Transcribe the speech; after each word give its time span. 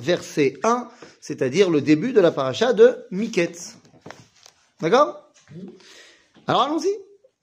verset 0.00 0.54
1, 0.62 0.88
c'est-à-dire 1.20 1.70
le 1.70 1.80
début 1.80 2.12
de 2.12 2.20
la 2.20 2.30
paracha 2.30 2.72
de 2.72 3.06
Miketz. 3.10 3.76
D'accord? 4.80 5.30
Alors 6.46 6.62
allons-y. 6.62 6.90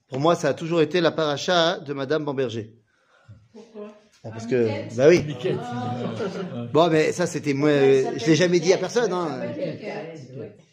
Pour 0.10 0.20
moi, 0.20 0.36
ça 0.36 0.50
a 0.50 0.54
toujours 0.54 0.82
été 0.82 1.02
la 1.02 1.12
paracha 1.12 1.80
de 1.80 1.94
Madame 1.94 2.24
Bamberger. 2.24 2.74
Pourquoi? 3.54 3.94
Ah, 4.24 4.30
Parce 4.32 4.48
que, 4.48 4.96
bah 4.96 5.08
oui. 5.10 5.24
Miquette. 5.24 5.58
Bon, 6.74 6.90
mais 6.90 7.12
ça, 7.12 7.28
c'était 7.28 7.54
moi. 7.54 7.70
Je 7.70 8.26
l'ai 8.26 8.36
jamais 8.36 8.60
dit 8.60 8.74
à 8.74 8.78
personne. 8.78 9.12
Hein. 9.14 9.42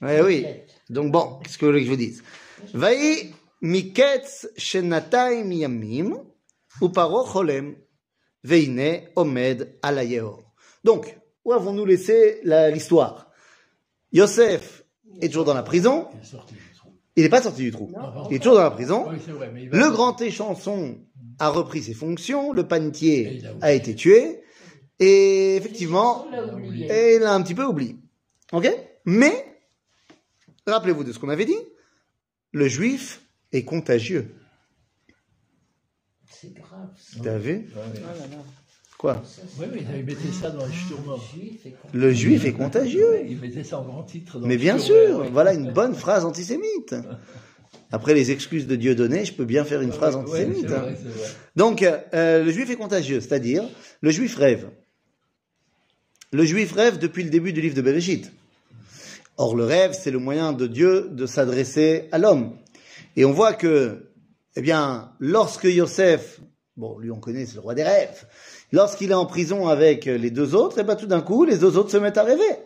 Ouais, 0.01 0.21
oui. 0.23 0.46
Donc 0.89 1.12
bon, 1.12 1.39
qu'est-ce 1.43 1.59
que 1.59 1.64
vous 1.66 1.73
voulez 1.73 1.80
que 1.82 1.87
je 1.87 1.91
vous 1.91 1.98
dise? 1.98 2.23
Vaï 2.73 3.32
miketz 3.61 4.48
shenatay 4.57 5.45
miyamim 5.45 6.16
uparo 6.80 7.25
cholem 7.25 7.77
veine 8.43 9.09
omed 9.16 9.77
alayeo. 9.82 10.43
Donc, 10.82 11.16
où 11.45 11.53
avons-nous 11.53 11.85
laissé 11.85 12.41
la- 12.45 12.71
l'histoire? 12.71 13.31
Yosef 14.13 14.85
est 15.21 15.29
toujours 15.29 15.45
dans 15.45 15.55
la 15.55 15.63
prison. 15.63 16.09
Il 17.17 17.23
n'est 17.23 17.29
pas 17.29 17.43
sorti 17.43 17.63
du 17.63 17.71
trou. 17.71 17.91
Non. 17.93 18.29
Il 18.31 18.37
est 18.37 18.39
toujours 18.39 18.57
dans 18.57 18.63
la 18.63 18.71
prison. 18.71 19.07
Oui, 19.09 19.17
vrai, 19.18 19.53
Le 19.71 19.91
grand 19.91 20.21
échanson 20.21 20.99
a 21.39 21.49
repris 21.49 21.82
ses 21.82 21.95
fonctions. 21.95 22.53
Le 22.53 22.63
Et 22.63 22.65
panetier 22.65 23.43
a 23.61 23.73
été 23.73 23.95
tué. 23.95 24.41
Et 25.01 25.57
effectivement, 25.57 26.27
et 26.73 27.17
il 27.17 27.23
a 27.25 27.32
un 27.35 27.43
petit 27.43 27.54
peu 27.54 27.65
oublié. 27.65 27.96
Ok? 28.53 28.68
Mais, 29.04 29.45
rappelez-vous 30.67 31.04
de 31.04 31.13
ce 31.13 31.18
qu'on 31.18 31.29
avait 31.29 31.45
dit. 31.45 31.59
Le 32.53 32.69
juif 32.69 33.23
est 33.53 33.65
contagieux. 33.65 34.34
C'est 36.31 36.53
grave. 36.55 36.89
ça. 36.97 37.20
T'as 37.23 37.39
vu? 37.39 37.53
Ouais, 37.53 37.59
ouais. 37.59 37.67
Oh 37.97 38.06
là 38.06 38.27
là. 38.27 38.37
Quoi 38.98 39.22
mettait 40.06 40.33
ça 40.41 40.50
dans 40.50 40.64
les 40.64 40.72
Sturmer. 40.72 41.20
Le 41.92 42.12
juif 42.12 42.44
est 42.44 42.53
contagieux. 42.53 43.20
Il 43.28 43.39
mettait 43.39 43.64
ça 43.64 43.78
en 43.80 43.84
grand 43.84 44.03
titre. 44.05 44.39
dans 44.39 44.47
Mais 44.47 44.56
bien 44.56 44.78
Sturmer, 44.78 45.06
sûr, 45.06 45.19
ouais. 45.20 45.28
voilà 45.33 45.53
une 45.53 45.73
bonne 45.73 45.95
phrase 45.95 46.25
antisémite. 46.25 46.95
Après 47.92 48.14
les 48.14 48.31
excuses 48.31 48.67
de 48.67 48.77
Dieu 48.77 48.95
données, 48.95 49.25
je 49.25 49.33
peux 49.33 49.45
bien 49.45 49.64
faire 49.64 49.81
une 49.83 49.92
phrase 49.92 50.17
antisémite. 50.17 50.67
hein. 50.67 50.78
vrai. 50.81 50.97
Donc, 51.55 51.83
euh, 51.83 52.42
le 52.45 52.51
juif 52.51 52.70
est 52.70 52.77
contagieux, 52.77 53.20
c'est-à-dire, 53.20 53.64
le 54.01 54.11
juif 54.11 54.36
rêve. 54.36 54.69
Le 56.33 56.45
juif 56.45 56.73
rêve 56.73 56.98
depuis 56.98 57.23
le 57.25 57.31
début 57.31 57.53
du 57.53 57.61
livre 57.61 57.75
de 57.77 57.83
Bereshit. 57.83 58.33
Or, 59.36 59.55
le 59.55 59.64
rêve, 59.64 59.92
c'est 59.92 60.11
le 60.11 60.19
moyen 60.19 60.53
de 60.53 60.67
Dieu 60.67 61.08
de 61.11 61.27
s'adresser 61.27 62.08
à 62.11 62.19
l'homme. 62.19 62.56
Et 63.17 63.25
on 63.25 63.33
voit 63.33 63.53
que, 63.53 64.11
eh 64.56 64.61
bien, 64.61 65.12
lorsque 65.20 65.64
Yosef, 65.64 66.41
bon, 66.77 66.98
lui 66.98 67.11
on 67.11 67.20
connaît, 67.20 67.47
c'est 67.47 67.55
le 67.55 67.61
roi 67.61 67.75
des 67.75 67.84
rêves, 67.84 68.27
lorsqu'il 68.72 69.11
est 69.11 69.14
en 69.14 69.27
prison 69.27 69.69
avec 69.69 70.05
les 70.06 70.30
deux 70.30 70.55
autres, 70.55 70.78
eh 70.78 70.84
bien, 70.84 70.97
tout 70.97 71.06
d'un 71.06 71.20
coup, 71.20 71.44
les 71.44 71.58
deux 71.58 71.77
autres 71.77 71.91
se 71.91 71.97
mettent 71.97 72.19
à 72.19 72.25
rêver. 72.25 72.58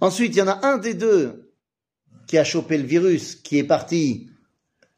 Ensuite, 0.00 0.34
il 0.34 0.38
y 0.38 0.42
en 0.42 0.48
a 0.48 0.66
un 0.66 0.78
des 0.78 0.94
deux 0.94 1.52
qui 2.26 2.38
a 2.38 2.44
chopé 2.44 2.78
le 2.78 2.84
virus, 2.84 3.36
qui 3.36 3.58
est 3.58 3.64
parti 3.64 4.28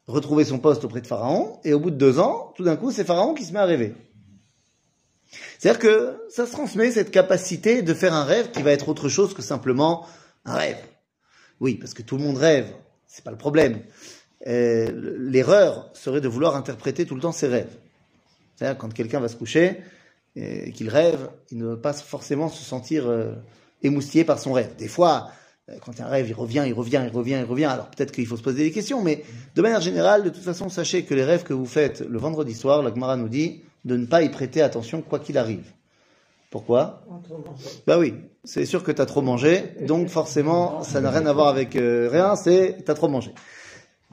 retrouver 0.07 0.45
son 0.45 0.59
poste 0.59 0.83
auprès 0.83 1.01
de 1.01 1.07
Pharaon, 1.07 1.59
et 1.63 1.73
au 1.73 1.79
bout 1.79 1.91
de 1.91 1.97
deux 1.97 2.19
ans, 2.19 2.53
tout 2.55 2.63
d'un 2.63 2.75
coup, 2.75 2.91
c'est 2.91 3.03
Pharaon 3.03 3.33
qui 3.33 3.43
se 3.43 3.53
met 3.53 3.59
à 3.59 3.65
rêver. 3.65 3.93
C'est-à-dire 5.57 5.79
que 5.79 6.17
ça 6.29 6.45
se 6.45 6.51
transmet 6.51 6.91
cette 6.91 7.11
capacité 7.11 7.81
de 7.81 7.93
faire 7.93 8.13
un 8.13 8.23
rêve 8.23 8.51
qui 8.51 8.61
va 8.61 8.71
être 8.71 8.89
autre 8.89 9.09
chose 9.09 9.33
que 9.33 9.41
simplement 9.41 10.05
un 10.45 10.53
rêve. 10.53 10.77
Oui, 11.59 11.75
parce 11.75 11.93
que 11.93 12.01
tout 12.03 12.17
le 12.17 12.23
monde 12.23 12.37
rêve, 12.37 12.67
c'est 13.07 13.23
pas 13.23 13.31
le 13.31 13.37
problème. 13.37 13.81
Euh, 14.47 14.91
L'erreur 15.17 15.89
serait 15.93 16.21
de 16.21 16.27
vouloir 16.27 16.55
interpréter 16.55 17.05
tout 17.05 17.15
le 17.15 17.21
temps 17.21 17.31
ses 17.31 17.47
rêves. 17.47 17.75
C'est-à-dire 18.55 18.77
quand 18.77 18.93
quelqu'un 18.93 19.19
va 19.19 19.27
se 19.27 19.35
coucher 19.35 19.81
et 20.35 20.71
qu'il 20.71 20.89
rêve, 20.89 21.29
il 21.51 21.57
ne 21.57 21.65
va 21.67 21.77
pas 21.77 21.93
forcément 21.93 22.49
se 22.49 22.63
sentir 22.63 23.07
euh, 23.07 23.33
émoustillé 23.83 24.23
par 24.25 24.39
son 24.39 24.53
rêve. 24.53 24.75
Des 24.77 24.87
fois, 24.87 25.29
euh, 25.69 25.75
quand 25.83 25.93
il 25.93 25.99
y 25.99 26.01
a 26.01 26.07
un 26.07 26.09
rêve, 26.09 26.27
il 26.27 26.33
revient, 26.33 26.63
il 26.67 26.73
revient, 26.73 27.01
il 27.05 27.15
revient, 27.15 27.37
il 27.39 27.45
revient. 27.45 27.65
Alors 27.65 27.89
peut-être 27.89 28.11
qu'il 28.11 28.27
faut 28.27 28.37
se 28.37 28.43
poser 28.43 28.63
des 28.63 28.71
questions, 28.71 29.01
mais 29.01 29.23
de 29.55 29.61
manière 29.61 29.81
générale, 29.81 30.23
de 30.23 30.29
toute 30.29 30.43
façon, 30.43 30.69
sachez 30.69 31.03
que 31.03 31.13
les 31.13 31.23
rêves 31.23 31.43
que 31.43 31.53
vous 31.53 31.65
faites 31.65 32.01
le 32.01 32.19
vendredi 32.19 32.53
soir, 32.53 32.83
la 32.83 32.93
Gemara 32.93 33.17
nous 33.17 33.29
dit 33.29 33.61
de 33.85 33.95
ne 33.95 34.05
pas 34.05 34.23
y 34.23 34.29
prêter 34.29 34.61
attention 34.61 35.01
quoi 35.01 35.19
qu'il 35.19 35.37
arrive. 35.37 35.71
Pourquoi? 36.49 37.03
Bah 37.85 37.99
oui, 37.99 38.15
c'est 38.43 38.65
sûr 38.65 38.83
que 38.83 38.91
tu 38.91 39.01
as 39.01 39.05
trop 39.05 39.21
mangé, 39.21 39.75
donc 39.81 40.07
forcément, 40.07 40.83
ça 40.83 41.01
n'a 41.01 41.11
rien 41.11 41.25
à 41.25 41.33
voir 41.33 41.47
avec 41.47 41.75
euh, 41.75 42.09
rien, 42.11 42.35
c'est 42.35 42.77
tu 42.83 42.89
as 42.89 42.93
trop 42.93 43.07
mangé. 43.07 43.33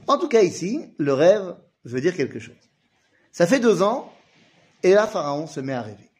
En 0.07 0.19
tout 0.19 0.29
cas 0.29 0.43
ici, 0.43 0.81
le 0.99 1.13
rêve 1.13 1.55
veut 1.85 2.01
dire 2.01 2.17
quelque 2.17 2.39
chose. 2.39 2.57
Ça 3.31 3.47
fait 3.47 3.61
deux 3.61 3.83
ans, 3.83 4.13
et 4.83 4.95
là, 4.95 5.07
Pharaon 5.07 5.47
se 5.47 5.61
met 5.61 5.73
à 5.73 5.83
rêver. 5.83 6.11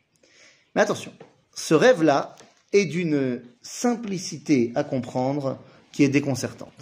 Mais 0.75 0.83
attention, 0.83 1.13
ce 1.55 1.75
rêve-là 1.75 2.37
est 2.73 2.87
d'une 2.87 3.43
simplicité 3.61 4.73
à 4.75 4.85
comprendre 4.85 5.59
qui 5.93 6.05
est 6.05 6.09
déconcertante. 6.09 6.73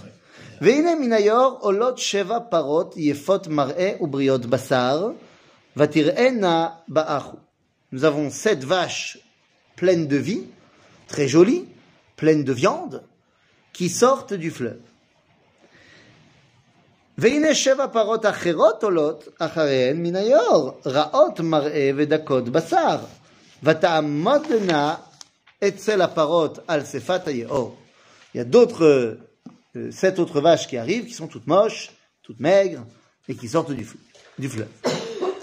Minayor 0.60 1.64
olot 1.64 1.96
sheva 1.96 2.40
parot 2.40 2.90
yefot 2.96 3.48
mar'e 3.48 3.98
basar. 4.46 5.14
Nous 7.92 8.04
avons 8.04 8.30
sept 8.30 8.64
vaches 8.64 9.18
pleines 9.76 10.06
de 10.06 10.16
vie, 10.16 10.44
très 11.08 11.28
jolies, 11.28 11.64
pleines 12.16 12.44
de 12.44 12.52
viande, 12.52 13.02
qui 13.72 13.88
sortent 13.88 14.34
du 14.34 14.50
fleuve. 14.50 14.80
והנה 17.19 17.55
שבע 17.55 17.87
פרות 17.87 18.25
אחרות 18.25 18.83
עולות 18.83 19.27
אחריהן 19.39 20.03
מן 20.03 20.15
היור, 20.15 20.79
רעות 20.85 21.39
מראה 21.39 21.91
ודקות 21.95 22.49
בשר, 22.49 22.97
ותעמודנה 23.63 24.95
אצל 25.67 26.01
הפרות 26.01 26.59
על 26.67 26.85
שפת 26.85 27.27
היאור. 27.27 27.75
Il 28.33 28.37
y 28.37 28.41
a 28.41 28.43
d'autres, 28.43 28.81
euh, 29.75 29.91
sept 29.91 30.19
autres 30.19 30.41
vaches 30.41 30.67
qui 30.67 30.77
arrivent, 30.77 31.05
qui 31.05 31.13
sont 31.13 31.27
toutes 31.27 31.47
moches, 31.47 31.91
toutes 32.23 32.41
maigres, 32.41 32.83
et 33.29 33.35
qui 33.35 33.47
sortent 33.47 33.71
du, 33.71 33.85
fleuve- 33.85 34.39
du 34.39 34.49
fleuve. 34.49 34.91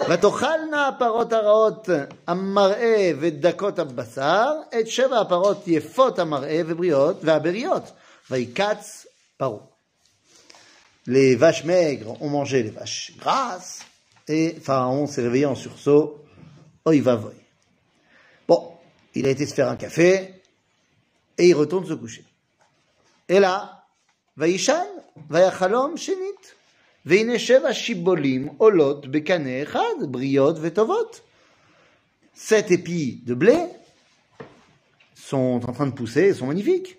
ותאכלנה 0.09 0.87
הפרות 0.87 1.33
הרעות 1.33 1.89
המראה 2.27 3.11
ודקות 3.19 3.79
הבשר, 3.79 4.51
את 4.79 4.87
שבע 4.87 5.19
הפרות 5.19 5.67
יפות 5.67 6.19
המראה 6.19 6.61
ובריאות, 6.67 7.17
והבריות, 7.23 7.83
ויקץ 8.31 9.05
פרעה. 9.37 9.59
les 11.08 11.36
vaches 11.36 11.64
maigres 11.64 12.20
ont 12.22 12.28
mangé 12.28 12.62
les 12.62 12.70
vaches 12.70 13.12
grasses, 13.18 13.80
et 14.28 14.54
Pharaon 14.60 15.06
s'est 15.06 15.22
réveillé 15.22 15.46
en 15.46 15.54
sursaut, 15.54 16.22
va. 16.84 17.20
Bon, 18.46 18.72
il 19.14 19.26
a 19.26 19.30
été 19.30 19.46
se 19.46 19.54
faire 19.54 19.68
un 19.68 19.76
café, 19.76 20.34
et 21.38 21.48
il 21.48 21.54
retourne 21.54 21.86
se 21.86 21.94
coucher. 21.94 22.24
Et 23.26 23.40
là, 23.40 23.86
Vaishan, 24.36 24.86
Vayachalom, 25.30 25.96
Shenit, 25.96 26.54
Veineshev 27.06 27.72
Shibolim, 27.72 28.52
Olot, 28.58 29.00
Bekane, 29.08 29.64
Chad, 29.66 30.02
Briot, 30.02 30.54
Vetovot. 30.54 31.10
Sept 32.34 32.70
épis 32.70 33.22
de 33.24 33.32
blé 33.32 33.56
sont 35.14 35.60
en 35.66 35.72
train 35.72 35.86
de 35.86 35.92
pousser, 35.92 36.28
et 36.28 36.34
sont 36.34 36.46
magnifiques. 36.46 36.98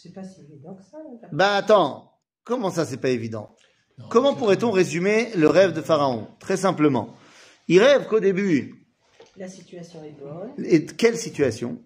C'est 0.00 0.12
pas 0.12 0.22
si 0.22 0.42
évident 0.42 0.74
que 0.76 0.82
ça. 0.84 0.98
là. 0.98 1.28
Ben 1.32 1.54
attends, 1.54 2.12
comment 2.44 2.70
ça 2.70 2.84
c'est 2.84 2.98
pas 2.98 3.10
évident? 3.10 3.56
Comment 4.10 4.34
pourrait-on 4.36 4.70
résumer 4.70 5.30
le 5.34 5.48
rêve 5.48 5.72
de 5.72 5.80
Pharaon? 5.80 6.28
Très 6.38 6.56
simplement. 6.56 7.16
Il 7.66 7.80
rêve 7.80 8.06
qu'au 8.06 8.20
début, 8.20 8.86
La 9.36 9.48
situation 9.48 10.04
est 10.04 10.14
bonne. 10.20 10.64
et 10.64 10.86
quelle 10.86 11.16
situation? 11.16 11.82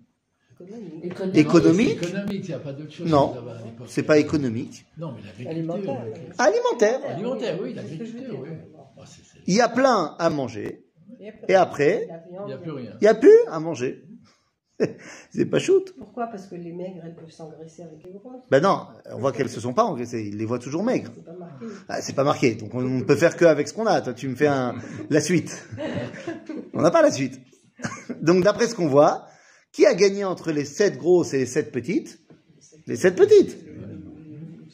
Économique. 0.60 1.04
Économique. 1.04 1.36
Économique 1.38 1.98
C'est 2.00 2.06
économique, 2.08 2.44
il 2.44 2.48
n'y 2.48 2.54
a 2.54 2.58
pas 2.58 2.72
d'autre 2.72 2.92
chose. 2.92 3.10
Non, 3.10 3.34
c'est 3.86 4.02
pas 4.02 4.18
économique. 4.18 4.84
Non, 4.98 5.14
mais. 5.38 5.46
Alimentaire. 5.48 6.04
Alimentaire. 6.38 7.00
Alimentaire, 7.08 7.58
oui, 7.62 7.72
l'agriculture, 7.74 8.40
oui. 8.42 8.50
Ah, 8.98 9.04
Il 9.46 9.54
y 9.54 9.60
a 9.62 9.68
plein 9.70 10.14
à 10.18 10.28
manger, 10.30 10.84
et 11.48 11.54
après. 11.54 12.06
Il 12.30 12.46
n'y 12.46 12.52
a 12.52 12.58
plus 12.58 12.70
rien. 12.72 12.92
il 13.00 13.04
y 13.04 13.08
a 13.08 13.14
plus 13.14 13.38
à 13.48 13.58
manger. 13.58 14.04
c'est 15.30 15.46
pas 15.46 15.58
shoot. 15.58 15.94
Pourquoi? 15.98 16.26
Parce 16.26 16.46
que 16.46 16.54
les 16.54 16.72
maigres, 16.72 17.02
elles 17.04 17.14
peuvent 17.14 17.30
s'engraisser 17.30 17.82
avec 17.82 18.04
les 18.04 18.12
grosses. 18.12 18.42
Ben 18.50 18.60
non, 18.60 18.86
on 19.10 19.18
voit 19.18 19.32
qu'elles 19.32 19.48
se 19.48 19.60
sont 19.60 19.74
pas 19.74 19.84
engraissées, 19.84 20.24
il 20.28 20.36
les 20.36 20.44
voit 20.44 20.58
toujours 20.58 20.82
maigres. 20.82 21.10
C'est 21.14 21.24
pas 21.24 21.32
marqué. 21.32 21.66
Ah, 21.88 22.02
c'est 22.02 22.12
pas 22.14 22.24
marqué, 22.24 22.54
donc 22.54 22.74
on 22.74 22.80
ne 22.80 23.02
peut 23.02 23.16
faire 23.16 23.36
que 23.36 23.44
avec 23.44 23.68
ce 23.68 23.74
qu'on 23.74 23.86
a. 23.86 24.00
Toi, 24.00 24.14
tu 24.14 24.28
me 24.28 24.34
fais 24.34 24.46
un, 24.46 24.74
la 25.10 25.20
suite. 25.20 25.66
On 26.74 26.80
n'a 26.80 26.90
pas 26.90 27.02
la 27.02 27.10
suite. 27.10 27.38
Donc, 28.20 28.44
d'après 28.44 28.66
ce 28.66 28.74
qu'on 28.74 28.88
voit, 28.88 29.28
Qui 29.72 29.86
a 29.86 29.94
gagné 29.94 30.24
entre 30.24 30.52
les 30.52 30.66
sept 30.66 30.98
grosses 30.98 31.32
et 31.32 31.38
les 31.38 31.46
sept 31.46 31.72
petites? 31.72 32.20
Les 32.86 32.96
sept 32.96 33.16
petites. 33.16 33.56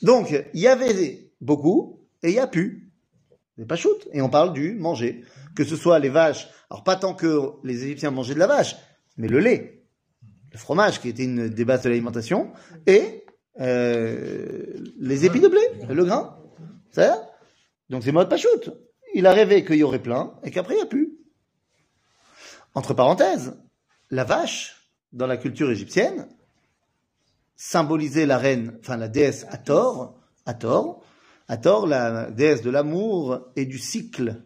Donc, 0.02 0.34
il 0.54 0.60
y 0.60 0.66
avait 0.66 1.30
beaucoup 1.40 2.00
et 2.22 2.30
il 2.30 2.34
y 2.34 2.40
a 2.40 2.48
pu. 2.48 2.90
C'est 3.56 3.66
pas 3.66 3.76
shoot. 3.76 4.08
Et 4.12 4.20
on 4.20 4.28
parle 4.28 4.52
du 4.52 4.74
manger. 4.74 5.24
Que 5.54 5.64
ce 5.64 5.76
soit 5.76 5.98
les 6.00 6.08
vaches, 6.08 6.48
alors 6.70 6.84
pas 6.84 6.96
tant 6.96 7.14
que 7.14 7.52
les 7.64 7.84
Égyptiens 7.84 8.10
mangeaient 8.10 8.34
de 8.34 8.38
la 8.38 8.46
vache, 8.46 8.76
mais 9.16 9.28
le 9.28 9.40
lait, 9.40 9.77
le 10.52 10.58
fromage 10.58 11.00
qui 11.00 11.08
était 11.08 11.24
une 11.24 11.48
des 11.48 11.64
bases 11.64 11.82
de 11.82 11.88
l'alimentation, 11.88 12.52
et 12.86 13.24
euh, 13.60 14.64
les 14.98 15.24
épis 15.24 15.40
de 15.40 15.48
blé, 15.48 15.60
le 15.88 16.04
grain. 16.04 16.38
Donc 17.90 18.02
c'est 18.02 18.12
mode 18.12 18.28
pas 18.28 18.36
shoot. 18.36 18.70
Il 19.14 19.26
a 19.26 19.32
rêvé 19.32 19.64
qu'il 19.64 19.76
y 19.76 19.82
aurait 19.82 20.02
plein 20.02 20.34
et 20.44 20.50
qu'après 20.50 20.74
il 20.74 20.78
n'y 20.78 20.82
a 20.82 20.86
plus. 20.86 21.18
Entre 22.74 22.94
parenthèses, 22.94 23.56
la 24.10 24.24
vache, 24.24 24.90
dans 25.12 25.26
la 25.26 25.36
culture 25.36 25.70
égyptienne, 25.70 26.28
symbolisait 27.56 28.26
la 28.26 28.38
reine, 28.38 28.78
enfin 28.80 28.96
la 28.96 29.08
déesse 29.08 29.46
Hathor, 29.50 30.18
Hathor, 30.46 31.04
Hathor, 31.48 31.86
la 31.86 32.30
déesse 32.30 32.62
de 32.62 32.70
l'amour 32.70 33.40
et 33.56 33.64
du 33.64 33.78
cycle, 33.78 34.42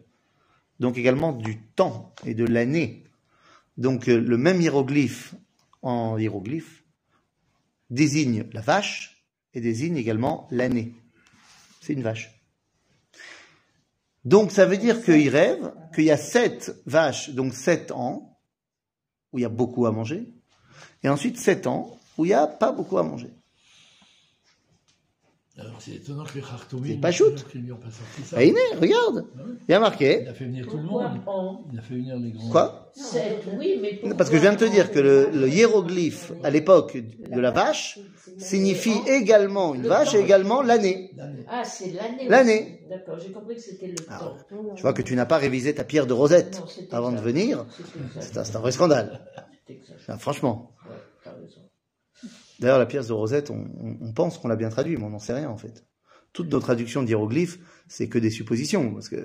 donc 0.79 0.97
également 0.97 1.33
du 1.33 1.61
temps 1.61 2.15
et 2.25 2.33
de 2.33 2.45
l'année. 2.45 3.03
Donc 3.77 4.07
euh, 4.07 4.19
le 4.19 4.37
même 4.37 4.61
hiéroglyphe 4.61 5.35
en 5.83 6.17
hiéroglyphe 6.17 6.83
désigne 7.89 8.45
la 8.53 8.61
vache 8.61 9.23
et 9.53 9.61
désigne 9.61 9.97
également 9.97 10.47
l'année. 10.49 10.93
C'est 11.81 11.93
une 11.93 12.01
vache. 12.01 12.43
Donc 14.25 14.51
ça 14.51 14.65
veut 14.65 14.77
dire 14.77 15.03
qu'il 15.03 15.29
rêve 15.29 15.73
qu'il 15.93 16.05
y 16.05 16.11
a 16.11 16.17
sept 16.17 16.81
vaches, 16.85 17.31
donc 17.31 17.53
sept 17.53 17.91
ans, 17.91 18.39
où 19.31 19.39
il 19.39 19.41
y 19.41 19.45
a 19.45 19.49
beaucoup 19.49 19.85
à 19.85 19.91
manger, 19.91 20.33
et 21.03 21.09
ensuite 21.09 21.37
sept 21.37 21.67
ans 21.67 21.99
où 22.17 22.25
il 22.25 22.29
n'y 22.29 22.33
a 22.33 22.47
pas 22.47 22.71
beaucoup 22.71 22.97
à 22.97 23.03
manger. 23.03 23.31
Alors 25.59 25.75
c'est 25.79 25.91
étonnant 25.91 26.23
que 26.23 26.33
les 26.33 26.41
Khartoumim. 26.41 26.87
C'est 26.87 26.97
pas 26.99 27.11
shoot. 27.11 27.45
qu'ils 27.51 27.61
lui 27.61 27.71
ont 27.71 27.77
pas 27.77 27.91
sorti 27.91 28.23
ça. 28.27 28.43
Il 28.43 28.55
est, 28.57 28.75
regarde, 28.75 29.25
Ah 29.37 29.41
ouais. 29.43 29.53
il 29.67 29.71
y 29.71 29.75
a 29.75 29.79
marqué. 29.79 30.21
Il 30.23 30.27
a 30.27 30.33
fait 30.33 30.45
venir 30.45 30.67
tout 30.67 30.77
le 30.77 30.83
monde. 30.83 31.05
en 31.27 31.63
Il 31.71 31.77
a 31.77 31.81
fait 31.83 31.93
venir 31.93 32.17
les 32.17 32.31
grands. 32.31 32.49
Quoi 32.49 32.91
sept 32.95 33.43
Oui, 33.59 33.77
mais 33.79 33.97
pourquoi 33.97 34.17
Parce 34.17 34.31
que 34.31 34.37
je 34.37 34.41
viens 34.41 34.53
de 34.53 34.57
te 34.57 34.65
dire 34.65 34.91
que 34.91 34.99
le, 34.99 35.47
hiéroglyphe 35.47 36.31
à 36.43 36.49
l'époque 36.49 36.97
de 36.97 37.39
la 37.39 37.51
vache 37.51 37.99
signifie 38.39 38.97
également 39.07 39.75
une 39.75 39.85
vache 39.85 40.15
et 40.15 40.19
également 40.19 40.63
l'année. 40.63 41.11
Ah, 41.47 41.63
c'est 41.63 41.91
l'année. 41.91 42.27
L'année. 42.27 42.79
D'accord, 42.89 43.19
j'ai 43.19 43.31
compris 43.31 43.53
que 43.55 43.61
c'était 43.61 43.87
le 43.87 43.95
Ah. 44.09 44.19
temps. 44.19 44.37
Je 44.75 44.81
vois 44.81 44.93
que 44.93 45.03
tu 45.03 45.15
n'as 45.15 45.27
pas 45.27 45.37
révisé 45.37 45.75
ta 45.75 45.83
pierre 45.83 46.07
de 46.07 46.13
Rosette 46.13 46.63
avant 46.91 47.11
de 47.11 47.19
venir. 47.19 47.65
C'est 48.19 48.37
un, 48.37 48.59
vrai 48.59 48.71
scandale. 48.71 49.21
Ah, 50.07 50.17
franchement. 50.17 50.72
Ouais, 52.62 52.62
t'as 52.62 52.62
raison. 52.62 52.62
D'ailleurs, 52.62 52.78
la 52.78 52.86
pièce 52.86 53.06
de 53.08 53.12
Rosette, 53.12 53.50
on, 53.50 53.60
on- 53.86 53.96
on 54.08 54.12
pense 54.12 54.38
qu'on 54.38 54.48
l'a 54.48 54.56
bien 54.56 54.70
traduit, 54.70 54.96
mais 54.96 55.04
on 55.04 55.10
n'en 55.10 55.18
sait 55.18 55.34
rien 55.34 55.50
en 55.50 55.56
fait. 55.56 55.84
Toutes 56.32 56.50
nos 56.52 56.60
traductions 56.60 57.02
d'hiéroglyphes, 57.02 57.58
c'est 57.88 58.08
que 58.08 58.18
des 58.18 58.30
suppositions. 58.30 58.92
Parce 58.94 59.08
que, 59.08 59.20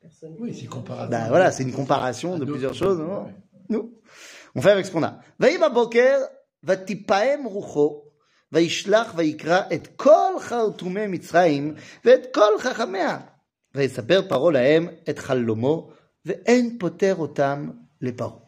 Personne 0.00 0.34
Oui, 0.38 0.54
c'est 0.58 0.66
comparatif. 0.66 1.10
bah 1.10 1.26
voilà, 1.28 1.50
c'est 1.50 1.62
une 1.62 1.72
comparation 1.72 2.30
de 2.30 2.34
À 2.34 2.38
d'autres- 2.40 2.52
plusieurs 2.52 2.74
choses. 2.74 2.98
non 2.98 3.24
Ouais. 3.24 3.34
Nous, 3.70 3.84
on 4.54 4.60
fait 4.62 4.70
avec 4.76 4.84
ce 4.86 4.90
qu'on 4.92 5.02
a. 5.04 5.12
ויהי 5.40 5.58
בבוקר, 5.58 6.16
ותיפעם 6.64 7.44
רוחו, 7.44 8.02
וישלח 8.52 9.14
ויקרא 9.16 9.60
את 9.74 9.88
כל 9.96 10.32
חרטומי 10.40 11.06
מצרים 11.06 11.74
ואת 12.04 12.26
כל 12.34 12.52
חכמיה. 12.58 13.18
ויספר 13.74 14.22
פרעה 14.28 14.52
להם 14.52 14.88
את 15.10 15.18
חלומו, 15.18 15.90
ואין 16.26 16.76
פוטר 16.78 17.14
אותם 17.16 17.70
לפרעה. 18.00 18.38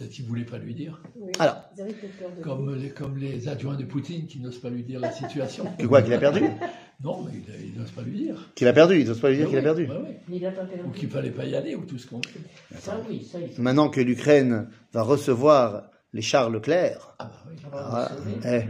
Peut-être 0.00 0.12
qu'il 0.12 0.24
voulait 0.24 0.44
pas 0.44 0.58
lui 0.58 0.74
dire. 0.74 1.00
Oui. 1.16 1.30
Alors. 1.38 1.62
Ils 1.76 1.82
avaient 1.82 1.92
peur 1.92 2.30
de 2.36 2.42
Comme 2.42 2.74
les, 2.74 2.88
comme 2.90 3.18
les 3.18 3.48
adjoints 3.48 3.76
de 3.76 3.84
Poutine 3.84 4.26
qui 4.26 4.40
n'osent 4.40 4.58
pas 4.58 4.70
lui 4.70 4.82
dire 4.82 4.98
la 4.98 5.12
situation. 5.12 5.64
Que 5.78 5.86
quoi, 5.86 6.00
qu'il 6.02 6.12
a 6.14 6.18
perdu 6.18 6.40
Non, 7.04 7.24
mais 7.24 7.32
il- 7.34 7.72
il 7.74 7.78
n'ose 7.80 7.90
pas 7.90 8.02
lui 8.02 8.16
dire. 8.18 8.50
Qu'il 8.54 8.66
a 8.68 8.72
perdu, 8.72 9.00
il 9.00 9.06
n'ose 9.06 9.20
pas 9.20 9.30
lui 9.30 9.36
dire 9.36 9.48
qu'il 9.48 9.58
a 9.58 9.62
perdu. 9.62 9.88
Mais 10.28 10.36
il 10.36 10.46
a 10.46 10.50
pas 10.52 10.64
Ou 10.64 10.68
perdu. 10.68 10.90
qu'il 10.98 11.08
fallait 11.10 11.30
pas 11.30 11.44
y 11.44 11.54
aller, 11.54 11.74
ou 11.74 11.84
tout 11.84 11.98
ce 11.98 12.06
qu'on 12.06 12.20
fait. 12.22 12.40
Ça, 12.78 12.98
oui, 13.08 13.22
ça, 13.30 13.38
il. 13.40 13.62
Maintenant 13.62 13.88
que 13.90 14.00
l'Ukraine 14.00 14.68
va 14.92 15.02
recevoir 15.02 15.90
les 16.12 16.22
chars 16.22 16.50
Leclerc, 16.50 17.14
Ah 17.18 17.30
bah 17.30 17.44
oui. 17.48 17.56
ah, 17.72 18.10
vous 18.18 18.30
eh. 18.48 18.62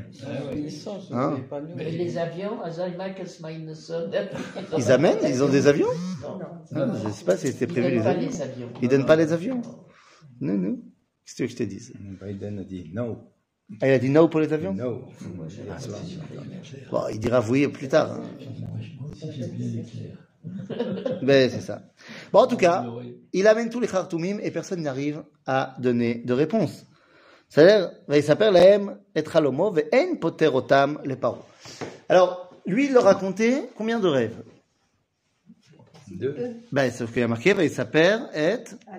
Ah. 1.12 1.12
Hein 1.12 1.36
Et 1.78 1.90
les 1.92 2.18
avions, 2.18 2.58
ils 4.78 4.92
amènent, 4.92 5.18
ils 5.26 5.42
ont 5.42 5.48
des 5.48 5.66
avions 5.66 5.86
Non, 6.22 6.38
Ah, 6.74 6.86
Je 7.02 7.08
ne 7.08 7.12
sais 7.12 7.24
pas 7.24 7.36
si 7.36 7.48
c'était 7.48 7.64
ils 7.64 7.68
prévu 7.68 7.88
donnent 7.88 7.96
les 7.98 8.02
pas 8.02 8.10
avions. 8.10 8.28
les 8.28 8.42
avions. 8.42 8.68
Ils 8.82 8.88
donnent 8.88 9.06
pas 9.06 9.16
les 9.16 9.32
avions 9.32 9.62
Non, 10.40 10.54
non. 10.54 10.78
Qu'est-ce 11.36 11.36
que 11.36 11.36
tu 11.36 11.42
veux 11.42 11.46
que 11.46 11.52
je 11.52 11.56
te 11.58 11.62
dise? 11.62 11.92
Biden 12.20 12.58
a 12.58 12.64
dit 12.64 12.90
no, 12.92 13.18
Ah, 13.80 13.86
il 13.86 13.92
a 13.92 13.98
dit 14.00 14.10
no 14.10 14.26
pour 14.28 14.40
les 14.40 14.52
avions? 14.52 14.74
No. 14.74 15.04
Moi, 15.36 15.46
j'ai 15.48 15.62
la 15.64 15.76
Bon, 16.90 17.02
il 17.12 17.20
dira 17.20 17.40
oui 17.48 17.68
plus 17.68 17.86
tard. 17.86 18.12
hein. 18.12 18.22
Ben, 21.22 21.48
c'est 21.50 21.60
ça. 21.60 21.82
Bon, 22.32 22.40
en 22.40 22.46
tout 22.48 22.56
cas, 22.56 22.84
il 23.32 23.46
amène 23.46 23.70
tous 23.70 23.78
les 23.78 23.86
khartoumim 23.86 24.38
et 24.42 24.50
personne 24.50 24.82
n'arrive 24.82 25.22
à 25.46 25.76
donner 25.78 26.16
de 26.16 26.32
réponse. 26.32 26.84
C'est-à-dire, 27.48 27.92
il 28.12 28.22
s'appelle 28.24 28.54
Lahem 28.54 28.98
et 29.14 29.22
Chalomo 29.24 29.70
ve'en 29.70 30.16
poter 30.16 30.48
otam 30.48 31.00
les 31.04 31.16
paroles. 31.16 31.42
Alors, 32.08 32.50
lui, 32.66 32.86
il 32.86 32.92
leur 32.92 33.04
racontait 33.04 33.70
combien 33.76 34.00
de 34.00 34.08
rêves? 34.08 34.42
Deux. 36.10 36.36
Ben, 36.72 36.90
sauf 36.90 37.12
qu'il 37.12 37.22
a 37.22 37.28
marqué, 37.28 37.54
il 37.60 37.70
s'appelle 37.70 38.22
et 38.34 38.56
Ah, 38.88 38.98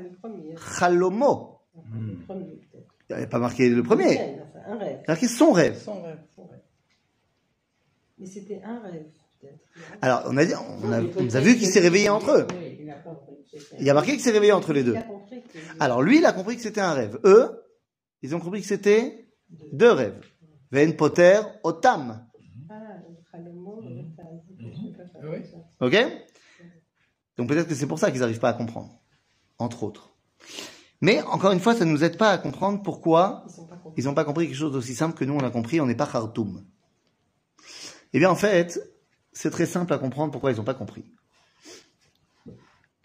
le 1.76 2.16
premier. 2.26 2.46
Peut-être. 2.72 2.96
Il 3.10 3.14
n'y 3.14 3.18
avait 3.22 3.28
pas 3.30 3.40
marqué 3.40 3.70
le 3.70 3.84
premier. 3.84 4.18
Enfin, 4.18 4.60
un 4.68 4.78
rêve. 4.78 5.00
Il 5.02 5.12
a 5.12 5.14
marqué 5.14 5.28
son 5.28 5.52
rêve. 5.52 5.78
Son 5.78 6.02
rêve. 6.02 6.20
Son 6.36 6.46
rêve. 6.46 6.62
Mais 8.18 8.26
c'était 8.28 8.62
un 8.64 8.80
rêve, 8.80 9.06
peut-être. 9.40 9.60
Alors, 10.02 10.24
on 10.28 10.38
a, 10.38 10.46
dit, 10.46 10.54
on 10.56 10.92
a, 10.92 11.02
on 11.02 11.36
a 11.36 11.40
vu 11.40 11.58
qu'il 11.58 11.68
s'est 11.68 11.80
réveillé 11.80 12.10
entre 12.10 12.32
eux. 12.32 12.48
Il 13.80 13.90
a 13.90 13.92
y 13.92 13.94
marqué 13.94 14.12
qu'il 14.12 14.22
s'est 14.22 14.32
réveillé 14.32 14.52
entre 14.52 14.74
les 14.74 14.84
deux. 14.84 14.96
Alors, 15.80 16.02
lui, 16.02 16.20
il 16.20 16.26
a 16.26 16.34
compris 16.34 16.56
que 16.56 16.62
c'était 16.62 16.82
un 16.82 16.94
rêve. 16.94 17.20
Eux, 17.26 17.64
ils 18.22 18.36
ont 18.36 18.40
compris 18.40 18.62
que 18.62 18.68
c'était 18.68 19.28
deux 19.74 19.92
rêves. 19.92 20.22
Ve'en 20.72 20.94
poter 20.94 21.42
otam. 21.64 22.26
Ah, 22.70 22.76
Oui. 25.24 25.42
ça. 25.52 25.86
Ok 25.86 25.96
Donc 27.38 27.48
peut-être 27.50 27.68
que 27.68 27.76
c'est 27.76 27.88
pour 27.88 28.00
ça 28.00 28.12
qu'ils 28.12 28.22
n'arrivent 28.22 28.40
pas 28.40 28.50
à 28.50 28.54
comprendre, 28.54 29.02
entre 29.58 29.84
autres. 29.84 30.16
Mais 31.02 31.22
encore 31.24 31.52
une 31.52 31.60
fois, 31.60 31.74
ça 31.76 31.84
ne 31.86 31.92
nous 31.92 32.04
aide 32.04 32.18
pas 32.18 32.32
à 32.32 32.38
comprendre 32.38 32.82
pourquoi 32.84 33.46
Ils 33.98 34.04
pas 34.04 34.10
n'ont 34.10 34.16
pas 34.16 34.24
compris 34.24 34.46
quelque 34.48 34.56
chose 34.58 34.72
d'aussi 34.72 34.94
simple 34.94 35.18
que 35.18 35.26
nous 35.26 35.34
on 35.34 35.40
a 35.40 35.50
compris, 35.50 35.82
on 35.82 35.88
n'est 35.88 35.96
pas 35.96 36.08
Khartoum. 36.08 36.64
Eh 38.14 38.20
bien 38.20 38.30
en 38.30 38.36
fait, 38.36 38.80
c'est 39.32 39.50
très 39.50 39.66
simple 39.66 39.94
à 39.94 39.98
comprendre 39.98 40.32
pourquoi 40.32 40.52
ils 40.52 40.58
n'ont 40.58 40.64
pas 40.64 40.74
compris. 40.74 41.06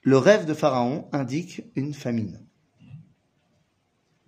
Le 0.02 0.18
rêve 0.18 0.44
de 0.46 0.54
Pharaon 0.54 1.08
indique 1.12 1.62
une 1.74 1.94
famine. 1.94 2.46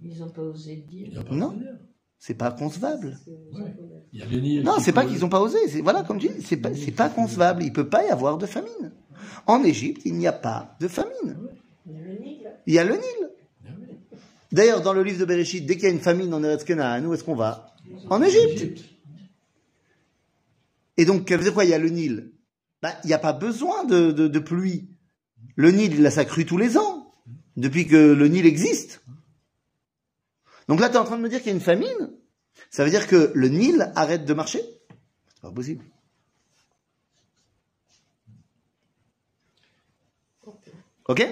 Ils 0.03 0.19
n'ont 0.21 0.31
pas 0.31 0.43
osé 0.43 0.77
le 0.77 0.83
Il 0.97 1.11
dire. 1.11 1.21
a 1.21 1.25
pas 1.25 1.35
Non. 1.35 1.59
C'est 2.19 2.35
pas 2.35 2.51
concevable. 2.51 3.17
Ouais. 3.53 3.77
Il 4.13 4.19
y 4.19 4.23
a 4.23 4.27
le 4.27 4.41
Nil. 4.41 4.63
Non, 4.65 4.79
c'est 4.81 4.93
pas 4.93 5.05
qu'ils 5.05 5.21
n'ont 5.21 5.29
pas 5.29 5.41
osé. 5.41 5.59
Voilà, 5.83 6.03
comme 6.03 6.21
je 6.21 6.27
dis, 6.29 6.43
c'est 6.43 6.57
pas, 6.57 6.75
c'est 6.75 6.91
pas 6.91 7.09
concevable. 7.09 7.63
Il 7.63 7.73
peut 7.73 7.89
pas 7.89 8.05
y 8.05 8.09
avoir 8.09 8.39
de 8.39 8.47
famine. 8.47 8.93
En 9.47 9.63
Égypte, 9.63 10.03
il 10.05 10.15
n'y 10.15 10.27
a 10.27 10.33
pas 10.33 10.77
de 10.81 10.89
famine. 10.89 11.39
Il 11.87 11.95
y 11.95 11.99
a 11.99 12.03
le 12.03 12.19
Nil. 12.19 12.51
Il 12.67 12.75
y 12.75 12.79
a 12.79 12.85
le 12.85 12.95
Nil. 12.95 13.31
Ah 13.65 13.69
oui. 13.81 14.19
D'ailleurs, 14.51 14.81
dans 14.81 14.93
le 14.93 15.03
livre 15.03 15.19
de 15.21 15.25
Bereshit, 15.25 15.67
dès 15.67 15.75
qu'il 15.75 15.85
y 15.85 15.89
a 15.89 15.91
une 15.91 16.01
famine 16.01 16.33
en 16.33 16.43
Eretz 16.43 16.65
Canaan, 16.65 17.05
où 17.05 17.15
est-ce 17.15 17.25
qu'on 17.25 17.37
va? 17.37 17.75
En 18.09 18.23
Égypte. 18.23 18.83
Et 20.97 21.05
donc, 21.05 21.31
veut 21.31 21.39
dire 21.39 21.55
quoi? 21.55 21.65
Il 21.65 21.71
y 21.71 21.75
a 21.75 21.79
le 21.79 21.91
Nil. 21.91 22.33
Bah, 22.83 22.95
il 23.05 23.09
n'y 23.09 23.15
a 23.15 23.19
pas 23.19 23.33
besoin 23.33 23.85
de, 23.85 24.11
de, 24.11 24.29
de 24.29 24.39
pluie. 24.39 24.89
Le 25.57 25.71
Nil, 25.71 25.95
il 25.95 26.07
a 26.07 26.11
sa 26.11 26.25
crue 26.25 26.47
tous 26.47 26.57
les 26.57 26.79
ans, 26.79 27.13
depuis 27.57 27.87
que 27.87 27.97
le 27.97 28.29
Nil 28.29 28.47
existe. 28.47 29.03
Donc 30.69 30.81
là, 30.81 30.89
tu 30.89 30.95
es 30.95 30.99
en 30.99 31.05
train 31.05 31.17
de 31.17 31.23
me 31.23 31.29
dire 31.29 31.39
qu'il 31.39 31.49
y 31.49 31.53
a 31.53 31.55
une 31.55 31.61
famine? 31.61 32.13
Ça 32.71 32.85
veut 32.85 32.91
dire 32.91 33.07
que 33.07 33.33
le 33.35 33.49
Nil 33.49 33.93
arrête 33.97 34.25
de 34.25 34.35
marcher? 34.35 34.61
C'est 35.35 35.43
pas 35.43 35.51
possible. 35.51 35.85
Ok? 41.09 41.27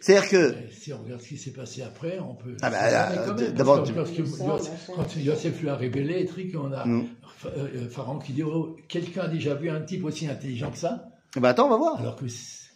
C'est-à-dire 0.00 0.28
que... 0.30 0.52
Mais 0.54 0.70
Si 0.70 0.92
on 0.92 1.02
regarde 1.02 1.20
ce 1.20 1.28
qui 1.28 1.38
s'est 1.38 1.50
passé 1.52 1.82
après, 1.82 2.18
on 2.18 2.34
peut. 2.34 2.56
Ah 2.62 2.70
bah, 2.70 2.78
Mais 3.10 3.42
euh, 3.44 3.50
d'abord, 3.52 3.82
parce 3.82 4.10
que- 4.10 4.46
parce 4.46 4.70
quand 4.94 5.16
Yosef 5.16 5.60
lui 5.60 5.68
a 5.68 5.76
révélé, 5.76 6.24
truc, 6.26 6.54
on 6.54 6.72
a 6.72 6.86
Non. 6.86 7.06
Pha- 7.38 7.48
euh, 7.56 7.88
Pharaon 7.88 8.18
qui 8.18 8.32
dit 8.32 8.42
oh, 8.42 8.76
quelqu'un 8.88 9.22
a 9.22 9.28
déjà 9.28 9.54
vu 9.54 9.70
un 9.70 9.80
type 9.80 10.04
aussi 10.04 10.26
intelligent 10.28 10.70
que 10.70 10.78
ça, 10.78 11.08
Eh 11.36 11.40
ben, 11.40 11.48
attends, 11.48 11.66
on 11.66 11.70
va 11.70 11.76
voir. 11.76 12.00
alors 12.00 12.16
que 12.16 12.26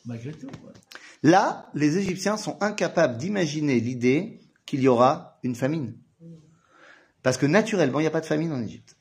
malgré 0.07 0.33
tout. 0.33 0.47
ouais. 0.47 0.73
Là, 1.23 1.67
les 1.75 1.99
Égyptiens 1.99 2.37
sont 2.37 2.57
incapables 2.62 3.17
d'imaginer 3.19 3.79
l'idée 3.81 4.41
qu'il 4.67 4.81
y 4.81 4.89
aura 4.89 5.39
une 5.43 5.55
famine. 5.55 5.95
Parce 7.23 7.37
que 7.37 7.47
naturellement, 7.47 8.01
il 8.01 8.05
n'y 8.05 8.09
a 8.09 8.12
pas 8.12 8.21
de 8.21 8.27
famine 8.27 8.53
en 8.53 8.61
Égypte. 8.62 8.97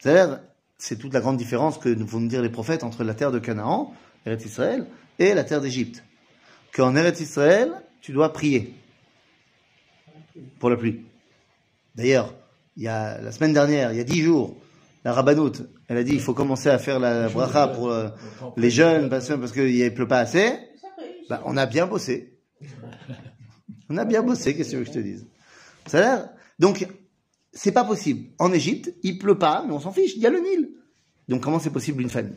C'est-à-dire, 0.00 0.40
c'est 0.76 0.96
toute 0.98 1.14
la 1.14 1.20
grande 1.20 1.36
différence 1.38 1.78
que 1.78 1.88
nous 1.88 2.06
vont 2.06 2.20
nous 2.20 2.28
dire 2.28 2.42
les 2.42 2.50
prophètes 2.50 2.84
entre 2.84 3.04
la 3.04 3.14
terre 3.14 3.32
de 3.32 3.38
Canaan, 3.38 3.94
Eretz 4.26 4.44
Israël, 4.44 4.86
et 5.18 5.34
la 5.34 5.44
terre 5.44 5.60
d'Égypte. 5.60 6.02
Qu'en 6.74 6.94
Eretz 6.96 7.20
Israël, 7.20 7.72
tu 8.00 8.12
dois 8.12 8.32
prier 8.32 8.74
pour 10.58 10.70
la 10.70 10.76
pluie. 10.76 11.04
D'ailleurs, 11.94 12.34
il 12.76 12.84
y 12.84 12.88
a 12.88 13.20
la 13.20 13.32
semaine 13.32 13.52
dernière, 13.52 13.92
il 13.92 13.98
y 13.98 14.00
a 14.00 14.04
dix 14.04 14.22
jours, 14.22 14.56
la 15.04 15.12
rabbanoute, 15.12 15.62
elle 15.88 15.96
a 15.96 16.04
dit 16.04 16.12
il 16.12 16.20
faut 16.20 16.34
commencer 16.34 16.68
à 16.68 16.78
faire 16.78 17.00
la 17.00 17.28
bracha 17.28 17.68
pour 17.68 17.90
euh, 17.90 18.08
les 18.56 18.70
jeunes 18.70 19.08
parce, 19.08 19.26
qu'il 19.26 19.78
ne 19.78 19.88
pleut 19.88 20.08
pas 20.08 20.20
assez. 20.20 20.52
Bah, 21.28 21.42
on 21.46 21.56
a 21.56 21.66
bien 21.66 21.86
bossé. 21.86 22.38
On 23.88 23.96
a 23.96 24.04
bien 24.04 24.22
bossé, 24.22 24.54
qu'est-ce 24.54 24.76
que 24.76 24.84
je 24.84 24.90
te 24.90 24.98
dise? 24.98 25.26
Ça 25.86 26.00
l'air. 26.00 26.28
Donc, 26.58 26.86
c'est 27.52 27.72
pas 27.72 27.84
possible. 27.84 28.28
En 28.38 28.52
Égypte, 28.52 28.94
il 29.02 29.18
pleut 29.18 29.38
pas, 29.38 29.64
mais 29.66 29.72
on 29.72 29.80
s'en 29.80 29.92
fiche, 29.92 30.14
il 30.14 30.22
y 30.22 30.26
a 30.26 30.30
le 30.30 30.38
Nil. 30.38 30.70
Donc, 31.28 31.42
comment 31.42 31.58
c'est 31.58 31.70
possible 31.70 32.02
une 32.02 32.10
famille 32.10 32.36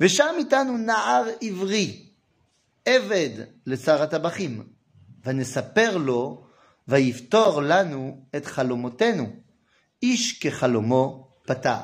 ושם 0.00 0.34
איתנו 0.38 0.78
נער 0.78 1.24
עברי, 1.42 2.06
עבד 2.84 3.30
לשר 3.66 4.02
הטבחים, 4.02 4.62
ונספר 5.24 5.96
לו, 5.96 6.44
ויפתור 6.88 7.62
לנו 7.62 8.24
את 8.36 8.46
חלומותינו, 8.46 9.26
איש 10.02 10.38
כחלומו 10.40 11.28
פתר. 11.46 11.76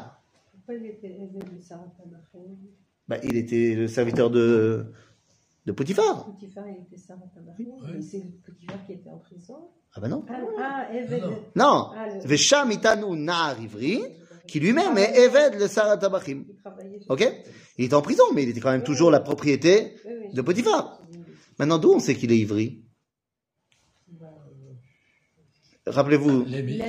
Pourquoi 0.66 0.74
il 0.74 0.86
était 0.86 1.06
élevé 1.20 1.38
de 1.54 1.60
Sarah 1.68 1.90
Tabachim 1.96 2.56
Bah, 3.08 3.18
il 3.22 3.36
était 3.36 3.74
le 3.76 3.86
serviteur 3.86 4.30
de, 4.30 4.92
de 5.66 5.72
Potiphar. 5.72 6.24
Potiphar, 6.24 6.64
il 6.68 6.82
était 6.82 6.96
Sarah 6.96 7.20
Tabachim. 7.34 7.68
Oui. 7.84 7.98
Et 7.98 8.02
c'est 8.02 8.24
Potiphar 8.44 8.84
qui 8.86 8.92
était 8.94 9.10
en 9.10 9.18
prison. 9.18 9.60
Ah 9.94 10.00
bah 10.00 10.08
non. 10.08 10.24
Ah, 10.28 10.34
ah 10.58 10.92
Eved. 10.94 11.22
Non, 11.22 11.36
Non. 11.54 11.90
Ah, 11.96 12.06
le- 12.08 12.26
Vesham 12.26 12.70
itanu 12.72 13.14
na'ar 13.16 13.60
ivri, 13.60 14.02
qui 14.51 14.59
lui-même 14.59 14.97
est 14.97 15.17
Eved 15.25 15.59
le 15.59 15.67
Sarah 15.67 15.97
Tabachim. 15.97 16.43
Il 16.49 16.55
travaillait 16.57 16.99
chez- 16.99 17.05
Ok 17.09 17.33
Il 17.77 17.85
était 17.85 17.93
en 17.93 18.01
prison, 18.01 18.23
mais 18.33 18.43
il 18.43 18.49
était 18.49 18.59
quand 18.59 18.71
même 18.71 18.83
toujours 18.83 19.09
la 19.11 19.19
propriété 19.21 19.93
de 20.33 20.41
Potiphar. 20.41 20.99
Maintenant, 21.57 21.77
d'où 21.77 21.91
on 21.93 21.99
sait 21.99 22.15
qu'il 22.15 22.31
est 22.31 22.37
ivri? 22.37 22.81
Rappelez-vous, 25.87 26.45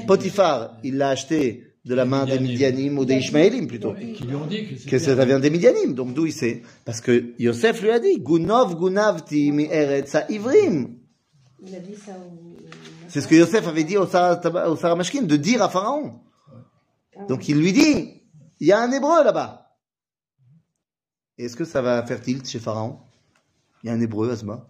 Potiphar, 0.07 0.76
il 0.85 0.97
l'a 0.97 1.11
acheté 1.11 1.64
de 1.85 1.95
la 1.95 2.04
main 2.04 2.26
des 2.26 2.38
Midianim 2.38 2.99
ou 2.99 3.04
des 3.04 3.14
Ishmaélim 3.16 3.66
plutôt. 3.66 3.95
Qui 3.95 4.25
lui 4.25 4.35
ont 4.35 4.47
dit 4.47 4.66
que 4.66 4.75
Que 4.90 4.99
c'était 4.99 5.16
ça 5.16 5.25
vient 5.25 5.40
des 5.40 5.50
Midianim. 5.50 5.95
Donc 5.95 6.14
d'où 6.14 6.26
il 6.26 6.33
sait? 6.33 6.62
Parce 6.85 7.00
que 7.00 7.33
Yosef 7.38 7.81
lui 7.83 7.90
a 7.90 7.99
dit 7.99 8.19
Gunov 8.21 8.76
gunavti 8.78 9.50
mi 9.52 9.64
eretz 9.71 10.16
ivrim. 10.28 10.97
Il 11.66 11.75
a 11.75 11.78
dit 11.81 11.95
ça 11.95 12.12
au. 12.12 12.38
C'est 13.09 13.21
ce 13.21 13.28
que 13.28 13.35
Yosef 13.35 13.66
avait 13.66 13.85
dit 13.85 13.97
au 13.97 14.07
Sarah, 14.07 14.37
Taba- 14.37 14.69
au 14.69 14.76
Sarah 14.76 14.95
Mashkin, 14.97 15.23
de 15.23 15.37
dire 15.37 15.62
à 15.62 15.69
Pharaon. 15.69 16.21
Ah, 17.16 17.25
Donc 17.26 17.49
il 17.49 17.59
lui 17.59 17.73
dit, 17.73 18.23
il 18.61 18.66
y 18.66 18.73
a 18.73 18.81
un 18.81 18.90
hébreu 18.90 19.25
là-bas. 19.25 19.76
Est-ce 21.38 21.57
que 21.57 21.64
ça 21.64 21.83
va 21.83 22.04
faire 22.07 22.21
tilt 22.21 22.49
chez 22.49 22.59
Pharaon? 22.59 23.00
Il 23.83 23.88
y 23.88 23.90
a 23.90 23.92
un 23.95 24.00
hébreu, 24.00 24.31
Asma. 24.31 24.69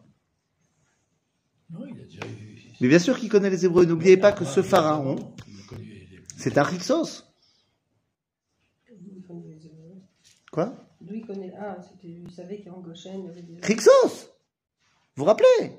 Non, 1.71 1.87
il 1.87 2.01
a 2.01 2.05
déjà 2.05 2.27
eu. 2.27 2.53
Mais 2.81 2.89
bien 2.89 2.99
sûr 2.99 3.19
qu'il 3.19 3.29
connaît 3.29 3.51
les 3.51 3.65
hébreux. 3.65 3.85
N'oubliez 3.85 4.17
pas 4.17 4.33
que 4.33 4.45
ce 4.45 4.63
Pharaon, 4.63 5.35
c'est 6.37 6.59
un 6.59 6.63
Rixos. 6.63 7.25
Quoi? 10.51 10.75
D'où 11.01 11.15
il 11.15 11.27
connaît. 11.27 11.53
Ah, 11.59 11.79
c'était. 11.81 12.09
Il 12.09 12.31
savait 12.31 12.63
qu'en 12.63 12.81
Goshen, 12.81 13.21
il 13.21 13.27
y 13.27 13.29
avait 13.29 13.43
des. 13.43 13.59
Rixos 13.63 14.29
Vous 15.17 15.23
vous 15.23 15.25
rappelez 15.25 15.79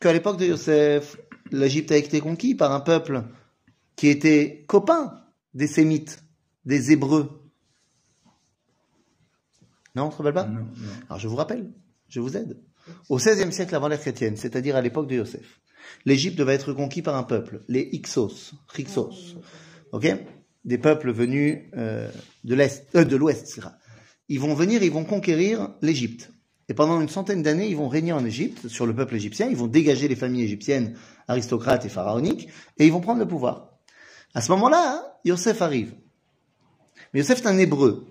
qu'à 0.00 0.12
l'époque 0.12 0.38
de 0.38 0.46
Yosef, 0.46 1.16
l'Égypte 1.50 1.90
a 1.92 1.96
été 1.96 2.20
conquis 2.20 2.54
par 2.54 2.72
un 2.72 2.80
peuple 2.80 3.24
qui 3.96 4.08
était 4.08 4.64
copain 4.68 5.25
des 5.56 5.66
Sémites, 5.66 6.22
des 6.66 6.92
Hébreux. 6.92 7.42
Non, 9.94 10.04
on 10.04 10.06
ne 10.06 10.12
se 10.12 10.16
rappelle 10.18 10.34
pas 10.34 10.44
Non, 10.44 10.60
non. 10.60 10.92
Alors 11.08 11.18
je 11.18 11.26
vous 11.26 11.36
rappelle, 11.36 11.72
je 12.08 12.20
vous 12.20 12.36
aide. 12.36 12.60
Au 13.08 13.16
XVIe 13.16 13.52
siècle 13.52 13.74
avant 13.74 13.88
l'ère 13.88 13.98
chrétienne, 13.98 14.36
c'est-à-dire 14.36 14.76
à 14.76 14.82
l'époque 14.82 15.08
de 15.08 15.16
Yosef, 15.16 15.60
l'Égypte 16.04 16.38
va 16.40 16.52
être 16.52 16.74
conquis 16.74 17.00
par 17.00 17.16
un 17.16 17.22
peuple, 17.22 17.62
les 17.68 17.88
Hyksos, 17.92 18.52
Hyksos, 18.76 19.38
ok? 19.92 20.06
Des 20.66 20.78
peuples 20.78 21.10
venus 21.10 21.62
euh, 21.76 22.10
de 22.44 22.54
l'est, 22.54 22.86
euh, 22.94 23.04
de 23.04 23.16
l'ouest. 23.16 23.60
Ils 24.28 24.40
vont 24.40 24.54
venir, 24.54 24.82
ils 24.82 24.92
vont 24.92 25.04
conquérir 25.04 25.70
l'Égypte. 25.80 26.30
Et 26.68 26.74
pendant 26.74 27.00
une 27.00 27.08
centaine 27.08 27.42
d'années, 27.42 27.68
ils 27.68 27.76
vont 27.76 27.88
régner 27.88 28.12
en 28.12 28.24
Égypte 28.24 28.68
sur 28.68 28.84
le 28.84 28.94
peuple 28.94 29.14
égyptien. 29.14 29.48
Ils 29.48 29.56
vont 29.56 29.68
dégager 29.68 30.08
les 30.08 30.16
familles 30.16 30.42
égyptiennes, 30.42 30.98
aristocrates 31.28 31.84
et 31.86 31.88
pharaoniques, 31.88 32.48
et 32.76 32.86
ils 32.86 32.92
vont 32.92 33.00
prendre 33.00 33.20
le 33.20 33.28
pouvoir. 33.28 33.78
À 34.34 34.40
ce 34.42 34.50
moment-là, 34.52 35.05
Yosef 35.24 35.62
arrive. 35.62 35.94
Mais 37.12 37.20
Yosef 37.20 37.42
est 37.42 37.46
un 37.46 37.58
hébreu 37.58 38.06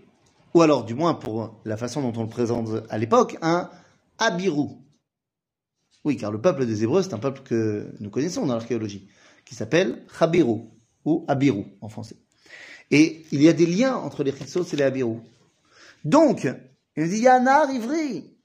ou 0.56 0.62
alors 0.62 0.86
du 0.86 0.96
moins 0.96 1.14
pour 1.14 1.62
la 1.66 1.76
façon 1.76 2.02
dont 2.02 2.18
on 2.18 2.24
le 2.24 2.30
présente 2.30 2.70
à 2.90 2.98
l'époque, 2.98 3.38
un 3.42 3.70
Abirou. 4.18 4.82
Oui, 6.06 6.16
car 6.16 6.32
le 6.32 6.40
peuple 6.40 6.66
des 6.66 6.84
Hébreux, 6.84 7.04
c'est 7.04 7.14
un 7.14 7.20
peuple 7.20 7.42
que 7.42 7.94
nous 8.00 8.10
connaissons 8.10 8.46
dans 8.46 8.54
l'archéologie, 8.54 9.10
qui 9.44 9.54
s'appelle 9.54 10.06
Chabirou, 10.18 10.72
ou 11.04 11.26
Abirou 11.28 11.66
en 11.82 11.90
français. 11.90 12.16
Et 12.90 13.26
il 13.34 13.42
y 13.42 13.50
a 13.50 13.54
des 13.54 13.66
liens 13.66 13.98
entre 13.98 14.24
les 14.24 14.32
Hyksos 14.32 14.72
et 14.72 14.78
les 14.78 14.84
Abirou. 14.84 15.22
Donc, 16.06 16.48
il 16.96 17.10
dit, 17.10 17.18
il 17.18 17.24
y 17.24 17.28
a 17.28 17.36
un 17.36 17.48
art 17.48 17.70
ivri. 17.72 18.38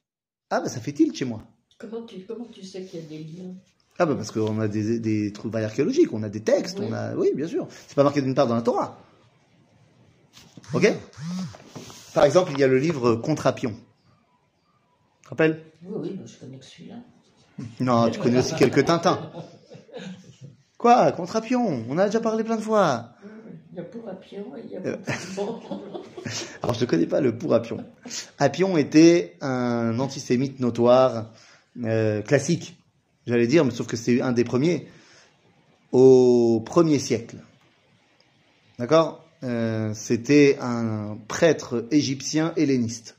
Ah, 0.51 0.61
bah 0.61 0.69
ça 0.69 0.81
fait 0.81 0.93
tilt 0.93 1.15
chez 1.15 1.25
moi. 1.25 1.45
Comment 1.79 2.03
tu 2.07 2.65
sais 2.65 2.87
qu'il 2.87 3.01
y 3.01 3.05
a 3.05 3.07
des 3.07 3.19
liens? 3.19 3.55
Ah, 4.01 4.07
bah 4.07 4.15
parce 4.15 4.31
qu'on 4.31 4.59
a 4.61 4.67
des, 4.67 4.99
des 4.99 5.31
trouvailles 5.31 5.65
archéologiques, 5.65 6.13
on 6.15 6.23
a 6.23 6.31
des 6.31 6.41
textes, 6.41 6.79
Oui. 6.81 6.87
on 6.89 6.93
a. 6.95 7.15
Oui, 7.15 7.33
bien 7.35 7.47
sûr. 7.47 7.69
C'est 7.87 7.95
pas 7.95 8.03
marqué 8.03 8.23
d'une 8.23 8.35
part 8.35 8.47
dans 8.47 8.55
la 8.55 8.63
Torah. 8.63 8.97
Ok? 10.73 10.91
Par 12.15 12.25
exemple, 12.25 12.53
il 12.55 12.59
y 12.61 12.65
a 12.65 12.67
le 12.67 12.79
livre 12.79 13.15
Contrapion. 13.17 13.71
Tu 13.73 15.25
te 15.25 15.29
rappelles? 15.29 15.61
Oui, 15.85 15.93
oui, 16.01 16.15
moi, 16.17 16.25
je 16.27 16.39
connais 16.39 16.57
que 16.59 16.65
celui-là. 16.65 16.95
Non, 17.81 18.09
tu 18.11 18.19
connais 18.19 18.39
aussi 18.39 18.55
quelques 18.55 18.87
Tintins. 18.87 19.31
Quoi? 20.79 21.13
Contrapion? 21.13 21.85
On 21.89 21.93
en 21.93 21.99
a 21.99 22.07
déjà 22.07 22.21
parlé 22.21 22.43
plein 22.43 22.57
de 22.57 22.63
fois. 22.63 23.11
Il 23.73 23.77
y 23.77 23.81
a 23.81 23.85
pour 23.85 24.09
Apion 24.09 24.57
et 24.57 24.63
il 24.65 24.71
y 24.71 24.77
a 24.77 24.81
Euh. 24.81 24.97
pour 25.35 25.61
Alors, 26.63 26.75
je 26.75 26.81
ne 26.81 26.87
connais 26.91 27.07
pas 27.07 27.21
le 27.21 27.37
pour 27.37 27.53
Appion. 27.55 27.85
Appion 28.39 28.79
était 28.79 29.37
un 29.43 29.99
antisémite 30.01 30.59
notoire, 30.59 31.27
euh, 31.85 32.23
classique, 32.23 32.80
j'allais 33.27 33.47
dire, 33.47 33.65
mais 33.65 33.71
sauf 33.71 33.87
que 33.87 33.97
c'est 33.97 34.21
un 34.21 34.33
des 34.33 34.45
premiers, 34.45 34.87
au 35.93 36.63
premier 36.65 36.99
siècle. 36.99 37.37
D'accord? 38.79 39.25
Euh, 39.43 39.93
C'était 39.95 40.59
un 40.61 41.19
prêtre 41.29 41.87
égyptien 41.91 42.53
helléniste. 42.57 43.17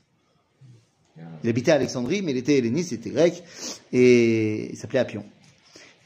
Il 1.44 1.50
habitait 1.50 1.72
à 1.72 1.74
Alexandrie, 1.74 2.22
mais 2.22 2.30
il 2.32 2.36
était 2.36 2.56
helléniste, 2.56 2.92
il 2.92 2.94
était 2.94 3.10
grec, 3.10 3.42
et 3.92 4.70
il 4.72 4.76
s'appelait 4.76 5.00
Appion. 5.00 5.24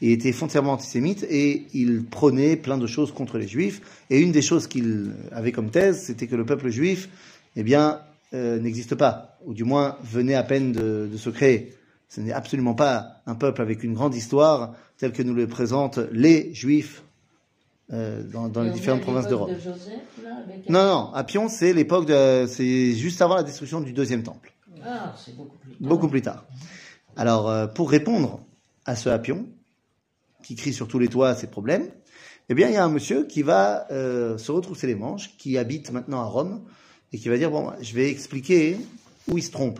Il 0.01 0.11
était 0.11 0.31
foncièrement 0.31 0.73
antisémite 0.73 1.23
et 1.29 1.65
il 1.73 2.03
prônait 2.03 2.55
plein 2.55 2.77
de 2.77 2.85
choses 2.85 3.11
contre 3.11 3.37
les 3.37 3.47
juifs. 3.47 3.81
Et 4.09 4.19
une 4.19 4.31
des 4.31 4.41
choses 4.41 4.67
qu'il 4.67 5.13
avait 5.31 5.51
comme 5.51 5.71
thèse, 5.71 6.03
c'était 6.03 6.27
que 6.27 6.35
le 6.35 6.45
peuple 6.45 6.69
juif, 6.69 7.09
eh 7.55 7.63
bien, 7.63 8.01
euh, 8.33 8.59
n'existe 8.59 8.95
pas, 8.95 9.39
ou 9.45 9.53
du 9.53 9.63
moins 9.63 9.97
venait 10.03 10.35
à 10.35 10.43
peine 10.43 10.71
de, 10.71 11.09
de 11.11 11.17
se 11.17 11.29
créer. 11.29 11.73
Ce 12.09 12.21
n'est 12.21 12.31
absolument 12.31 12.73
pas 12.73 13.21
un 13.25 13.35
peuple 13.35 13.61
avec 13.61 13.83
une 13.83 13.93
grande 13.93 14.15
histoire 14.15 14.73
tel 14.97 15.11
que 15.11 15.23
nous 15.23 15.33
le 15.33 15.47
présentent 15.47 15.99
les 16.11 16.53
juifs 16.53 17.03
euh, 17.93 18.23
dans, 18.23 18.47
dans 18.49 18.63
les 18.63 18.71
différentes 18.71 19.01
provinces 19.01 19.27
d'Europe. 19.27 19.49
De 19.49 19.55
avec 19.55 20.69
Non, 20.69 20.83
non, 20.85 21.13
Appion, 21.13 21.47
c'est 21.49 21.73
l'époque 21.73 22.05
de, 22.05 22.45
c'est 22.47 22.93
juste 22.93 23.21
avant 23.21 23.35
la 23.35 23.43
destruction 23.43 23.81
du 23.81 23.93
deuxième 23.93 24.23
temple 24.23 24.53
Ah, 24.83 25.13
c'est 25.17 25.35
beaucoup 25.35 25.57
plus 25.57 25.71
tard. 25.71 25.87
beaucoup 25.89 26.07
plus 26.07 26.21
tard. 26.21 26.45
Alors, 27.15 27.49
euh, 27.49 27.67
pour 27.67 27.89
répondre 27.89 28.41
à 28.85 28.95
ce 28.95 29.09
Appion, 29.09 29.45
qui 30.43 30.55
crie 30.55 30.73
sur 30.73 30.87
tous 30.87 30.99
les 30.99 31.07
toits 31.07 31.35
ses 31.35 31.47
problèmes, 31.47 31.89
eh 32.49 32.53
bien, 32.53 32.67
il 32.69 32.73
y 32.73 32.77
a 32.77 32.83
un 32.85 32.89
monsieur 32.89 33.25
qui 33.25 33.41
va 33.41 33.85
euh, 33.91 34.37
se 34.37 34.51
retrousser 34.51 34.87
les 34.87 34.95
manches, 34.95 35.35
qui 35.37 35.57
habite 35.57 35.91
maintenant 35.91 36.21
à 36.21 36.25
Rome, 36.25 36.61
et 37.11 37.17
qui 37.17 37.27
va 37.27 37.37
dire, 37.37 37.51
bon, 37.51 37.71
je 37.81 37.93
vais 37.93 38.09
expliquer 38.09 38.77
où 39.27 39.37
il 39.37 39.43
se 39.43 39.51
trompe. 39.51 39.79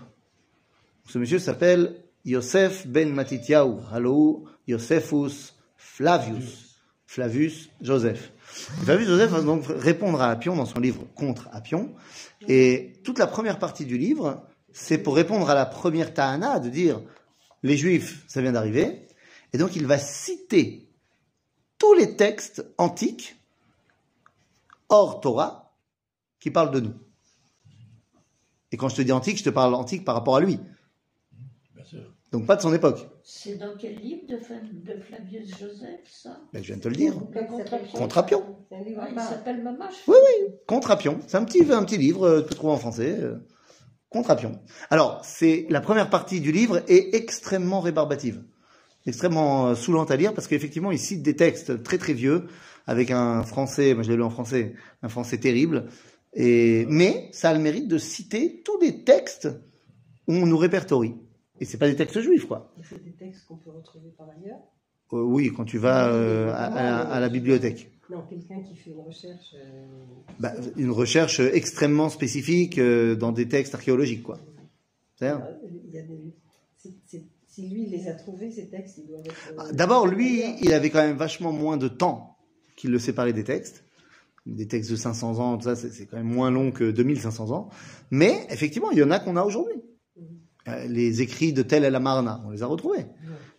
Ce 1.08 1.18
monsieur 1.18 1.40
s'appelle 1.40 1.96
Yosef 2.28 2.86
ben 2.86 3.14
Matityahu, 3.14 3.78
Halou 3.90 4.50
Josephus 4.68 5.54
Flavius, 5.78 6.82
Flavius 7.06 7.70
Joseph. 7.82 8.34
Flavius 8.84 9.08
Joseph 9.08 9.32
va 9.32 9.42
donc 9.42 9.64
répondre 9.66 10.22
à 10.22 10.30
Appion 10.30 10.54
dans 10.58 10.66
son 10.66 10.82
livre 10.82 11.06
Contre 11.16 11.48
Appion, 11.54 11.96
et 12.50 13.00
toute 13.06 13.18
la 13.18 13.28
première 13.28 13.60
partie 13.60 13.86
du 13.86 13.98
livre, 13.98 14.46
c'est 14.74 14.98
pour 14.98 15.16
répondre 15.16 15.50
à 15.50 15.56
la 15.56 15.66
première 15.66 16.14
ta'ana, 16.14 16.60
de 16.60 16.68
dire 16.68 17.02
les 17.64 17.78
juifs, 17.78 18.26
ça 18.28 18.42
vient 18.42 18.52
d'arriver, 18.52 19.08
et 19.54 19.58
donc 19.58 19.78
il 19.78 19.88
va 19.88 19.98
citer 19.98 20.90
tous 21.78 21.94
les 21.94 22.18
textes 22.18 22.66
antiques, 22.78 23.38
hors 24.90 25.22
Torah, 25.22 25.74
qui 26.42 26.52
parlent 26.52 26.72
de 26.72 26.82
nous. 26.82 26.94
Et 28.74 28.78
quand 28.78 28.90
je 28.90 28.98
te 28.98 29.02
dis 29.02 29.14
antique, 29.14 29.38
je 29.38 29.46
te 29.46 29.50
parle 29.50 29.74
antique 29.76 30.04
par 30.04 30.16
rapport 30.16 30.36
à 30.36 30.42
lui. 30.42 30.60
Donc 32.32 32.46
pas 32.46 32.56
de 32.58 32.62
son 32.62 32.74
époque. 32.74 33.08
C'est 33.24 33.56
dans 33.56 33.76
quel 33.80 33.96
livre 33.96 34.28
de, 34.28 34.38
Fla- 34.38 34.60
de 34.62 35.00
Flavius 35.02 35.50
Joseph, 35.58 36.02
ça? 36.12 36.42
Ben, 36.52 36.62
je 36.62 36.68
viens 36.68 36.76
de 36.78 36.82
te 36.82 36.88
le 36.90 36.96
dire. 36.96 37.14
Contrapion. 37.94 38.44
Ah, 38.72 38.76
il 39.10 39.16
part. 39.16 39.30
s'appelle 39.30 39.64
Mamache 39.64 40.04
Oui, 40.08 40.16
oui, 40.22 40.54
Contrapion. 40.68 41.20
C'est 41.28 41.38
un 41.38 41.46
petit, 41.46 41.64
un 41.72 41.84
petit 41.84 41.98
livre, 41.98 42.24
euh, 42.28 42.42
tu 42.42 42.50
peux 42.50 42.56
trouver 42.56 42.74
en 42.74 42.78
français. 42.78 43.16
euh, 43.20 43.36
Contrapion. 44.10 44.60
Alors, 44.90 45.22
c'est 45.24 45.68
la 45.70 45.82
première 45.82 46.10
partie 46.10 46.40
du 46.42 46.52
livre 46.52 46.82
est 46.88 47.14
extrêmement 47.16 47.80
rébarbative, 47.82 48.44
extrêmement 49.06 49.68
euh, 49.68 49.76
saoulante 49.76 50.12
à 50.12 50.16
lire 50.16 50.34
parce 50.34 50.48
qu'effectivement, 50.48 50.92
il 50.92 51.00
cite 51.00 51.22
des 51.24 51.36
textes 51.36 51.84
très 51.84 51.98
très 51.98 52.14
vieux 52.14 52.46
avec 52.86 53.12
un 53.12 53.44
français, 53.44 53.94
moi 53.94 54.04
je 54.04 54.10
l'ai 54.10 54.16
lu 54.16 54.24
en 54.24 54.30
français, 54.30 54.74
un 55.02 55.10
français 55.10 55.38
terrible. 55.38 55.88
Et 56.34 56.86
mais 56.90 57.30
ça 57.32 57.50
a 57.50 57.54
le 57.54 57.60
mérite 57.60 57.88
de 57.88 57.98
citer 57.98 58.62
tous 58.64 58.78
des 58.80 59.04
textes 59.04 59.50
où 60.28 60.34
on 60.34 60.46
nous 60.46 60.58
répertorie. 60.58 61.16
Et 61.60 61.66
c'est 61.66 61.78
pas 61.78 61.88
des 61.88 61.96
textes 61.96 62.20
juifs, 62.22 62.46
quoi. 62.46 62.72
C'est 62.90 63.04
des 63.04 63.12
textes 63.14 63.46
qu'on 63.48 63.58
peut 63.58 63.72
retrouver 63.72 64.10
par 64.18 64.28
ailleurs. 64.30 64.60
Euh, 65.14 65.22
oui, 65.24 65.52
quand 65.56 65.66
tu 65.66 65.78
vas 65.78 66.12
euh, 66.14 66.52
à, 66.52 66.66
à- 66.66 67.14
à 67.16 67.20
la 67.20 67.30
bibliothèque. 67.30 67.92
Non, 68.10 68.24
quelqu'un 68.30 68.62
qui 68.62 68.76
fait 68.76 68.92
une 68.92 69.00
recherche. 69.00 69.56
euh, 69.56 69.86
Bah, 70.40 70.54
une 70.78 70.92
recherche 70.92 71.40
extrêmement 71.40 72.10
spécifique 72.10 72.78
euh, 72.78 73.16
dans 73.16 73.32
des 73.32 73.48
textes 73.48 73.74
archéologiques, 73.76 74.24
quoi. 74.24 74.40
C'est-à-dire 75.16 75.46
euh, 75.46 75.68
il 75.86 75.94
y 75.94 75.98
a 76.00 76.04
des- 76.04 76.34
c'est- 76.78 76.94
c'est- 77.06 77.26
si 77.48 77.68
lui 77.70 77.84
il 77.86 77.90
les 77.92 78.08
a 78.08 78.14
trouvés, 78.14 78.52
ces 78.52 78.68
textes, 78.70 78.98
ils 79.00 79.08
doivent 79.08 79.22
être. 79.26 79.54
euh, 79.60 79.72
D'abord, 79.74 80.08
lui, 80.08 80.44
il 80.62 80.74
avait 80.74 80.90
quand 80.92 81.02
même 81.02 81.18
vachement 81.18 81.52
moins 81.52 81.78
de 81.78 81.88
temps 81.88 82.38
qu'il 82.76 82.92
le 82.92 83.00
séparait 83.00 83.34
des 83.34 83.44
textes. 83.44 83.84
Des 84.46 84.68
textes 84.68 84.92
de 84.92 84.96
500 84.96 85.40
ans, 85.40 85.58
tout 85.58 85.64
ça, 85.64 85.76
c'est 85.76 85.90
c'est 85.92 86.06
quand 86.06 86.18
même 86.18 86.32
moins 86.32 86.52
long 86.52 86.72
que 86.72 86.92
2500 86.92 87.52
ans. 87.52 87.70
Mais, 88.12 88.46
effectivement, 88.50 88.92
il 88.92 89.00
y 89.00 89.04
en 89.04 89.12
a 89.12 89.20
qu'on 89.20 89.36
a 89.36 89.44
aujourd'hui. 89.44 89.82
Euh, 90.69 90.87
les 90.87 91.23
écrits 91.23 91.53
de 91.53 91.63
Tel 91.63 91.85
El 91.85 91.95
Amarna, 91.95 92.41
on 92.47 92.51
les 92.51 92.63
a 92.63 92.67
retrouvés. 92.67 93.07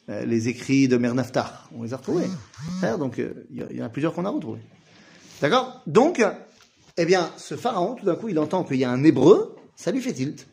Euh, 0.10 0.26
les 0.26 0.48
écrits 0.48 0.88
de 0.88 0.98
Mernaftar, 0.98 1.70
on 1.76 1.84
les 1.84 1.94
a 1.94 1.98
retrouvés. 1.98 2.28
C'est-à-dire, 2.80 2.98
Donc, 2.98 3.20
euh, 3.20 3.46
il 3.50 3.58
y 3.58 3.62
a- 3.62 3.68
il 3.72 3.78
y 3.78 3.82
en 3.82 3.86
a 3.86 3.90
plusieurs 3.90 4.14
qu'on 4.14 4.26
a 4.26 4.30
retrouvés. 4.30 4.62
D'accord 5.42 5.82
Donc, 5.88 6.24
eh 6.98 7.06
bien, 7.06 7.30
ce 7.38 7.56
pharaon, 7.56 7.96
tout 7.96 8.06
d'un 8.06 8.16
coup, 8.16 8.30
il 8.30 8.40
entend 8.40 8.64
qu'il 8.64 8.78
y 8.78 8.86
a 8.86 8.90
un 8.90 9.04
hébreu, 9.04 9.56
ça 9.76 9.92
lui 9.92 10.02
fait 10.02 10.14
tilt. 10.14 10.46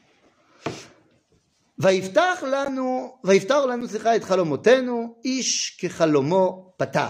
ויפתח 1.78 2.42
לנו, 2.52 3.16
ויפתח 3.24 3.58
לנו, 3.68 3.88
סליחה, 3.88 4.16
את 4.16 4.24
חלומותינו, 4.24 5.14
איש 5.24 5.76
כחלומו 5.80 6.72
פתר. 6.76 7.08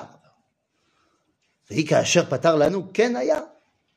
והיא 1.71 1.87
כאשר 1.87 2.25
פתר 2.31 2.57
לנו, 2.57 2.83
כן 2.95 3.17
היה. 3.17 3.41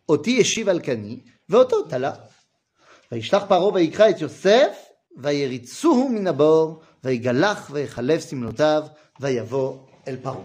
אותי 0.09 0.41
השיב 0.41 0.69
על 0.69 0.79
כני, 0.83 1.19
ואותו 1.49 1.83
תלה. 1.83 2.11
וישלח 3.11 3.43
פרעה 3.47 3.73
ויקרא 3.73 4.09
את 4.09 4.21
יוסף, 4.21 4.77
ויריצוהו 5.17 6.09
מן 6.09 6.27
הבור, 6.27 6.79
ויגלח 7.03 7.69
ויחלף 7.73 8.21
סמלותיו, 8.21 8.83
ויבוא 9.19 9.77
אל 10.07 10.15
פרעה. 10.23 10.37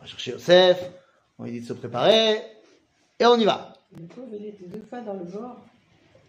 On 0.00 0.04
va 0.04 0.06
chercher 0.06 0.32
Yosef, 0.32 0.78
on 1.38 1.44
lui 1.44 1.52
dit 1.52 1.60
de 1.60 1.66
se 1.66 1.72
préparer, 1.72 2.40
et 3.20 3.26
on 3.26 3.36
y 3.36 3.44
va. 3.44 3.72
Le 3.98 4.06
pauvre, 4.06 4.28
il 4.38 4.46
était 4.46 4.66
deux 4.66 4.84
fois 4.88 5.00
dans 5.00 5.14
le 5.14 5.24
bord. 5.24 5.56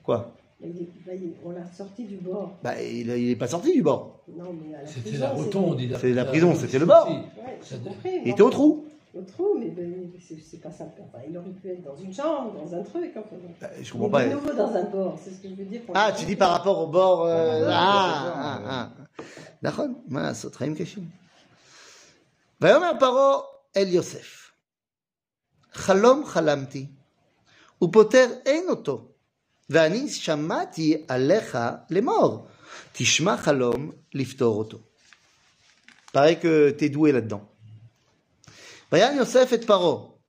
Quoi 0.03 0.31
Il 0.61 0.69
est- 0.69 0.89
là, 1.07 1.13
il- 1.13 1.33
on 1.45 1.51
l'a 1.51 1.65
sorti 1.77 2.05
du 2.05 2.15
bord. 2.17 2.49
Bah, 2.63 2.81
il 2.81 3.07
n'est 3.07 3.35
pas 3.35 3.47
sorti 3.47 3.71
du 3.73 3.83
bord. 3.83 4.23
Non, 4.35 4.51
mais 4.59 4.75
à 4.75 4.81
la 4.81 4.87
C'était 4.87 5.09
prison, 5.11 5.25
la 5.25 5.29
rotonde. 5.31 5.79
c'était- 5.79 5.83
il 5.89 5.93
a- 5.95 5.99
C'est 5.99 6.13
la 6.13 6.25
prison, 6.25 6.55
c'était 6.55 6.79
le 6.79 6.85
bord. 6.87 7.07
Ouais, 7.09 7.57
j'ai 7.61 7.75
Ça- 7.75 7.81
compris. 7.83 8.09
Il 8.15 8.21
mais 8.25 8.31
était 8.31 8.41
au 8.41 8.47
enfin, 8.47 8.55
trou. 8.57 8.85
Au 9.17 9.21
trou, 9.21 9.47
mais 9.59 9.69
ben, 9.69 10.11
c'est 10.27 10.39
c'est 10.49 10.61
pas 10.61 10.71
simple. 10.71 11.01
Enfin, 11.05 11.19
il 11.27 11.35
aurait 11.37 11.49
pu 11.59 11.69
être 11.69 11.83
dans 11.83 11.95
une 11.95 12.13
chambre, 12.13 12.53
dans 12.61 12.71
un 12.79 12.83
truc. 12.83 13.11
Enfin, 13.15 13.35
Bah, 13.61 13.67
je 13.81 13.81
mais 13.81 13.89
comprends 13.99 14.09
pas. 14.09 14.25
de 14.27 14.33
nouveau 14.33 14.53
dans 14.53 14.73
un 14.75 14.83
bord, 14.83 15.19
c'est 15.23 15.31
ce 15.31 15.39
que 15.41 15.49
je 15.49 15.55
veux 15.55 15.65
dire. 15.65 15.81
Ah, 15.95 16.11
tu 16.17 16.25
dis 16.25 16.35
par 16.35 16.51
rapport 16.51 16.77
au 16.79 16.87
bord. 16.87 17.25
euh, 17.25 17.67
Ah, 17.71 18.33
ah, 18.35 18.59
ah, 18.75 18.89
ah. 18.99 19.23
נכון, 19.63 19.93
מה 20.07 20.21
לעשות, 20.21 20.55
חיים 20.55 20.75
קשים. 20.75 21.05
ויאמר 22.61 22.91
פרעה 22.99 23.37
אל 23.77 23.87
יוסף, 23.87 24.51
חלום 25.73 26.25
חלמתי, 26.25 26.85
ופוטר 27.81 28.27
אין 28.45 28.65
אותו, 28.69 29.07
ואני 29.69 30.09
שמעתי 30.09 31.03
עליך 31.07 31.57
לאמור, 31.89 32.47
תשמע 32.93 33.37
חלום 33.37 33.91
לפתור 34.13 34.57
אותו. 34.59 34.77
Paraît 36.13 36.39
que 36.39 36.71
t'es 36.79 36.89
doué 36.89 37.11
là-dedans. 37.11 37.41
Vayan 38.92 39.16
Yosef 39.16 39.54
et 39.54 39.58
Paro. 39.58 40.20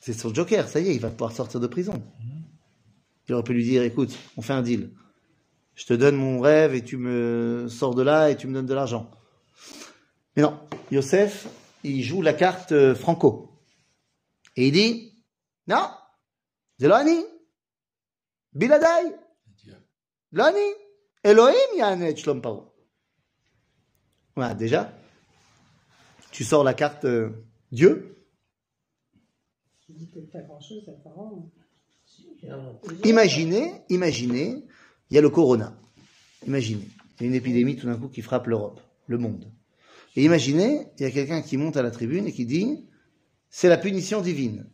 C'est 0.00 0.14
son 0.14 0.34
joker, 0.34 0.68
ça 0.68 0.80
y 0.80 0.88
est, 0.88 0.96
il 0.96 1.00
va 1.00 1.10
pouvoir 1.10 1.30
sortir 1.30 1.60
de 1.60 1.68
prison. 1.68 2.02
Il 3.28 3.34
aurait 3.34 3.44
pu 3.44 3.54
lui 3.54 3.62
dire, 3.62 3.84
écoute, 3.84 4.18
on 4.36 4.42
fait 4.42 4.52
un 4.52 4.62
deal. 4.62 4.90
Je 5.76 5.86
te 5.86 5.94
donne 5.94 6.16
mon 6.16 6.40
rêve 6.40 6.74
et 6.74 6.82
tu 6.82 6.96
me 6.96 7.68
sors 7.68 7.94
de 7.94 8.02
là 8.02 8.30
et 8.30 8.36
tu 8.36 8.48
me 8.48 8.52
donnes 8.52 8.66
de 8.66 8.74
l'argent. 8.74 9.12
Mais 10.34 10.42
non, 10.42 10.58
Yosef, 10.90 11.46
il 11.84 12.02
joue 12.02 12.20
la 12.20 12.32
carte 12.32 12.72
euh, 12.72 12.96
Franco. 12.96 13.60
Et 14.56 14.66
il 14.66 14.72
dit, 14.72 15.24
non, 15.68 15.88
Zelani, 16.80 17.24
Biladai, 18.54 19.14
Lani, 20.32 20.58
Elohim 21.22 21.76
Yanet 21.76 22.16
Shlom 22.16 22.42
Paro. 22.42 22.74
Voilà, 24.34 24.54
déjà, 24.54 24.92
tu 26.32 26.42
sors 26.42 26.64
la 26.64 26.74
carte 26.74 27.04
euh, 27.04 27.30
Dieu? 27.72 28.16
Imaginez, 33.04 33.72
imaginez, 33.88 34.64
il 35.10 35.14
y 35.14 35.18
a 35.18 35.20
le 35.22 35.30
corona. 35.30 35.76
Imaginez, 36.46 36.88
il 37.18 37.22
y 37.22 37.24
a 37.24 37.28
une 37.28 37.34
épidémie 37.34 37.76
tout 37.76 37.86
d'un 37.86 37.96
coup 37.96 38.08
qui 38.08 38.22
frappe 38.22 38.46
l'Europe, 38.46 38.80
le 39.06 39.18
monde. 39.18 39.50
Et 40.16 40.24
imaginez, 40.24 40.88
il 40.98 41.02
y 41.02 41.06
a 41.06 41.10
quelqu'un 41.10 41.40
qui 41.42 41.56
monte 41.56 41.76
à 41.76 41.82
la 41.82 41.90
tribune 41.90 42.26
et 42.26 42.32
qui 42.32 42.44
dit, 42.46 42.86
c'est 43.48 43.68
la 43.68 43.78
punition 43.78 44.20
divine. 44.20 44.66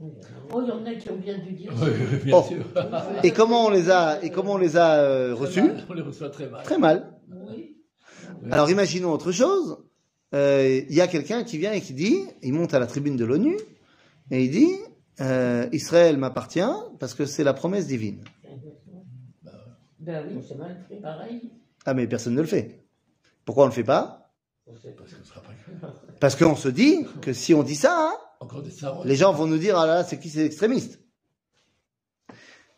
Oh, 0.00 0.60
il 0.62 0.68
y 0.68 0.72
en 0.72 0.84
a 0.86 0.94
qui 0.94 1.10
ont 1.10 1.16
bien 1.16 1.38
dû 1.38 1.52
dire 1.52 1.76
ça. 1.76 1.84
Oui, 1.84 1.90
oui, 2.12 2.18
bien 2.24 2.36
Oh. 2.36 2.42
sûr. 2.42 2.64
Et 3.22 3.30
comment 3.30 3.66
on 3.66 3.70
les 3.70 3.90
a, 3.90 4.22
et 4.24 4.30
comment 4.30 4.54
on 4.54 4.58
les 4.58 4.76
a 4.76 5.00
euh, 5.00 5.34
reçus? 5.34 5.62
On 5.88 5.92
les 5.94 6.02
reçoit 6.02 6.30
très 6.30 6.48
mal. 6.48 6.62
Très 6.64 6.78
mal. 6.78 7.14
Oui. 7.48 7.76
Alors 8.50 8.70
imaginons 8.70 9.12
autre 9.12 9.32
chose. 9.32 9.78
Euh, 10.34 10.82
Il 10.88 10.94
y 10.94 11.00
a 11.00 11.06
quelqu'un 11.06 11.44
qui 11.44 11.58
vient 11.58 11.72
et 11.72 11.80
qui 11.80 11.94
dit, 11.94 12.18
il 12.42 12.52
monte 12.52 12.74
à 12.74 12.78
la 12.78 12.86
tribune 12.86 13.16
de 13.16 13.24
l'ONU 13.24 13.56
et 14.30 14.44
il 14.44 14.50
dit, 14.50 14.74
euh, 15.20 15.68
Israël 15.72 16.16
m'appartient 16.16 16.60
parce 16.98 17.14
que 17.14 17.24
c'est 17.24 17.44
la 17.44 17.54
promesse 17.54 17.86
divine. 17.86 18.24
Ben 20.00 20.26
oui, 20.28 20.42
c'est 20.46 20.56
mal 20.56 20.84
fait, 20.88 20.96
pareil. 20.96 21.50
Ah 21.86 21.94
mais 21.94 22.06
personne 22.06 22.34
ne 22.34 22.40
le 22.40 22.46
fait. 22.46 22.84
Pourquoi 23.44 23.64
on 23.64 23.66
ne 23.68 23.70
le 23.70 23.74
fait 23.74 23.84
pas? 23.84 24.32
Parce 26.20 26.36
qu'on 26.36 26.56
se 26.56 26.68
dit 26.68 27.06
que 27.20 27.34
si 27.34 27.52
on 27.52 27.62
dit 27.62 27.74
ça, 27.74 28.10
hein, 28.10 28.46
les 29.04 29.16
gens 29.16 29.32
vont 29.32 29.46
nous 29.46 29.58
dire, 29.58 29.78
ah 29.78 29.86
là, 29.86 29.94
là, 29.96 30.04
c'est 30.04 30.18
qui 30.18 30.30
ces 30.30 30.44
extrémistes? 30.44 31.00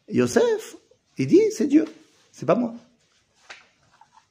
Yosef, 0.08 0.76
il 1.18 1.28
dit, 1.28 1.40
c'est 1.52 1.68
Dieu, 1.68 1.84
c'est 2.32 2.46
pas 2.46 2.56
moi. 2.56 2.74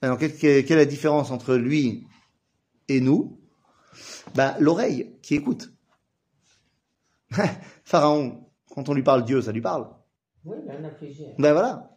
Alors, 0.01 0.17
quelle, 0.17 0.35
quelle 0.35 0.65
est 0.69 0.75
la 0.75 0.85
différence 0.85 1.31
entre 1.31 1.55
lui 1.55 2.05
et 2.87 2.99
nous 3.01 3.39
ben, 4.35 4.55
L'oreille 4.59 5.15
qui 5.21 5.35
écoute. 5.35 5.71
Pharaon, 7.83 8.45
quand 8.73 8.89
on 8.89 8.93
lui 8.93 9.03
parle 9.03 9.23
Dieu, 9.25 9.41
ça 9.41 9.51
lui 9.51 9.61
parle. 9.61 9.89
Oui, 10.43 10.57
il 10.65 10.71
en 10.71 10.83
a 10.87 10.89
plusieurs. 10.89 11.35
Ben 11.39 11.53
voilà. 11.53 11.91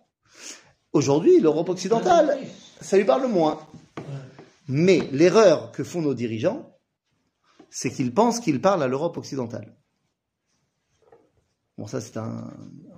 Aujourd'hui, 0.93 1.41
l'Europe 1.41 1.69
occidentale, 1.69 2.39
ça 2.81 2.97
lui 2.97 3.05
parle 3.05 3.27
moins. 3.29 3.59
Mais 4.69 5.01
l'erreur 5.13 5.73
que 5.73 5.85
font 5.85 6.01
nos 6.03 6.15
dirigeants, 6.15 6.75
c'est 7.71 7.91
qu'ils 7.91 8.15
pensent 8.15 8.41
qu'ils 8.41 8.61
parlent 8.61 8.83
à 8.83 8.89
l'Europe 8.89 9.17
occidentale. 9.19 9.77
Bon, 11.77 11.87
ça 11.87 12.01
c'est 12.01 12.17
un- 12.17 12.51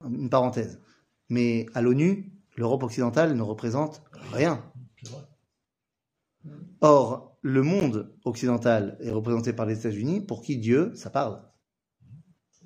une 0.09 0.31
parenthèse. 0.31 0.81
Mais 1.29 1.67
à 1.75 1.81
l'ONU, 1.83 2.33
l'Europe 2.57 2.83
occidentale 2.83 3.35
ne 3.35 3.43
représente 3.43 4.03
rien. 4.33 4.63
Or, 6.81 7.30
le 7.42 7.62
monde 7.62 7.98
occidental 8.26 8.98
est 9.02 9.12
représenté 9.20 9.54
par 9.54 9.66
les 9.66 9.78
États-Unis, 9.80 10.22
pour 10.22 10.42
qui 10.42 10.58
Dieu, 10.58 10.82
ça 10.96 11.10
parle. 11.10 11.36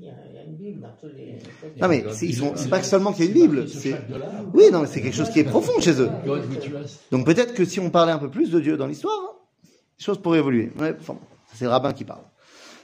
Il 0.02 0.06
y 0.06 0.10
a, 0.10 0.13
il 0.30 0.36
y 0.36 0.38
a 0.38 0.43
une 0.50 0.56
Bible 0.56 0.80
dans 0.82 0.95
tous 1.02 1.08
les. 1.08 1.39
Non 1.82 1.88
mais 1.89 2.00
c'est 2.13 2.26
ils 2.26 2.41
ont- 2.45 2.56
c'est 2.56 2.69
pas 2.69 2.82
seulement 2.84 3.12
qu'il 3.13 3.26
y 3.26 3.28
a 3.28 3.32
une 3.32 3.39
Bible, 3.41 3.67
Sur 3.67 3.80
c'est 3.82 3.91
chaque 3.91 4.10
dollar. 4.10 4.32
oui, 4.54 4.63
non, 4.72 4.80
mais 4.82 4.88
c'est 4.88 5.02
quelque 5.02 5.15
chose 5.22 5.30
qui 5.30 5.39
est 5.41 5.50
profond 5.56 5.78
chez 5.82 5.95
eux. 6.04 6.10
God 6.26 6.43
we 6.50 6.58
trust. 6.60 7.02
Donc 7.12 7.26
peut-être 7.26 7.54
que 7.54 7.65
si 7.65 7.78
on 7.82 7.89
parlait 7.89 8.13
un 8.13 8.17
peu 8.26 8.32
plus 8.32 8.50
de 8.50 8.60
Dieu 8.62 8.78
dans 8.78 8.88
l'histoire, 8.88 9.19
hein, 9.26 9.36
les 10.00 10.04
choses 10.08 10.19
pourraient 10.22 10.39
évoluer. 10.39 10.72
Ouais, 10.80 10.95
enfin, 11.02 11.17
c'est 11.54 11.65
le 11.65 11.72
rabbin 11.72 11.91
qui 11.93 12.06
parle. 12.06 12.24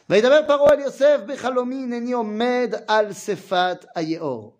וידבר 0.09 0.41
פרעה 0.47 0.73
אל 0.73 0.79
יוסף 0.79 1.19
בחלומי 1.27 1.83
הנני 1.83 2.11
עומד 2.13 2.73
על 2.87 3.13
שפת 3.13 3.85
היאור. 3.95 4.59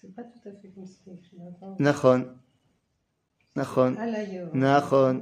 C'est 0.00 0.14
pas 0.16 0.22
tout 0.22 0.48
à 0.48 0.52
fait 0.60 0.70
comme 0.74 0.86
c'est 0.86 1.10
écrit. 1.12 1.38
Attends. 1.48 1.76
נכון, 1.82 2.20
נכון, 3.56 3.96
À 3.98 4.06
l'ailleurs. 4.06 4.50
נכון. 4.54 5.14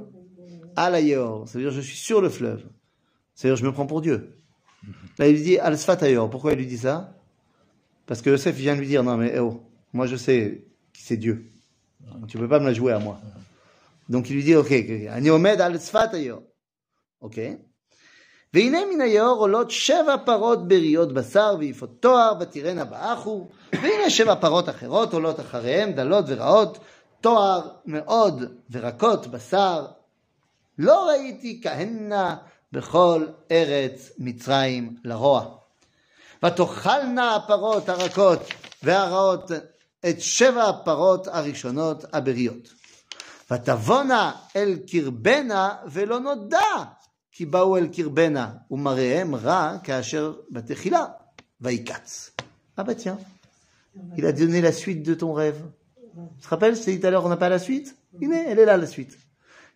Alayor, 0.77 1.47
ça 1.47 1.57
veut 1.57 1.65
dire 1.65 1.71
je 1.71 1.81
suis 1.81 1.97
sur 1.97 2.21
le 2.21 2.29
fleuve. 2.29 2.63
C'est-à-dire 3.35 3.57
je 3.57 3.65
me 3.65 3.71
prends 3.71 3.85
pour 3.85 4.01
Dieu. 4.01 4.37
Là, 5.17 5.27
il 5.27 5.35
lui 5.35 5.41
dit 5.41 5.59
Al 5.59 5.77
Sfatayor. 5.77 6.29
Pourquoi 6.29 6.53
il 6.53 6.57
lui 6.57 6.67
dit 6.67 6.77
ça 6.77 7.15
Parce 8.05 8.21
que 8.21 8.29
Yosef 8.29 8.55
vient 8.55 8.75
lui 8.75 8.87
dire 8.87 9.03
Non, 9.03 9.17
mais 9.17 9.31
eh 9.35 9.39
oh, 9.39 9.63
moi 9.93 10.07
je 10.07 10.15
sais 10.15 10.65
qui 10.93 11.03
c'est 11.03 11.17
Dieu. 11.17 11.45
Tu 12.27 12.37
peux 12.37 12.47
pas 12.47 12.59
me 12.59 12.65
la 12.65 12.73
jouer 12.73 12.93
à 12.93 12.99
moi. 12.99 13.19
Donc 14.09 14.29
il 14.29 14.35
lui 14.35 14.43
dit 14.43 14.55
Ok, 14.55 14.71
ok, 14.71 15.07
Ani 15.09 15.29
Omed 15.29 15.61
Al 15.61 15.79
Sfatayor. 15.79 16.41
Ok. 17.21 17.39
והנה 18.53 18.77
מן 18.93 19.01
היאור 19.01 19.39
עולות 19.39 19.71
שבע 19.71 20.15
פרות 20.25 20.67
בריות 20.67 21.13
בשר 21.13 21.55
ויפות 21.59 21.89
תואר 21.99 22.33
ותראינה 22.39 22.85
באחו 22.85 23.47
והנה 23.73 24.09
שבע 24.09 24.35
פרות 24.35 24.69
אחרות 24.69 25.13
עולות 25.13 25.39
אחריהם 25.39 25.91
דלות 25.91 26.25
ורעות 26.27 26.77
תואר 27.21 27.69
מאוד 27.85 28.43
ורקות 28.71 29.27
בשר 29.27 29.85
לא 30.77 31.09
ראיתי 31.09 31.61
כהנה 31.63 32.35
בכל 32.71 33.27
ארץ 33.51 34.11
מצרים 34.17 34.95
לרוע 35.03 35.57
ותאכלנה 36.45 37.35
הפרות 37.35 37.89
הרכות 37.89 38.39
והרעות 38.83 39.51
את 40.09 40.21
שבע 40.21 40.69
הפרות 40.69 41.27
הראשונות 41.27 42.05
הבריות 42.13 42.73
ותבואנה 43.51 44.31
אל 44.55 44.75
קרבנה 44.87 45.75
ולא 45.85 46.19
נודע 46.19 46.83
כי 47.33 47.45
באו 47.45 47.77
אל 47.77 47.87
קרבנה, 47.87 48.53
ומראיהם 48.71 49.35
רע 49.35 49.77
כאשר 49.83 50.33
בתחילה, 50.51 51.05
ויקץ. 51.61 52.31
Ah 52.77 52.83
bah 52.83 52.95
tiens, 52.95 53.19
il 54.17 54.25
a 54.25 54.31
donné 54.31 54.59
la 54.59 54.71
suite 54.71 55.03
de 55.03 55.13
ton 55.13 55.33
rêve. 55.33 55.61
Tu 56.39 56.43
te 56.43 56.49
rappelles, 56.49 56.75
je 56.75 56.81
t'ai 56.81 56.93
dit 56.93 56.99
tout 56.99 57.07
à 57.07 57.11
l'heure, 57.11 57.25
on 57.25 57.29
n'a 57.29 57.37
pas 57.37 57.49
la 57.49 57.59
suite 57.59 57.95
Il 58.19 58.33
est, 58.33 58.45
elle 58.49 58.59
est 58.59 58.65
là, 58.65 58.77
la 58.77 58.87
suite. 58.87 59.17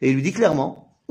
Et 0.02 0.10
il 0.10 0.16
lui 0.16 0.24
dit 0.24 0.34
clairement, 0.34 0.91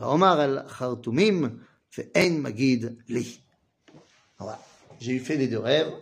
ואומר 0.00 0.40
על 0.40 0.58
חרטומים 0.68 1.58
ואין 1.98 2.42
מגיד 2.42 2.84
לי. 3.08 3.36
Voilà. 4.40 4.58
J'ai 5.00 5.12
eu 5.12 5.20
fait 5.20 5.36
les 5.36 5.48
deux 5.48 5.58
rêves, 5.58 5.92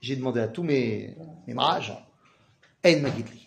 j'ai 0.00 0.16
demandé 0.16 0.40
à 0.40 0.48
tous 0.48 0.62
mes, 0.62 1.14
mes 1.46 1.54
mages, 1.54 1.92
אין 2.84 3.04
מגיד 3.04 3.28
לי. 3.28 3.38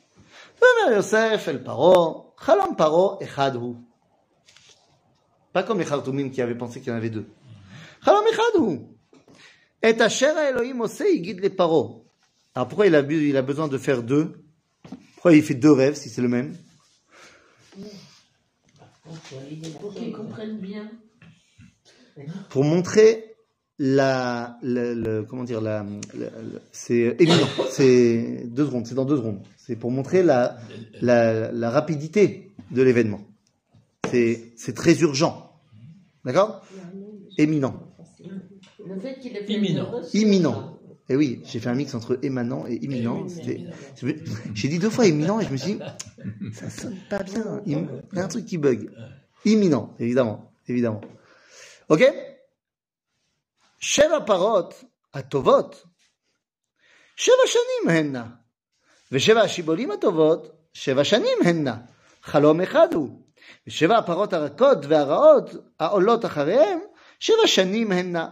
ואומר 0.55 0.95
יוסף 0.95 1.45
אל 1.47 1.57
פרעה, 1.63 2.13
חלום 2.37 2.73
פרעה 2.77 3.17
אחד 3.23 3.55
הוא. 3.55 3.75
Pas 5.53 5.63
comme 5.63 5.79
les 5.79 5.85
Khartoumim 5.85 6.29
qui 6.29 6.41
avaient 6.41 6.57
pensé 6.57 6.81
qu'il 6.81 6.89
y 6.89 6.95
en 6.95 6.97
avait 6.97 7.09
deux. 7.09 7.25
חלום 8.01 8.23
אחד 8.33 8.53
הוא. 8.59 8.93
את 9.89 10.01
אשר 10.01 10.37
האלוהים 10.37 10.77
עושה, 10.77 11.05
יגיד 11.07 11.41
לפרעה. 11.45 11.87
Alors 12.55 12.67
pourquoi 12.67 12.87
il 12.87 12.95
a, 12.95 13.01
bu- 13.03 13.29
il 13.29 13.37
a 13.37 13.41
besoin 13.43 13.67
de 13.67 13.77
faire 13.77 14.01
deux 14.03 14.25
Pourquoi 15.13 15.33
il 15.33 15.43
fait 15.43 15.53
deux 15.53 15.71
rêves 15.71 15.95
si 15.95 16.09
c'est 16.09 16.21
le 16.23 16.27
même 16.27 16.55
Pour 19.80 19.94
qu'ils 19.94 20.12
comprennent 20.12 20.58
bien. 20.58 20.90
Pour 22.50 22.64
montrer 22.64 23.34
la, 23.78 24.58
le, 24.62 24.94
le- 24.94 25.22
comment 25.24 25.44
dire, 25.44 25.60
la, 25.60 25.84
c'est 26.70 27.16
éminent. 27.18 27.48
C'est 27.70 28.44
deux 28.46 28.66
secondes, 28.66 28.86
c'est 28.86 28.94
dans 28.94 29.04
deux 29.04 29.16
secondes. 29.16 29.40
C'est 29.56 29.76
pour 29.76 29.90
montrer 29.90 30.22
la, 30.22 30.58
la, 31.00 31.50
la 31.50 31.70
rapidité 31.70 32.50
de 32.70 32.82
l'événement. 32.82 33.20
C'est, 34.10 34.52
c'est 34.56 34.74
très 34.74 35.00
urgent. 35.00 35.52
D'accord? 36.24 36.64
Éminent. 37.38 37.74
Le 38.86 39.00
fait 39.00 39.18
qu'il 39.20 39.36
ait 39.36 39.44
fait 39.44 39.54
Imminent. 39.54 39.90
Imminent. 40.12 40.71
Et 41.11 41.15
oui, 41.15 41.41
j'ai 41.45 41.59
fait 41.59 41.69
un 41.69 41.75
mix 41.75 41.93
entre 41.95 42.19
émanant 42.23 42.65
et 42.67 42.75
imminent. 42.75 43.27
C'était- 43.29 43.63
J'ai 44.53 44.67
dit 44.67 44.79
deux 44.79 44.89
fois 44.89 45.05
éminent 45.05 45.39
et 45.39 45.45
je 45.45 45.51
me 45.51 45.57
suis 45.57 45.75
dit, 45.75 45.79
ça 46.53 46.69
sonne 46.69 46.97
pas 47.09 47.23
bien. 47.23 47.61
Il 47.65 47.87
il 48.11 48.17
y 48.17 48.21
a 48.21 48.25
un 48.25 48.27
truc 48.27 48.45
qui 48.45 48.57
bug. 48.57 48.89
Imminent, 49.45 49.93
évidemment. 49.99 50.51
évidemment. 50.67 51.01
Ok 51.89 52.03
שבע 53.79 54.19
פרות 54.25 54.83
הטובות, 55.13 55.83
שבע 57.15 57.33
שנים 57.45 57.97
הנה, 57.97 58.25
ושבע 59.11 59.41
השיבולים 59.41 59.91
הטובות, 59.91 60.51
שבע 60.73 61.03
שנים 61.03 61.37
הנה. 61.45 61.77
חלום 62.23 62.61
אחד 62.61 62.93
הוא. 62.93 63.21
ושבע 63.67 63.97
הפרות 63.97 64.33
הרכות 64.33 64.77
והרעות 64.87 65.49
העולות 65.79 66.25
אחריהם, 66.25 66.79
שבע 67.19 67.47
שנים 67.47 67.91
הנה. 67.91 68.29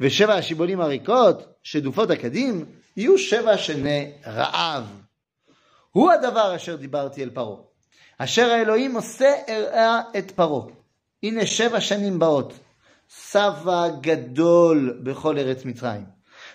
ושבע 0.00 0.34
השיבולים 0.34 0.80
הריקות, 0.80 1.54
שדופות 1.71 2.09
הקדים, 2.09 2.65
יהיו 2.97 3.17
שבע 3.17 3.57
שני 3.57 4.11
רעב. 4.27 4.83
הוא 5.91 6.11
הדבר 6.11 6.55
אשר 6.55 6.75
דיברתי 6.75 7.23
אל 7.23 7.29
פרעה. 7.29 7.61
אשר 8.17 8.49
האלוהים 8.49 8.95
עושה 8.95 9.33
ארעה 9.49 10.01
את 10.17 10.31
פרעה. 10.31 10.67
הנה 11.23 11.45
שבע 11.45 11.81
שנים 11.81 12.19
באות. 12.19 12.53
שבע 13.31 13.87
גדול 14.01 14.99
בכל 15.03 15.37
ארץ 15.37 15.65
מצרים. 15.65 16.05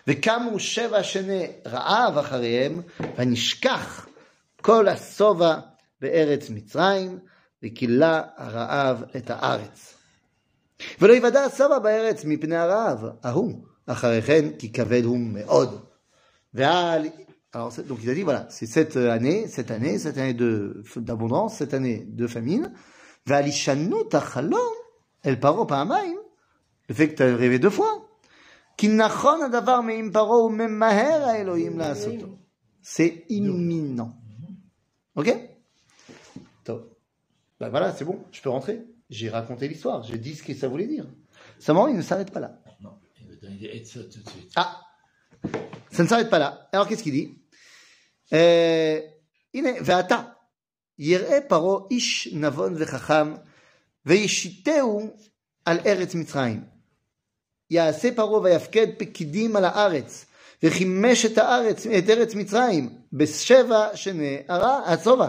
וקמו 0.06 0.58
שבע 0.58 1.02
שני 1.02 1.46
רעב 1.66 2.18
אחריהם, 2.18 2.82
ונשכח 3.16 4.06
כל 4.62 4.88
השובע 4.88 5.56
בארץ 6.00 6.50
מצרים, 6.50 7.18
וכילה 7.62 8.22
הרעב 8.36 9.04
את 9.16 9.30
הארץ. 9.30 9.94
ולא 11.00 11.12
יוודע 11.12 11.40
השובע 11.40 11.78
בארץ 11.78 12.24
מפני 12.24 12.56
הרעב, 12.56 13.04
ההוא, 13.22 13.73
qui 14.58 14.72
me'od. 14.72 15.70
Alors, 17.52 17.72
donc 17.86 17.98
il 18.02 18.10
a 18.10 18.14
dit, 18.14 18.22
voilà, 18.22 18.46
c'est 18.50 18.66
cette 18.66 18.96
année, 18.96 19.46
cette 19.46 19.70
année, 19.70 19.98
cette 19.98 20.18
année 20.18 20.34
de, 20.34 20.82
d'abondance, 20.96 21.56
cette 21.56 21.72
année 21.72 22.04
de 22.08 22.26
famine. 22.26 22.72
Ve'alishanu 23.26 24.08
tachalom, 24.10 24.58
el 25.22 25.38
paro 25.38 25.64
pa'amayim. 25.64 26.18
Le 26.88 26.94
fait 26.94 27.10
que 27.10 27.14
tu 27.14 27.22
as 27.22 27.36
rêvé 27.36 27.58
deux 27.58 27.70
fois. 27.70 28.08
C'est 32.82 33.24
imminent. 33.28 34.16
Ok? 35.14 35.34
Ben 37.60 37.68
voilà, 37.68 37.92
c'est 37.92 38.04
bon, 38.04 38.18
je 38.32 38.42
peux 38.42 38.50
rentrer. 38.50 38.84
J'ai 39.08 39.30
raconté 39.30 39.68
l'histoire, 39.68 40.02
j'ai 40.02 40.18
dit 40.18 40.34
ce 40.34 40.42
que 40.42 40.54
ça 40.54 40.66
voulait 40.66 40.88
dire. 40.88 41.06
Seulement, 41.60 41.86
il 41.86 41.96
ne 41.96 42.02
s'arrête 42.02 42.32
pas 42.32 42.40
là. 42.40 42.58
Il 43.50 43.58
des 43.58 43.76
Etzot 43.76 44.02
tout 44.04 44.20
de 44.22 44.30
suite. 44.30 44.52
Ah 44.56 44.80
Ça 45.90 46.02
ne 46.02 46.08
s'arrête 46.08 46.30
pas 46.30 46.38
là. 46.38 46.68
Alors 46.72 46.88
qu'est-ce 46.88 47.02
qu'il 47.02 47.12
dit 47.12 47.38
euh, 48.32 49.00
ועתה, 49.80 50.22
יראה 50.98 51.38
פרעה 51.48 51.80
איש 51.90 52.28
נבון 52.32 52.74
וחכם, 52.78 53.34
וישיתהו 54.06 55.10
על 55.64 55.78
ארץ 55.86 56.14
מצרים. 56.14 56.64
יעשה 57.70 58.08
פרעה 58.16 58.40
ויפקד 58.40 58.86
פקידים 58.98 59.56
על 59.56 59.64
הארץ, 59.64 60.26
וחימש 60.62 61.26
את 61.26 61.38
הארץ, 61.38 61.86
את 61.86 62.10
ארץ 62.10 62.34
מצרים, 62.34 62.98
בשבע 63.12 63.96
שני 63.96 64.38
הרע- 64.48 64.82
השובע. 64.86 65.28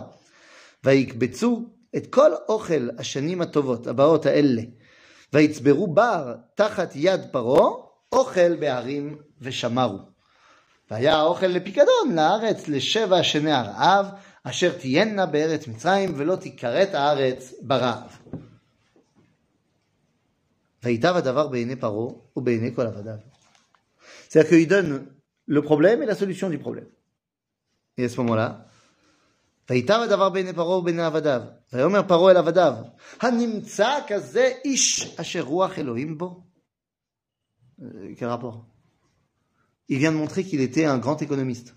ויקבצו 0.83 1.65
את 1.95 2.07
כל 2.07 2.31
אוכל 2.49 2.89
השנים 2.97 3.41
הטובות, 3.41 3.87
הבאות 3.87 4.25
האלה, 4.25 4.61
ויצברו 5.33 5.87
בר 5.87 6.35
תחת 6.55 6.91
יד 6.95 7.21
פרעה, 7.31 7.84
אוכל 8.12 8.56
בהרים 8.56 9.18
ושמרו. 9.40 9.98
והיה 10.90 11.16
האוכל 11.16 11.46
לפיקדון 11.46 12.14
לארץ 12.14 12.68
לשבע 12.68 13.22
שני 13.22 13.52
הרעב, 13.52 14.06
אשר 14.44 14.78
תהיינה 14.78 15.26
בארץ 15.26 15.68
מצרים, 15.68 16.14
ולא 16.16 16.36
תיכרת 16.36 16.94
הארץ 16.94 17.54
ברעב. 17.62 18.18
וייטב 20.82 21.14
הדבר 21.16 21.48
בעיני 21.48 21.76
פרעה 21.76 22.12
ובעיני 22.36 22.74
כל 22.74 22.86
עבדיו. 22.86 23.14
C'est-à-dire 24.28 24.48
qu'il 24.48 24.68
donne 24.68 25.06
le 25.46 25.62
problème 25.62 26.02
et 26.02 26.06
la 26.06 26.14
solution 26.14 26.48
du 26.48 26.58
problème. 26.58 26.88
Et 27.98 28.04
à 28.04 28.08
ce 28.08 28.20
moment-là, 28.20 28.50
וייטב 29.70 30.00
הדבר 30.04 30.28
בעיני 30.28 30.52
פרעה 30.52 30.78
ובעיני 30.78 31.02
עבדיו. 31.02 31.42
ויאמר 31.72 32.02
פרעה 32.08 32.30
אל 32.32 32.36
עבדיו, 32.36 32.74
הנמצא 33.20 33.98
כזה 34.06 34.52
איש 34.64 35.14
אשר 35.20 35.40
רוח 35.40 35.78
אלוהים 35.78 36.18
בו? 36.18 36.42
euh, 37.81 38.13
Quel 38.17 38.27
rapport? 38.27 38.65
Il 39.87 39.99
vient 39.99 40.11
de 40.11 40.17
montrer 40.17 40.43
qu'il 40.43 40.61
était 40.61 40.85
un 40.85 40.97
grand 40.97 41.21
économiste. 41.21 41.75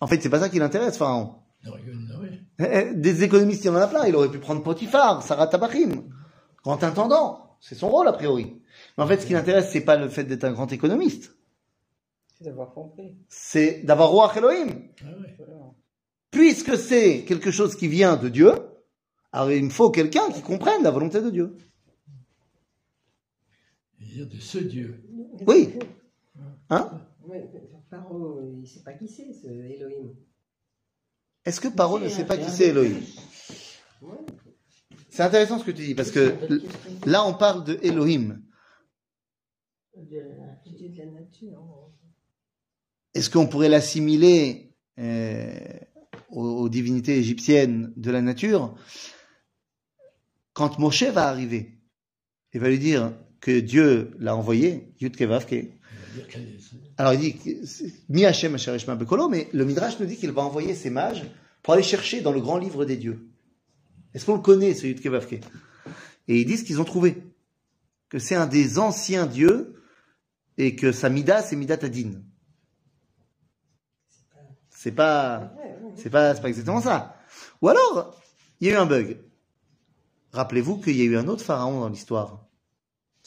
En 0.00 0.06
fait, 0.06 0.20
c'est 0.22 0.30
pas 0.30 0.40
ça 0.40 0.48
qui 0.48 0.58
l'intéresse, 0.58 0.96
Pharaon. 0.96 1.34
Oui. 1.66 1.80
Eh, 2.60 2.64
eh, 2.64 2.94
Des 2.94 3.24
économistes, 3.24 3.64
il 3.64 3.66
y 3.66 3.70
en 3.70 3.76
a 3.76 3.86
plein. 3.86 4.06
Il 4.06 4.16
aurait 4.16 4.30
pu 4.30 4.38
prendre 4.38 4.62
Potiphar, 4.62 5.22
Sarah 5.22 5.48
Tabachim, 5.48 6.04
grand 6.62 6.82
intendant. 6.82 7.56
C'est 7.60 7.74
son 7.74 7.88
rôle, 7.88 8.08
a 8.08 8.12
priori. 8.12 8.62
Mais 8.96 9.04
en 9.04 9.06
fait, 9.06 9.20
ce 9.20 9.26
qui 9.26 9.32
l'intéresse, 9.32 9.70
c'est 9.72 9.80
pas 9.80 9.96
le 9.96 10.08
fait 10.08 10.24
d'être 10.24 10.44
un 10.44 10.52
grand 10.52 10.72
économiste. 10.72 11.36
C'est 12.38 12.44
d'avoir 12.44 12.72
compris. 12.72 13.16
C'est 13.28 13.82
d'avoir 13.82 14.10
roi 14.10 14.32
Elohim. 14.36 14.68
Ah. 15.02 15.06
Puisque 16.30 16.76
c'est 16.76 17.24
quelque 17.24 17.50
chose 17.50 17.74
qui 17.74 17.88
vient 17.88 18.16
de 18.16 18.28
Dieu, 18.28 18.52
alors 19.32 19.50
il 19.50 19.64
me 19.64 19.70
faut 19.70 19.90
quelqu'un 19.90 20.30
qui 20.32 20.42
comprenne 20.42 20.82
la 20.82 20.90
volonté 20.90 21.20
de 21.20 21.30
Dieu. 21.30 21.56
Dire 24.18 24.26
de 24.26 24.40
ce 24.40 24.58
Dieu. 24.58 25.00
Oui. 25.46 25.74
Hein? 26.70 26.90
Ouais, 27.22 27.48
Paro, 27.88 28.40
il 28.52 28.62
ne 28.62 28.66
sait 28.66 28.82
pas 28.82 28.92
qui 28.94 29.06
c'est, 29.06 29.32
ce 29.32 29.46
Elohim. 29.46 30.12
Est-ce 31.44 31.60
que 31.60 31.68
Paro 31.68 32.00
ne 32.00 32.08
sait 32.08 32.26
pas 32.26 32.36
qui 32.36 32.50
c'est 32.50 32.70
Elohim? 32.70 33.00
C'est 35.08 35.22
intéressant 35.22 35.60
ce 35.60 35.64
que 35.64 35.70
tu 35.70 35.84
dis, 35.84 35.94
parce 35.94 36.10
que 36.10 36.34
là, 37.06 37.24
on 37.24 37.34
parle 37.34 37.62
de 37.62 37.78
Elohim. 37.80 38.42
Le 39.96 40.02
Dieu 40.04 40.88
de 40.88 40.98
la 40.98 41.06
nature. 41.06 41.60
hein. 41.60 41.92
Est-ce 43.14 43.30
qu'on 43.30 43.46
pourrait 43.46 43.68
l'assimiler 43.68 44.74
euh, 44.98 45.60
aux, 46.30 46.42
aux 46.42 46.68
divinités 46.68 47.16
égyptiennes 47.18 47.92
de 47.96 48.10
la 48.10 48.20
nature? 48.20 48.76
Quand 50.54 50.80
Moshe 50.80 51.04
va 51.04 51.28
arriver, 51.28 51.78
il 52.52 52.60
va 52.60 52.68
lui 52.68 52.80
dire 52.80 53.12
que 53.40 53.60
Dieu 53.60 54.10
l'a 54.18 54.34
envoyé, 54.34 54.92
Yud 55.00 55.16
Kevavke. 55.16 55.52
Il 55.52 55.68
va 55.68 56.14
dire 56.14 56.28
qu'elle- 56.28 56.48
Alors 56.96 57.14
il 57.14 57.20
dit 57.20 57.36
Mi 58.08 58.24
Hashem 58.24 58.56
Bekolo, 58.98 59.28
mais 59.28 59.48
le 59.52 59.64
Midrash 59.64 59.98
nous 60.00 60.06
dit 60.06 60.16
qu'il 60.16 60.32
va 60.32 60.42
envoyer 60.42 60.74
ses 60.74 60.90
mages 60.90 61.24
pour 61.62 61.74
aller 61.74 61.82
chercher 61.82 62.20
dans 62.20 62.32
le 62.32 62.40
grand 62.40 62.58
livre 62.58 62.84
des 62.84 62.96
dieux. 62.96 63.28
Est-ce 64.14 64.24
qu'on 64.26 64.34
le 64.36 64.40
connaît, 64.40 64.74
ce 64.74 64.86
Yud 64.86 65.00
Kevavke 65.00 65.40
Et 66.28 66.40
ils 66.40 66.46
disent 66.46 66.64
qu'ils 66.64 66.80
ont 66.80 66.84
trouvé 66.84 67.22
que 68.08 68.18
c'est 68.18 68.34
un 68.34 68.46
des 68.46 68.78
anciens 68.78 69.26
dieux 69.26 69.74
et 70.56 70.74
que 70.74 70.92
sa 70.92 71.08
Mida, 71.08 71.42
c'est 71.42 71.56
Midat 71.56 71.78
Adin. 71.82 72.12
C'est 74.70 74.92
pas, 74.92 75.52
c'est 75.96 76.10
pas, 76.10 76.34
c'est 76.34 76.40
pas 76.40 76.48
exactement 76.48 76.80
ça. 76.80 77.16
Ou 77.60 77.68
alors, 77.68 78.18
il 78.60 78.68
y 78.68 78.70
a 78.70 78.74
eu 78.74 78.76
un 78.76 78.86
bug. 78.86 79.18
Rappelez-vous 80.32 80.78
qu'il 80.78 80.96
y 80.96 81.02
a 81.02 81.04
eu 81.04 81.16
un 81.16 81.26
autre 81.28 81.44
pharaon 81.44 81.80
dans 81.80 81.88
l'histoire, 81.88 82.46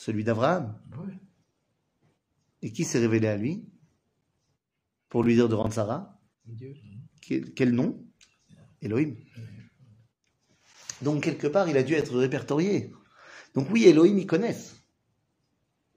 celui 0.02 0.24
d'Abraham. 0.24 0.76
Et 2.64 2.72
qui 2.72 2.84
s'est 2.86 3.00
révélé 3.00 3.28
à 3.28 3.38
lui 3.38 3.64
pour 5.10 5.24
lui 5.24 5.36
dire 5.36 5.48
de 5.48 5.56
rendre 5.56 5.74
Sarah 5.74 6.20
Dieu. 6.46 6.76
Quel, 7.22 7.54
quel 7.54 7.72
nom? 7.72 8.04
Elohim. 8.82 9.16
Donc 11.04 11.24
quelque 11.24 11.48
part, 11.48 11.70
il 11.70 11.78
a 11.78 11.84
dû 11.84 11.94
être 11.94 12.18
répertorié. 12.18 12.92
Donc 13.54 13.68
oui, 13.70 13.86
Elohim, 13.86 14.18
ils 14.18 14.26
connaissent. 14.26 14.76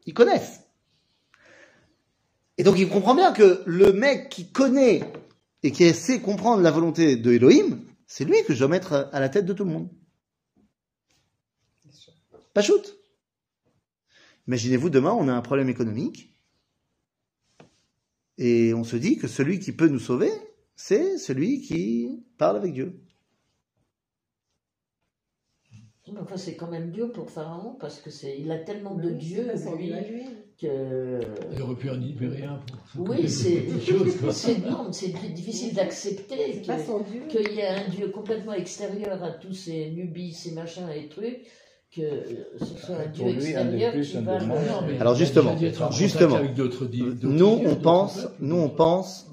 Ils 0.05 0.15
connaissent. 0.15 0.61
Et 2.59 2.63
donc 2.63 2.79
il 2.79 2.89
comprend 2.89 3.15
bien 3.15 3.33
que 3.33 3.63
le 3.65 3.93
mec 3.93 4.29
qui 4.29 4.51
connaît 4.53 5.13
et 5.63 5.73
qui 5.73 5.93
sait 5.95 6.21
comprendre 6.21 6.63
la 6.63 6.71
volonté 6.71 7.17
de 7.17 7.33
Elohim, 7.33 7.81
c'est 8.07 8.25
lui 8.25 8.45
que 8.45 8.53
je 8.53 8.59
dois 8.59 8.69
mettre 8.69 9.09
à 9.13 9.21
la 9.21 9.31
tête 9.31 9.47
de 9.47 9.55
tout 9.55 9.65
le 9.65 9.73
monde. 9.73 9.89
Pas 12.53 12.63
shoot. 12.63 13.04
Imaginez-vous 14.47 14.91
demain, 14.91 15.13
on 15.13 15.29
a 15.29 15.33
un 15.33 15.41
problème 15.43 15.69
économique 15.69 16.35
et 18.37 18.75
on 18.75 18.85
se 18.85 18.97
dit 18.97 19.17
que 19.17 19.29
celui 19.29 19.59
qui 19.61 19.73
peut 19.73 19.89
nous 19.89 19.99
sauver, 19.99 20.31
c'est 20.77 21.19
celui 21.19 21.61
qui 21.61 22.25
parle 22.37 22.57
avec 22.57 22.73
Dieu. 22.73 23.01
Enfin, 26.21 26.37
c'est 26.37 26.55
quand 26.55 26.71
même 26.71 26.91
Dieu 26.91 27.09
pour 27.09 27.31
Pharaon 27.31 27.77
parce 27.81 28.01
que 28.01 28.11
c'est, 28.11 28.39
il 28.39 28.51
a 28.51 28.59
tellement 28.59 28.95
de 28.95 29.05
Oui, 29.05 29.13
lui 29.13 29.19
Dieu 29.19 29.51
à 29.51 30.01
lui. 30.03 30.23
que. 30.61 31.21
Il 31.53 31.63
aurait 31.63 31.77
pu 31.77 31.89
en 31.89 31.95
libérer 31.95 32.45
un 32.45 32.61
pour 32.95 33.09
Oui, 33.09 33.23
de 33.23 33.27
c'est, 33.27 33.61
difficile 35.35 35.75
d'accepter 35.75 36.61
qu'il 37.29 37.53
y 37.53 37.61
ait 37.61 37.69
un 37.69 37.89
Dieu 37.89 38.11
complètement 38.11 38.53
extérieur 38.53 39.23
à 39.25 39.31
tous 39.31 39.55
ces 39.55 39.91
nubis, 39.93 40.35
ces 40.35 40.53
machins 40.53 40.89
et 40.95 41.09
trucs, 41.09 41.41
que 41.95 42.01
ce 42.61 42.77
soit 42.87 42.97
un 42.97 43.07
Dieu 43.07 43.29
extérieur 43.29 43.93
plus, 43.93 44.11
qui 44.11 44.19
va. 44.19 44.39
le- 44.39 45.01
Alors, 45.01 45.15
justement, 45.15 45.57
justement. 45.93 46.41
Nous, 47.23 47.47
on 47.67 47.77
pense, 47.77 48.27
nous, 48.41 48.57
on 48.57 48.69
pense 48.69 49.27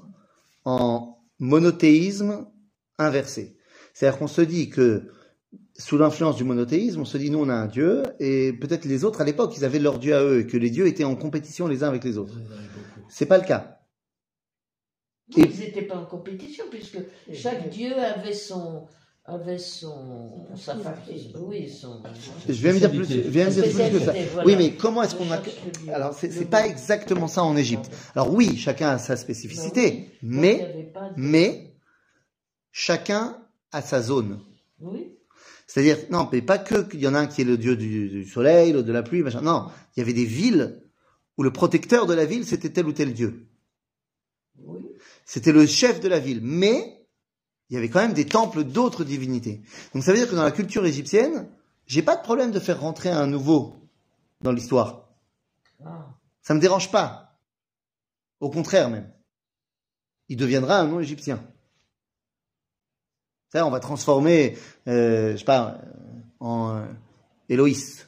en 0.64 1.18
monothéisme 1.38 2.46
inversé. 2.98 3.56
C'est-à-dire 3.94 4.18
qu'on 4.18 4.26
se 4.28 4.42
dit 4.42 4.70
que 4.70 5.08
sous 5.76 5.98
l'influence 5.98 6.36
du 6.36 6.44
monothéisme, 6.44 7.00
on 7.00 7.04
se 7.04 7.18
dit 7.18 7.30
nous 7.30 7.40
on 7.40 7.48
a 7.48 7.54
un 7.54 7.66
dieu 7.66 8.02
et 8.20 8.52
peut-être 8.52 8.84
les 8.84 9.04
autres 9.04 9.20
à 9.20 9.24
l'époque 9.24 9.54
ils 9.56 9.64
avaient 9.64 9.78
leur 9.80 9.98
dieu 9.98 10.14
à 10.14 10.22
eux 10.22 10.40
et 10.40 10.46
que 10.46 10.56
les 10.56 10.70
dieux 10.70 10.86
étaient 10.86 11.04
en 11.04 11.16
compétition 11.16 11.66
les 11.66 11.82
uns 11.82 11.88
avec 11.88 12.04
les 12.04 12.16
autres. 12.18 12.34
C'est 13.08 13.26
pas 13.26 13.38
le 13.38 13.44
cas. 13.44 13.78
Ils 15.36 15.44
n'étaient 15.58 15.82
pas 15.82 15.96
en 15.96 16.04
compétition 16.06 16.64
puisque 16.70 16.98
chaque 17.32 17.70
Dieu 17.70 17.92
avait 17.98 18.34
son. 18.34 18.86
Avait 19.24 19.58
son. 19.58 20.46
sa 20.56 20.76
oui, 21.40 21.68
son. 21.70 22.02
Je 22.48 22.52
vais 22.54 22.72
me 22.72 22.78
dire 22.78 22.90
plus, 22.90 23.04
je 23.08 23.20
vais 23.20 23.44
me 23.44 23.50
dire 23.50 23.64
plus 23.64 23.98
que 23.98 24.04
ça. 24.04 24.12
voilà. 24.32 24.46
Oui, 24.46 24.56
mais 24.56 24.74
comment 24.74 25.02
est-ce 25.02 25.14
qu'on 25.14 25.30
a 25.30 25.36
le 25.38 25.42
Dieu. 25.42 25.92
Alors 25.94 26.12
c'est 26.14 26.26
Le 26.28 26.32
c'est 26.32 26.44
pas 26.50 26.66
exactement 26.66 27.28
ça 27.28 27.44
en 27.44 27.56
Égypte. 27.56 27.90
Alors 28.14 28.32
oui, 28.34 28.56
chacun 28.56 28.90
a 28.90 28.98
sa 28.98 29.16
spécificité, 29.16 30.10
mais 30.22 30.58
de- 30.58 31.00
mais 31.16 31.76
chacun 32.72 33.38
a 33.70 33.80
sa 33.82 34.02
zone. 34.02 34.40
Oui. 34.80 35.12
C'est-à-dire, 35.66 35.98
non, 36.10 36.28
mais 36.30 36.42
pas 36.42 36.58
que 36.58 36.82
qu'il 36.82 37.00
y 37.00 37.06
en 37.08 37.14
a 37.14 37.20
un 37.20 37.26
qui 37.26 37.40
est 37.40 37.44
le 37.44 37.56
dieu 37.56 37.76
du, 37.76 38.08
du 38.10 38.24
soleil, 38.26 38.72
l'autre 38.72 38.88
de 38.88 38.92
la 38.92 39.02
pluie, 39.02 39.22
machin. 39.22 39.40
Non, 39.40 39.68
il 39.96 40.00
y 40.00 40.02
avait 40.02 40.12
des 40.12 40.26
villes 40.26 40.82
où 41.38 41.42
le 41.42 41.50
protecteur 41.52 42.06
de 42.06 42.12
la 42.12 42.26
ville, 42.26 42.44
c'était 42.44 42.68
tel 42.70 42.86
ou 42.86 42.92
tel 42.92 43.14
dieu. 43.14 43.46
Oui. 44.58 44.80
C'était 45.24 45.52
le 45.52 45.64
chef 45.66 46.00
de 46.00 46.08
la 46.08 46.18
ville. 46.18 46.40
Mais, 46.42 47.01
il 47.72 47.76
y 47.76 47.78
avait 47.78 47.88
quand 47.88 48.02
même 48.02 48.12
des 48.12 48.26
temples 48.26 48.64
d'autres 48.64 49.02
divinités. 49.02 49.62
Donc 49.94 50.04
ça 50.04 50.12
veut 50.12 50.18
dire 50.18 50.28
que 50.28 50.34
dans 50.34 50.42
la 50.42 50.50
culture 50.50 50.84
égyptienne, 50.84 51.48
j'ai 51.86 52.02
pas 52.02 52.16
de 52.16 52.22
problème 52.22 52.50
de 52.50 52.60
faire 52.60 52.78
rentrer 52.78 53.08
un 53.08 53.26
nouveau 53.26 53.88
dans 54.42 54.52
l'histoire. 54.52 55.08
Ah. 55.82 56.10
Ça 56.42 56.52
me 56.52 56.60
dérange 56.60 56.90
pas. 56.90 57.38
Au 58.40 58.50
contraire 58.50 58.90
même. 58.90 59.10
Il 60.28 60.36
deviendra 60.36 60.80
un 60.80 60.86
nom 60.86 61.00
égyptien. 61.00 61.42
Ça, 63.50 63.64
on 63.66 63.70
va 63.70 63.80
transformer, 63.80 64.58
euh, 64.86 65.32
je 65.32 65.36
sais 65.38 65.44
pas, 65.46 65.80
euh, 65.82 66.20
en 66.40 66.76
euh, 66.76 66.84
Héloïs. 67.48 68.06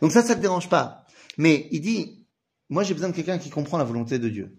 Donc 0.00 0.12
ça, 0.12 0.22
ça 0.22 0.34
te 0.34 0.40
dérange 0.40 0.70
pas. 0.70 1.04
Mais 1.36 1.68
il 1.72 1.82
dit, 1.82 2.26
moi 2.70 2.84
j'ai 2.84 2.94
besoin 2.94 3.10
de 3.10 3.14
quelqu'un 3.14 3.36
qui 3.36 3.50
comprend 3.50 3.76
la 3.76 3.84
volonté 3.84 4.18
de 4.18 4.30
Dieu. 4.30 4.57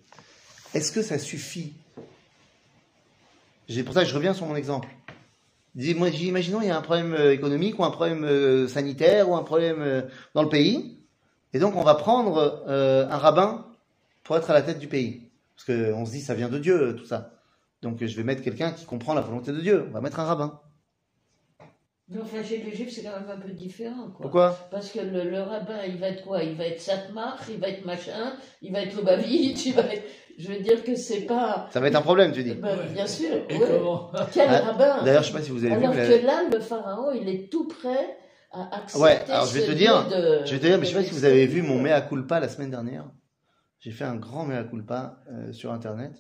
Est-ce 0.74 0.92
que 0.92 1.02
ça 1.02 1.18
suffit? 1.18 1.74
C'est 3.68 3.84
pour 3.84 3.94
ça 3.94 4.04
que 4.04 4.10
je 4.10 4.16
reviens 4.16 4.34
sur 4.34 4.46
mon 4.46 4.56
exemple. 4.56 4.88
Il 5.76 5.84
dit, 5.84 5.94
moi, 5.96 6.10
j'ai- 6.10 6.26
imaginons, 6.26 6.62
il 6.62 6.68
y 6.68 6.72
a 6.72 6.78
un 6.78 6.82
problème 6.82 7.14
euh, 7.14 7.32
économique 7.34 7.78
ou 7.80 7.84
un 7.84 7.92
problème 7.92 8.24
euh, 8.24 8.68
sanitaire 8.68 9.30
ou 9.30 9.36
un 9.36 9.44
problème 9.44 9.82
euh, 9.82 10.02
dans 10.34 10.44
le 10.44 10.50
pays. 10.50 10.98
Et 11.54 11.60
donc, 11.60 11.76
on 11.76 11.84
va 11.84 11.96
prendre 11.96 12.64
un 12.68 13.18
rabbin 13.18 13.66
pour 14.24 14.38
être 14.38 14.52
à 14.52 14.54
la 14.54 14.62
tête 14.62 14.78
du 14.78 14.88
pays. 14.88 15.30
Parce 15.56 15.66
qu'on 15.66 16.06
se 16.06 16.12
dit, 16.12 16.22
ça 16.22 16.36
vient 16.36 16.50
de 16.50 16.60
Dieu, 16.60 16.96
tout 16.96 17.06
ça. 17.06 17.34
Donc, 17.82 18.06
je 18.06 18.16
vais 18.16 18.24
mettre 18.24 18.44
quelqu'un 18.44 18.72
qui 18.72 18.86
comprend 18.86 19.16
la 19.16 19.22
volonté 19.22 19.52
de 19.52 19.60
Dieu. 19.60 19.86
On 19.90 19.92
va 19.92 20.02
mettre 20.02 20.20
un 20.20 20.26
rabbin. 20.26 20.60
Chez 22.44 22.58
les 22.58 22.76
Juifs, 22.76 22.92
c'est 22.92 23.04
quand 23.04 23.20
même 23.20 23.30
un 23.30 23.40
peu 23.40 23.50
différent. 23.52 24.10
Quoi. 24.10 24.22
Pourquoi? 24.22 24.68
Parce 24.72 24.92
que 24.92 25.00
le, 25.00 25.30
le 25.30 25.42
rabbin, 25.42 25.84
il 25.88 25.98
va 25.98 26.08
être 26.10 26.24
quoi? 26.24 26.44
Il 26.44 26.56
va 26.56 26.66
être 26.66 26.82
Satmar, 26.82 27.40
il 27.50 27.60
va 27.60 27.70
être 27.70 27.86
machin, 27.86 28.36
il 28.64 28.72
va 28.72 28.82
être 28.82 28.96
Lubavitch, 28.96 29.66
il 29.68 29.74
va 29.74 29.84
être... 29.94 30.04
Je 30.39 30.47
veux 30.47 30.60
dire 30.60 30.84
que 30.86 30.95
c'est 30.95 31.21
pas... 31.25 31.67
Ça 31.71 31.80
va 31.82 31.88
être 31.89 31.95
un 31.95 32.02
problème, 32.02 32.32
tu 32.32 32.43
dis. 32.43 32.54
Ben, 32.56 32.78
Ouais. 32.78 32.88
Bien 32.93 33.06
sûr, 33.08 33.30
Et 33.49 33.58
ouais. 33.58 33.67
comment 33.67 34.10
Quel 34.34 34.47
Ah, 34.49 34.71
rabbin 34.71 35.04
D'ailleurs, 35.04 35.21
je 35.23 35.28
sais 35.28 35.34
pas 35.34 35.41
si 35.43 35.52
vous 35.52 35.65
avez 35.65 35.75
Alors 35.75 35.91
vu. 35.91 35.99
mais 35.99 36.19
que 36.21 36.25
là, 36.25 36.43
le 36.52 36.60
pharaon, 36.62 37.12
il 37.12 37.28
est 37.28 37.52
tout 37.52 37.67
prêt 37.67 38.17
à 38.52 38.78
accepter 38.78 39.04
Ouais, 39.04 39.19
alors 39.30 39.45
je 39.47 39.60
vais 39.60 39.65
te 39.67 39.71
dire, 39.73 40.08
de- 40.08 40.45
Je 40.45 40.52
vais 40.54 40.60
te 40.60 40.65
dire, 40.65 40.78
mais 40.80 40.86
je 40.86 40.91
sais 40.91 40.95
pas 40.95 41.04
si 41.04 41.12
vous 41.12 41.25
avez 41.25 41.45
vu 41.45 41.62
mon 41.62 41.80
mea 41.82 41.99
culpa 42.02 42.39
la 42.39 42.47
semaine 42.47 42.71
dernière. 42.71 43.06
J'ai 43.80 43.91
fait 43.91 44.06
un 44.06 44.15
grand 44.15 44.45
mea 44.45 44.63
culpa 44.63 45.19
euh, 45.32 45.52
sur 45.52 45.71
Internet. 45.73 46.13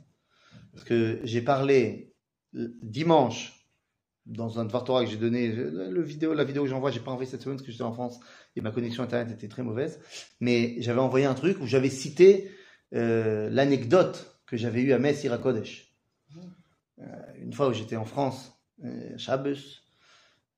Parce 0.73 0.83
que 0.83 1.19
j'ai 1.23 1.41
parlé 1.41 2.13
euh, 2.55 2.67
dimanche 2.83 3.65
dans 4.25 4.59
un 4.59 4.65
Dvartora 4.65 5.05
que 5.05 5.09
j'ai 5.09 5.17
donné. 5.17 5.47
Le 5.47 6.01
vidéo, 6.03 6.33
la 6.33 6.43
vidéo 6.43 6.63
que 6.63 6.69
j'envoie, 6.69 6.91
j'ai 6.91 6.99
pas 6.99 7.11
envoyé 7.11 7.29
cette 7.29 7.41
semaine 7.41 7.55
parce 7.57 7.65
que 7.65 7.71
j'étais 7.71 7.83
en 7.85 7.93
France 7.93 8.19
et 8.55 8.61
ma 8.61 8.71
connexion 8.71 9.01
Internet 9.03 9.31
était 9.33 9.47
très 9.47 9.63
mauvaise. 9.63 9.99
Mais 10.41 10.75
j'avais 10.81 10.99
envoyé 10.99 11.25
un 11.25 11.33
truc 11.33 11.57
où 11.61 11.65
j'avais 11.65 11.89
cité 11.89 12.51
euh, 12.93 13.49
l'anecdote 13.49 14.41
que 14.45 14.57
j'avais 14.57 14.81
eue 14.81 14.93
à 14.93 14.99
Metz 14.99 15.23
Irakodesh. 15.23 15.93
Euh, 16.99 17.05
une 17.41 17.53
fois 17.53 17.69
où 17.69 17.73
j'étais 17.73 17.95
en 17.95 18.05
France, 18.05 18.51
euh, 18.83 19.17
Shabbos, 19.17 19.81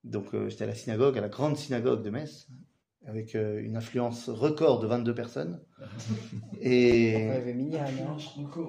donc 0.03 0.33
euh, 0.33 0.49
j'étais 0.49 0.63
à 0.63 0.67
la 0.67 0.75
synagogue, 0.75 1.17
à 1.17 1.21
la 1.21 1.29
grande 1.29 1.57
synagogue 1.57 2.01
de 2.03 2.09
Metz, 2.09 2.47
avec 3.05 3.35
euh, 3.35 3.61
une 3.63 3.75
influence 3.75 4.29
record 4.29 4.79
de 4.79 4.87
22 4.87 5.13
personnes. 5.13 5.61
Et 6.61 7.11
y 7.11 7.29
avait 7.29 7.53
Minyan, 7.53 7.85
hein. 7.85 8.17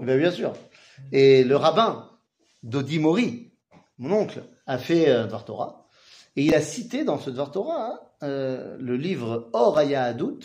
Ben, 0.03 0.18
bien 0.18 0.31
sûr. 0.31 0.53
Et 1.12 1.44
le 1.44 1.57
rabbin 1.57 2.11
Dodi 2.62 2.98
Mori, 2.98 3.53
mon 3.98 4.12
oncle, 4.12 4.42
a 4.66 4.79
fait 4.79 5.11
un 5.11 5.27
Dvar 5.27 5.44
Torah. 5.44 5.88
Et 6.37 6.44
il 6.44 6.55
a 6.55 6.61
cité 6.61 7.05
dans 7.05 7.18
ce 7.18 7.31
Dvar 7.31 7.51
Torah 7.51 7.92
hein, 7.92 8.01
euh, 8.22 8.77
le 8.79 8.96
livre 8.96 9.51
Or 9.53 9.79
Hadout 9.79 10.40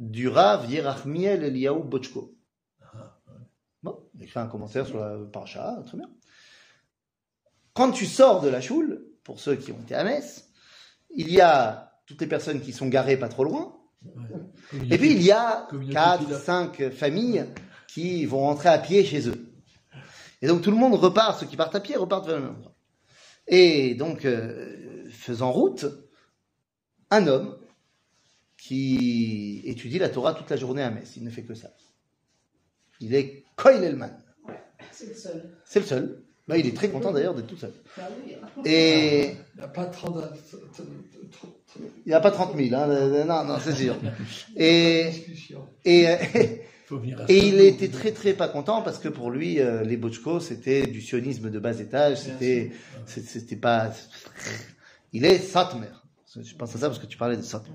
du 0.00 0.28
Rav 0.28 0.68
Yerachmiel 0.68 1.44
Eliyahu 1.44 1.84
Bochko. 1.84 2.34
Bon, 3.82 4.08
il 4.14 4.24
écrit 4.24 4.40
un 4.40 4.46
commentaire 4.46 4.86
sur 4.86 4.98
la 4.98 5.18
paracha, 5.30 5.82
très 5.86 5.98
bien. 5.98 6.10
Quand 7.74 7.92
tu 7.92 8.06
sors 8.06 8.40
de 8.40 8.48
la 8.48 8.60
choule, 8.60 9.06
pour 9.22 9.38
ceux 9.38 9.54
qui 9.56 9.70
ont 9.72 9.80
été 9.80 9.94
à 9.94 10.02
Metz, 10.02 10.50
il 11.10 11.30
y 11.30 11.40
a 11.40 11.92
toutes 12.06 12.20
les 12.20 12.26
personnes 12.26 12.60
qui 12.60 12.72
sont 12.72 12.88
garées 12.88 13.18
pas 13.18 13.28
trop 13.28 13.44
loin, 13.44 13.76
et 14.90 14.98
puis 14.98 15.12
il 15.12 15.22
y 15.22 15.30
a 15.30 15.66
Communauté 15.68 15.94
quatre, 15.94 16.24
pilote. 16.24 16.42
cinq 16.42 16.90
familles 16.90 17.46
qui 17.86 18.24
vont 18.24 18.40
rentrer 18.40 18.70
à 18.70 18.78
pied 18.78 19.04
chez 19.04 19.28
eux. 19.28 19.52
Et 20.40 20.46
donc 20.46 20.62
tout 20.62 20.70
le 20.70 20.76
monde 20.76 20.94
repart, 20.94 21.38
ceux 21.38 21.46
qui 21.46 21.56
partent 21.56 21.74
à 21.74 21.80
pied 21.80 21.96
repartent 21.96 22.26
vers 22.26 22.36
le 22.36 22.42
même 22.42 22.54
endroit. 22.56 22.74
Et 23.46 23.94
donc, 23.94 24.24
euh, 24.24 25.10
faisant 25.10 25.52
route, 25.52 25.84
un 27.10 27.26
homme 27.26 27.59
qui 28.70 29.62
étudie 29.64 29.98
la 29.98 30.08
Torah 30.08 30.32
toute 30.32 30.48
la 30.48 30.56
journée 30.56 30.82
à 30.82 30.92
Metz, 30.92 31.14
il 31.16 31.24
ne 31.24 31.30
fait 31.30 31.42
que 31.42 31.54
ça. 31.54 31.72
Il 33.00 33.16
est 33.16 33.42
Koil 33.56 33.82
Elman. 33.82 34.12
C'est 34.92 35.08
le 35.08 35.14
seul. 35.14 35.50
C'est 35.64 35.80
le 35.80 35.86
seul. 35.86 36.22
Bah, 36.46 36.56
il 36.56 36.64
est 36.68 36.76
très 36.76 36.88
content 36.88 37.10
d'ailleurs 37.10 37.34
d'être 37.34 37.48
tout 37.48 37.56
seul. 37.56 37.72
Bah. 37.96 38.08
Et 38.64 39.34
Il 39.56 39.58
n'y 39.58 39.64
a 39.64 39.68
pas 39.68 39.86
30 39.86 40.22
il 42.06 42.08
n'y 42.08 42.14
a 42.14 42.20
pas 42.20 42.30
30 42.30 42.56
000, 42.56 42.72
hein, 42.80 42.88
euh, 42.90 43.24
non, 43.24 43.44
non, 43.44 43.58
c'est 43.60 43.74
sûr. 43.74 43.96
Et, 44.56 45.10
discussions. 45.10 45.66
et, 45.84 46.08
euh, 46.08 46.16
Et 47.28 47.48
il 47.48 47.60
était 47.60 47.88
très 47.88 48.12
très 48.12 48.34
pas 48.34 48.48
content 48.48 48.82
parce 48.82 48.98
que 48.98 49.08
pour 49.08 49.30
lui, 49.30 49.60
euh, 49.60 49.82
les 49.82 49.96
Bochko, 49.96 50.38
c'était 50.38 50.86
du 50.86 51.00
sionisme 51.00 51.50
de 51.50 51.58
bas 51.58 51.78
étage, 51.78 52.18
c'était, 52.18 52.70
c'était 53.06 53.56
pas. 53.56 53.92
Il 55.12 55.24
est 55.24 55.38
Satmer. 55.38 55.88
Je 56.36 56.54
pense 56.54 56.76
à 56.76 56.78
ça 56.78 56.86
parce 56.88 57.00
que 57.00 57.06
tu 57.06 57.18
parlais 57.18 57.36
de 57.36 57.42
Satmer. 57.42 57.74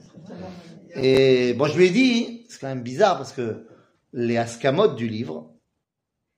Et 0.96 1.54
bon, 1.54 1.66
je 1.66 1.78
lui 1.78 1.88
ai 1.88 1.90
dit, 1.90 2.46
c'est 2.48 2.60
quand 2.60 2.70
même 2.70 2.84
bizarre 2.84 3.18
parce 3.18 3.34
que 3.34 3.68
les 4.14 4.38
ascamotes 4.38 4.96
du 4.96 5.10
livre, 5.10 5.54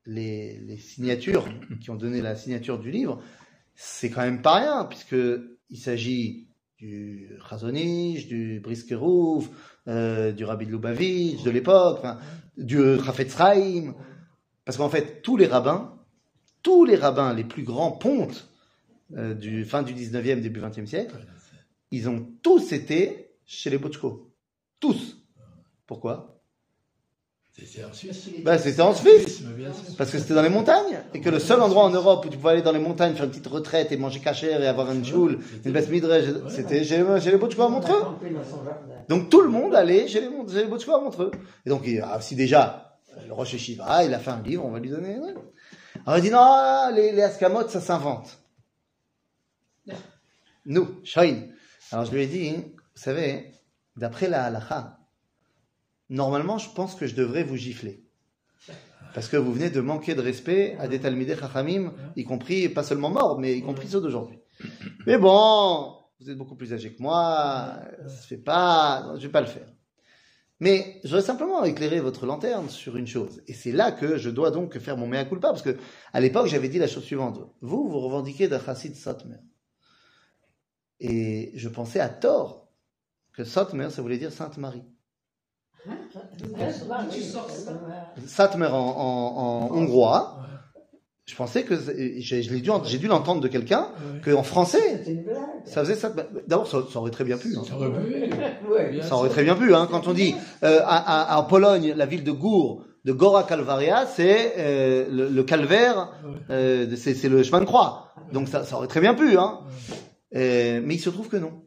les, 0.05 0.59
les 0.61 0.77
signatures 0.77 1.47
qui 1.81 1.91
ont 1.91 1.95
donné 1.95 2.21
la 2.21 2.35
signature 2.35 2.79
du 2.79 2.89
livre, 2.89 3.21
c'est 3.75 4.09
quand 4.09 4.21
même 4.21 4.41
pas 4.41 4.55
rien 4.55 4.85
puisque 4.85 5.15
il 5.69 5.77
s'agit 5.77 6.47
du 6.79 7.29
Chazonich, 7.47 8.27
du 8.27 8.59
Briskerouf, 8.61 9.49
euh, 9.87 10.31
du 10.31 10.43
Rabbi 10.43 10.65
de 10.65 10.71
Lubavitch 10.71 11.43
de 11.43 11.51
l'époque, 11.51 12.03
du 12.57 12.79
Rafetz 12.81 13.35
Chaim. 13.37 13.93
Parce 14.65 14.77
qu'en 14.77 14.89
fait, 14.89 15.21
tous 15.21 15.37
les 15.37 15.47
rabbins, 15.47 15.95
tous 16.63 16.83
les 16.83 16.95
rabbins 16.95 17.33
les 17.33 17.43
plus 17.43 17.63
grands 17.63 17.91
pontes 17.91 18.49
euh, 19.15 19.33
du 19.33 19.65
fin 19.65 19.83
du 19.83 19.93
19e, 19.93 20.41
début 20.41 20.59
20e 20.59 20.85
siècle, 20.85 21.15
ils 21.91 22.09
ont 22.09 22.27
tous 22.41 22.71
été 22.73 23.31
chez 23.45 23.69
les 23.69 23.77
Bochko. 23.77 24.31
Tous. 24.79 25.17
Pourquoi? 25.85 26.33
C'était 27.57 27.83
en 27.85 27.91
Suisse. 27.93 28.29
bah, 28.43 28.59
C'était 28.59 28.81
en 28.81 28.93
Suisse. 28.93 29.41
Parce 29.97 30.11
que 30.11 30.19
c'était 30.19 30.35
dans 30.35 30.43
les 30.43 30.49
montagnes. 30.49 30.99
Et 31.15 31.21
que 31.21 31.29
le 31.29 31.39
seul 31.39 31.59
endroit 31.59 31.85
en 31.85 31.89
Europe 31.89 32.23
où 32.25 32.29
tu 32.29 32.37
pouvais 32.37 32.51
aller 32.51 32.61
dans 32.61 32.71
les 32.71 32.77
montagnes, 32.79 33.15
faire 33.15 33.23
une 33.25 33.31
petite 33.31 33.47
retraite 33.47 33.91
et 33.91 33.97
manger 33.97 34.19
cachère 34.19 34.61
et 34.61 34.67
avoir 34.67 34.91
une 34.91 35.03
choule, 35.03 35.39
une 35.65 35.71
bête 35.71 35.89
midrash, 35.89 36.25
c'était 36.49 36.83
chez, 36.83 37.03
chez 37.19 37.31
les 37.31 37.37
Bochko 37.37 37.63
à 37.63 37.69
Montreux. 37.69 38.03
Donc 39.09 39.29
tout 39.29 39.41
le 39.41 39.49
monde 39.49 39.73
allait 39.73 40.07
chez 40.07 40.21
les, 40.21 40.27
chez 40.49 40.61
les 40.63 40.67
Bochko 40.67 40.93
à 40.93 41.01
Montreux. 41.01 41.31
Et 41.65 41.69
donc, 41.69 41.83
ah, 42.03 42.21
si 42.21 42.35
déjà, 42.35 42.99
le 43.25 43.33
Roche 43.33 43.57
Shiva, 43.57 44.03
il 44.03 44.13
a 44.13 44.19
fait 44.19 44.31
un 44.31 44.41
livre, 44.43 44.63
on 44.63 44.69
va 44.69 44.79
lui 44.79 44.89
donner. 44.89 45.17
ouais. 45.17 45.33
Alors 46.05 46.19
il 46.19 46.21
dit 46.21 46.29
non, 46.29 46.91
les, 46.93 47.11
les 47.11 47.21
ça 47.21 47.81
s'invente. 47.81 48.37
Nous, 50.65 50.87
Shoin. 51.03 51.43
Alors 51.91 52.05
je 52.05 52.11
lui 52.11 52.23
ai 52.23 52.27
dit, 52.27 52.51
vous 52.51 53.01
savez, 53.01 53.51
d'après 53.95 54.27
la 54.27 54.45
halakha, 54.45 54.99
normalement, 56.09 56.57
je 56.57 56.69
pense 56.69 56.95
que 56.95 57.07
je 57.07 57.15
devrais 57.15 57.43
vous 57.43 57.55
gifler. 57.55 58.03
Parce 59.13 59.29
que 59.29 59.37
vous 59.37 59.53
venez 59.53 59.69
de 59.69 59.81
manquer 59.81 60.13
de 60.13 60.21
respect 60.21 60.75
à 60.79 60.87
des 60.87 60.99
Talmidei 60.99 61.35
Chachamim, 61.35 61.93
y 62.15 62.23
compris, 62.23 62.69
pas 62.69 62.83
seulement 62.83 63.09
morts, 63.09 63.39
mais 63.39 63.57
y 63.57 63.61
compris 63.61 63.87
ceux 63.87 64.01
d'aujourd'hui. 64.01 64.37
Mais 65.05 65.17
bon, 65.17 65.95
vous 66.19 66.29
êtes 66.29 66.37
beaucoup 66.37 66.55
plus 66.55 66.73
âgé 66.73 66.93
que 66.93 67.01
moi, 67.01 67.79
ça 68.03 68.09
se 68.09 68.27
fait 68.27 68.37
pas, 68.37 69.13
je 69.15 69.21
vais 69.21 69.31
pas 69.31 69.41
le 69.41 69.47
faire. 69.47 69.67
Mais 70.59 70.99
je 71.03 71.09
voudrais 71.09 71.21
simplement 71.21 71.63
éclairer 71.63 71.99
votre 71.99 72.25
lanterne 72.25 72.67
sur 72.69 72.97
une 72.97 73.07
chose. 73.07 73.41
Et 73.47 73.53
c'est 73.53 73.71
là 73.71 73.91
que 73.91 74.17
je 74.17 74.29
dois 74.29 74.51
donc 74.51 74.77
faire 74.79 74.97
mon 74.97 75.07
mea 75.07 75.23
culpa, 75.23 75.49
parce 75.49 75.61
que 75.61 75.77
à 76.13 76.19
l'époque, 76.19 76.47
j'avais 76.47 76.69
dit 76.69 76.79
la 76.79 76.87
chose 76.87 77.03
suivante. 77.03 77.39
Vous, 77.61 77.87
vous 77.87 77.99
revendiquez 77.99 78.47
d'un 78.47 78.59
chassid 78.59 78.95
Satmer. 78.95 79.37
Et 80.99 81.51
je 81.55 81.69
pensais 81.69 81.99
à 81.99 82.09
tort 82.09 82.67
que 83.33 83.43
Satmer, 83.43 83.89
ça 83.89 84.01
voulait 84.01 84.17
dire 84.17 84.31
Sainte 84.31 84.57
Marie. 84.57 84.83
Ça. 85.85 87.45
Satmer 88.25 88.67
en, 88.67 88.75
en- 88.75 89.69
en 89.69 89.75
hongrois, 89.77 90.39
je 91.25 91.35
pensais 91.35 91.63
que, 91.63 91.75
j'ai 92.17 92.41
dû, 92.41 92.61
dû 92.97 93.07
l'entendre 93.07 93.41
de 93.41 93.47
quelqu'un, 93.47 93.89
Ouais. 94.25 94.33
qu'en 94.33 94.43
français, 94.43 95.03
ça 95.65 95.81
faisait 95.81 95.95
Satmer. 95.95 96.23
D'abord, 96.47 96.67
ça, 96.67 96.79
ça 96.91 96.99
aurait 96.99 97.11
très 97.11 97.23
bien 97.23 97.37
pu. 97.37 97.55
hein. 97.55 97.61
Ça 97.67 97.75
aurait 97.75 97.91
pu. 97.91 99.01
Ça 99.03 99.15
aurait 99.15 99.29
très 99.29 99.43
bien 99.43 99.55
pu, 99.55 99.73
hein, 99.75 99.87
quand 99.89 100.07
on 100.07 100.13
dit 100.13 100.33
euh, 100.63 100.79
à- 100.83 101.33
à- 101.35 101.37
en 101.39 101.43
Pologne, 101.43 101.93
la 101.95 102.05
ville 102.05 102.23
de 102.23 102.31
Gour, 102.31 102.83
de 103.05 103.11
Gora 103.13 103.43
Calvaria, 103.43 104.05
c'est 104.07 104.53
euh, 104.57 105.05
le, 105.11 105.29
le 105.29 105.43
calvaire, 105.43 106.11
euh, 106.49 106.87
c'est 106.97 107.13
c'est 107.13 107.29
le 107.29 107.43
chemin 107.43 107.59
de 107.61 107.65
croix. 107.65 108.09
Donc 108.33 108.47
ça, 108.49 108.63
ça 108.65 108.75
aurait 108.77 108.87
très 108.87 108.99
bien 108.99 109.13
pu, 109.13 109.37
hein. 109.37 109.59
Euh, 110.35 110.81
mais 110.83 110.95
il 110.95 110.99
se 110.99 111.09
trouve 111.09 111.29
que 111.29 111.37
non. 111.37 111.63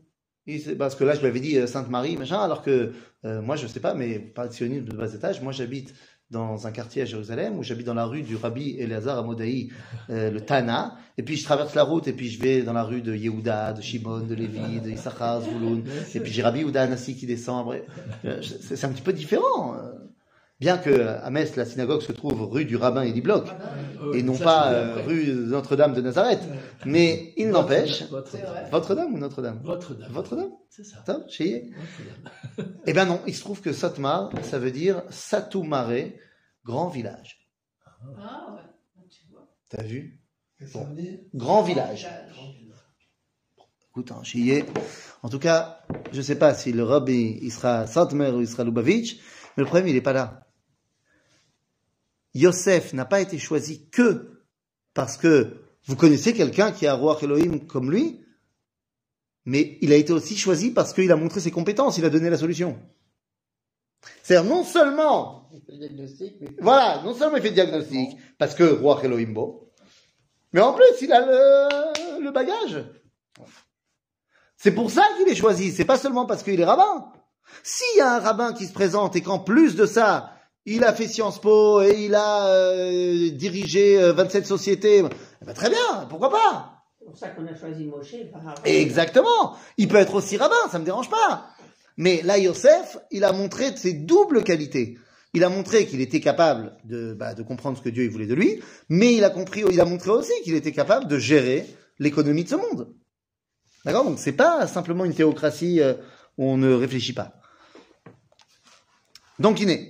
Il 0.46 0.76
parce 0.76 0.94
que 0.94 1.04
là, 1.04 1.14
je 1.14 1.20
lui 1.20 1.26
avais 1.26 1.40
dit 1.40 1.56
euh, 1.56 1.66
Sainte 1.66 1.90
Marie, 1.90 2.16
machin, 2.16 2.40
alors 2.40 2.62
que 2.62 2.92
euh, 3.24 3.42
moi, 3.42 3.56
je 3.56 3.66
sais 3.66 3.80
pas, 3.80 3.94
mais 3.94 4.18
pas 4.18 4.48
de 4.48 4.52
sionisme 4.52 4.84
de 4.84 4.96
bas 4.96 5.12
étage. 5.12 5.42
Moi, 5.42 5.52
j'habite 5.52 5.94
dans 6.30 6.66
un 6.66 6.70
quartier 6.70 7.02
à 7.02 7.04
Jérusalem 7.04 7.58
où 7.58 7.62
j'habite 7.62 7.86
dans 7.86 7.94
la 7.94 8.04
rue 8.04 8.22
du 8.22 8.36
Rabbi 8.36 8.76
Eleazar 8.78 9.18
à 9.18 9.22
Modaï, 9.22 9.70
euh, 10.10 10.30
le 10.30 10.40
Tana, 10.40 10.96
et 11.18 11.24
puis 11.24 11.36
je 11.36 11.44
traverse 11.44 11.74
la 11.74 11.82
route 11.82 12.06
et 12.06 12.12
puis 12.12 12.30
je 12.30 12.40
vais 12.40 12.62
dans 12.62 12.72
la 12.72 12.84
rue 12.84 13.02
de 13.02 13.14
Yehuda, 13.14 13.72
de 13.72 13.82
Shimon, 13.82 14.20
de 14.20 14.34
Lévi, 14.34 14.80
de 14.80 14.90
Issachar, 14.90 15.42
Zvouloun, 15.42 15.82
et 16.14 16.20
puis 16.20 16.32
j'ai 16.32 16.42
Rabbi 16.42 16.60
Yehuda 16.60 16.82
Anassi 16.82 17.16
qui 17.16 17.26
descend. 17.26 17.66
C'est 18.22 18.84
un 18.84 18.90
petit 18.90 19.02
peu 19.02 19.12
différent. 19.12 19.76
Euh. 20.60 20.64
Bien 20.64 20.78
que 20.78 21.06
à 21.08 21.30
Metz, 21.30 21.56
la 21.56 21.64
synagogue 21.64 22.02
se 22.02 22.12
trouve 22.12 22.42
rue 22.50 22.64
du 22.64 22.76
rabbin 22.76 23.02
Eli 23.02 23.20
Bloch, 23.20 23.46
Ouais, 24.02 24.18
et 24.18 24.22
non 24.22 24.34
ça, 24.34 24.44
pas 24.44 24.72
euh, 24.72 25.02
rue 25.06 25.26
Notre-Dame 25.26 25.94
de 25.94 26.00
Nazareth. 26.00 26.40
Mais 26.86 27.32
il 27.36 27.50
n'empêche. 27.50 28.04
Votre-Dame 28.70 29.14
ou 29.14 29.18
Notre-Dame 29.18 29.60
Votre-Dame. 29.62 30.12
Votre-Dame 30.12 30.52
C'est 30.70 30.84
ça. 30.84 30.98
Attends, 31.00 31.28
chez 31.28 31.48
Yé 31.48 31.70
Votre-Dame. 32.56 32.74
Eh 32.86 32.92
ben 32.92 33.04
non, 33.04 33.20
il 33.26 33.34
se 33.34 33.40
trouve 33.40 33.60
que 33.60 33.72
Satmar, 33.72 34.30
ça 34.42 34.58
veut 34.58 34.70
dire 34.70 35.02
Satumare, 35.10 36.10
grand 36.64 36.88
village. 36.88 37.46
Ah 38.18 38.54
ouais, 38.54 39.06
tu 39.10 39.24
vois. 39.30 39.48
T'as 39.68 39.82
vu? 39.82 40.20
Qu'est-ce 40.58 40.72
que 40.72 40.78
ça 40.78 40.84
veut 40.84 40.94
dire 40.94 41.18
Grand 41.34 41.62
village. 41.62 42.08
Écoute, 43.90 44.12
hein. 44.12 44.22
En 45.22 45.28
tout 45.28 45.40
cas, 45.40 45.80
je 46.12 46.22
sais 46.22 46.36
pas 46.36 46.54
si 46.54 46.72
le 46.72 46.84
Rob 46.84 47.08
il, 47.08 47.50
sera 47.50 47.86
Satmer 47.86 48.30
ou 48.30 48.40
il 48.40 48.48
sera 48.48 48.62
Lubavitch, 48.62 49.16
mais 49.56 49.62
le 49.62 49.66
problème 49.66 49.88
il 49.88 49.96
est 49.96 50.00
pas 50.00 50.12
là. 50.12 50.46
Yosef 52.34 52.92
n'a 52.92 53.04
pas 53.04 53.20
été 53.20 53.38
choisi 53.38 53.88
que 53.90 54.44
parce 54.94 55.16
que 55.16 55.56
vous 55.86 55.96
connaissez 55.96 56.32
quelqu'un 56.32 56.72
qui 56.72 56.86
a 56.86 56.94
roi 56.94 57.18
Elohim 57.22 57.66
comme 57.66 57.90
lui, 57.90 58.24
mais 59.44 59.78
il 59.80 59.92
a 59.92 59.96
été 59.96 60.12
aussi 60.12 60.36
choisi 60.36 60.70
parce 60.70 60.92
qu'il 60.92 61.10
a 61.10 61.16
montré 61.16 61.40
ses 61.40 61.50
compétences, 61.50 61.98
il 61.98 62.04
a 62.04 62.10
donné 62.10 62.30
la 62.30 62.36
solution. 62.36 62.78
C'est-à-dire 64.22 64.48
non 64.50 64.64
seulement 64.64 65.48
Il 65.52 65.60
fait 65.60 65.72
le 65.72 65.78
diagnostic, 65.78 66.36
mais 66.40 66.48
voilà, 66.60 67.02
non 67.02 67.14
seulement 67.14 67.36
il 67.36 67.42
fait 67.42 67.50
diagnostic, 67.50 68.16
parce 68.38 68.54
que 68.54 68.64
roi 68.64 69.00
Elohim 69.02 69.32
beau, 69.32 69.72
mais 70.52 70.60
en 70.60 70.72
plus 70.72 70.84
il 71.02 71.12
a 71.12 71.26
le, 71.26 72.22
le 72.24 72.30
bagage. 72.30 72.84
C'est 74.56 74.72
pour 74.72 74.90
ça 74.90 75.02
qu'il 75.16 75.28
est 75.28 75.34
choisi, 75.34 75.72
c'est 75.72 75.84
pas 75.84 75.98
seulement 75.98 76.26
parce 76.26 76.42
qu'il 76.42 76.60
est 76.60 76.64
rabbin. 76.64 77.10
S'il 77.62 77.98
y 77.98 78.00
a 78.00 78.14
un 78.14 78.20
rabbin 78.20 78.52
qui 78.52 78.66
se 78.66 78.72
présente 78.72 79.16
et 79.16 79.22
qu'en 79.22 79.38
plus 79.38 79.74
de 79.74 79.86
ça, 79.86 80.34
il 80.66 80.84
a 80.84 80.92
fait 80.92 81.08
Sciences 81.08 81.40
Po 81.40 81.82
et 81.82 82.04
il 82.04 82.14
a 82.14 82.46
euh, 82.48 83.30
dirigé 83.30 84.00
euh, 84.00 84.12
27 84.12 84.46
sociétés, 84.46 84.98
eh 84.98 85.44
ben, 85.44 85.54
très 85.54 85.70
bien, 85.70 86.06
pourquoi 86.08 86.30
pas? 86.30 86.84
C'est 86.98 87.04
pour 87.06 87.16
ça 87.16 87.28
qu'on 87.28 87.46
a 87.46 87.54
choisi 87.56 87.84
Moshe. 87.86 88.14
Exactement. 88.64 89.56
Il 89.78 89.88
peut 89.88 89.96
être 89.96 90.14
aussi 90.14 90.36
rabbin, 90.36 90.54
ça 90.70 90.78
me 90.78 90.84
dérange 90.84 91.08
pas. 91.08 91.48
Mais 91.96 92.22
là, 92.22 92.38
Yosef, 92.38 92.98
il 93.10 93.24
a 93.24 93.32
montré 93.32 93.76
ses 93.76 93.92
doubles 93.92 94.44
qualités. 94.44 94.98
Il 95.32 95.44
a 95.44 95.48
montré 95.48 95.86
qu'il 95.86 96.00
était 96.00 96.20
capable 96.20 96.76
de, 96.84 97.14
bah, 97.14 97.34
de 97.34 97.42
comprendre 97.42 97.78
ce 97.78 97.82
que 97.82 97.88
Dieu 97.88 98.04
il 98.04 98.10
voulait 98.10 98.26
de 98.26 98.34
lui, 98.34 98.60
mais 98.88 99.14
il 99.14 99.24
a 99.24 99.30
compris, 99.30 99.64
il 99.70 99.80
a 99.80 99.84
montré 99.84 100.10
aussi 100.10 100.32
qu'il 100.42 100.54
était 100.54 100.72
capable 100.72 101.06
de 101.06 101.18
gérer 101.18 101.66
l'économie 101.98 102.44
de 102.44 102.48
ce 102.48 102.56
monde. 102.56 102.94
D'accord? 103.84 104.04
Donc 104.04 104.18
c'est 104.18 104.32
pas 104.32 104.66
simplement 104.66 105.04
une 105.04 105.14
théocratie 105.14 105.80
euh, 105.80 105.94
où 106.36 106.44
on 106.46 106.56
ne 106.56 106.72
réfléchit 106.72 107.12
pas. 107.12 107.32
Donc 109.38 109.60
il 109.60 109.89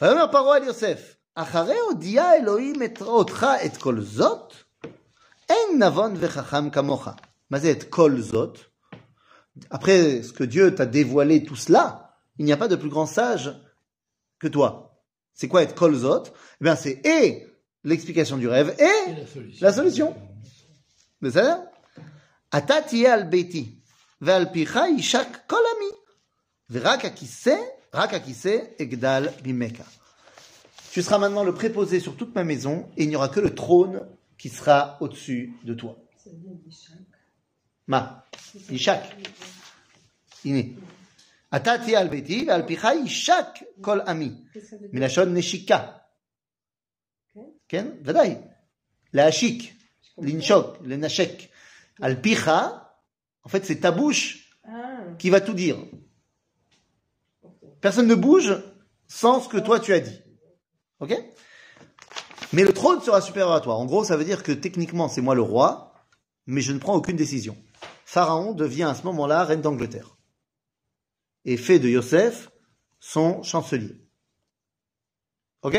est. 0.00 0.04
Vayomer 0.04 0.30
Paro 0.30 0.52
à 0.52 0.60
Yosef, 0.60 1.16
אחרי 1.34 1.78
הודיע 1.78 2.34
אלוהים 2.34 2.82
את 2.82 3.02
אותך 3.02 3.46
את 3.66 3.76
כל 3.76 4.00
זאת, 4.00 4.52
אין 5.48 5.82
נבון 5.82 6.14
וחכם 6.18 6.70
כמוך. 6.70 7.08
מה 7.50 7.58
זה 7.58 7.70
את 7.70 7.82
כל 7.82 8.20
זאת? 8.20 8.58
Après 9.70 10.22
ce 10.22 10.32
que 10.32 10.44
Dieu 10.44 10.74
t'a 10.74 10.86
dévoilé 10.86 11.44
tout 11.44 11.54
cela, 11.56 12.16
il 12.38 12.44
n'y 12.44 12.52
a 12.52 12.56
pas 12.56 12.68
de 12.68 12.76
plus 12.76 12.88
grand 12.88 13.06
sage 13.06 13.52
que 14.40 14.48
toi. 14.48 14.96
C'est 15.32 15.48
quoi 15.48 15.62
être 15.62 15.74
kol 15.76 15.94
zot 15.94 16.24
Eh 16.60 16.64
bien, 16.64 16.76
c'est 16.76 17.00
et 17.06 17.46
l'explication 17.84 18.36
du 18.36 18.48
rêve 18.48 18.74
et 18.78 19.10
Et 19.10 19.14
la 19.14 19.26
solution. 19.26 19.66
la 19.66 19.72
solution. 19.72 20.14
בסדר? 21.22 21.56
אתה 22.56 22.74
תהיה 22.88 23.14
על 23.14 23.22
ביתי, 23.22 23.78
ועל 24.20 24.46
פיך 24.52 24.76
יישק 24.96 25.26
כל 25.46 25.56
עמי, 25.76 25.90
ורק 26.70 27.04
Rakakise 27.91 28.75
Egdal 28.77 29.33
Bimeka. 29.43 29.85
Tu 30.91 31.01
seras 31.01 31.17
maintenant 31.17 31.43
le 31.43 31.53
préposé 31.53 31.99
sur 31.99 32.15
toute 32.15 32.33
ma 32.35 32.43
maison 32.43 32.89
et 32.97 33.03
il 33.03 33.09
n'y 33.09 33.15
aura 33.15 33.29
que 33.29 33.39
le 33.39 33.53
trône 33.53 34.07
qui 34.37 34.49
sera 34.49 34.97
au-dessus 35.01 35.53
de 35.63 35.73
toi. 35.73 35.97
Ma. 37.87 38.25
Ishak. 38.71 39.15
Iné. 40.45 40.75
Atati 41.51 41.95
al 41.95 42.09
beti 42.09 42.49
al 42.49 42.65
Ishak 43.05 43.65
kol 43.81 44.03
ami. 44.05 44.45
Milachon 44.91 45.27
neshika. 45.27 46.07
Ken? 47.67 47.97
Vadaï. 48.01 48.37
La 49.13 49.25
hashik. 49.25 49.75
L'inshok. 50.17 50.77
Le 50.83 50.95
nashek. 50.97 51.49
Alpicha. 52.01 52.95
En 53.43 53.49
fait, 53.49 53.65
c'est 53.65 53.79
ta 53.79 53.91
bouche 53.91 54.55
qui 55.17 55.29
va 55.29 55.41
tout 55.41 55.53
dire. 55.53 55.77
Personne 57.80 58.06
ne 58.06 58.14
bouge 58.14 58.56
sans 59.08 59.40
ce 59.40 59.48
que 59.48 59.58
toi 59.58 59.80
tu 59.80 59.92
as 59.92 60.00
dit. 60.00 60.20
Ok 61.00 61.14
Mais 62.52 62.64
le 62.64 62.72
trône 62.72 63.00
sera 63.00 63.20
supérieur 63.20 63.52
à 63.52 63.60
toi. 63.60 63.74
En 63.74 63.84
gros, 63.84 64.04
ça 64.04 64.16
veut 64.16 64.24
dire 64.24 64.42
que 64.42 64.52
techniquement, 64.52 65.08
c'est 65.08 65.20
moi 65.20 65.34
le 65.34 65.42
roi, 65.42 65.92
mais 66.46 66.60
je 66.60 66.72
ne 66.72 66.78
prends 66.78 66.94
aucune 66.94 67.16
décision. 67.16 67.56
Pharaon 68.04 68.52
devient 68.52 68.84
à 68.84 68.94
ce 68.94 69.02
moment-là 69.04 69.44
reine 69.44 69.60
d'Angleterre. 69.60 70.16
Et 71.44 71.56
fait 71.56 71.78
de 71.78 71.88
Yosef 71.88 72.50
son 73.00 73.42
chancelier. 73.42 73.96
Ok 75.62 75.76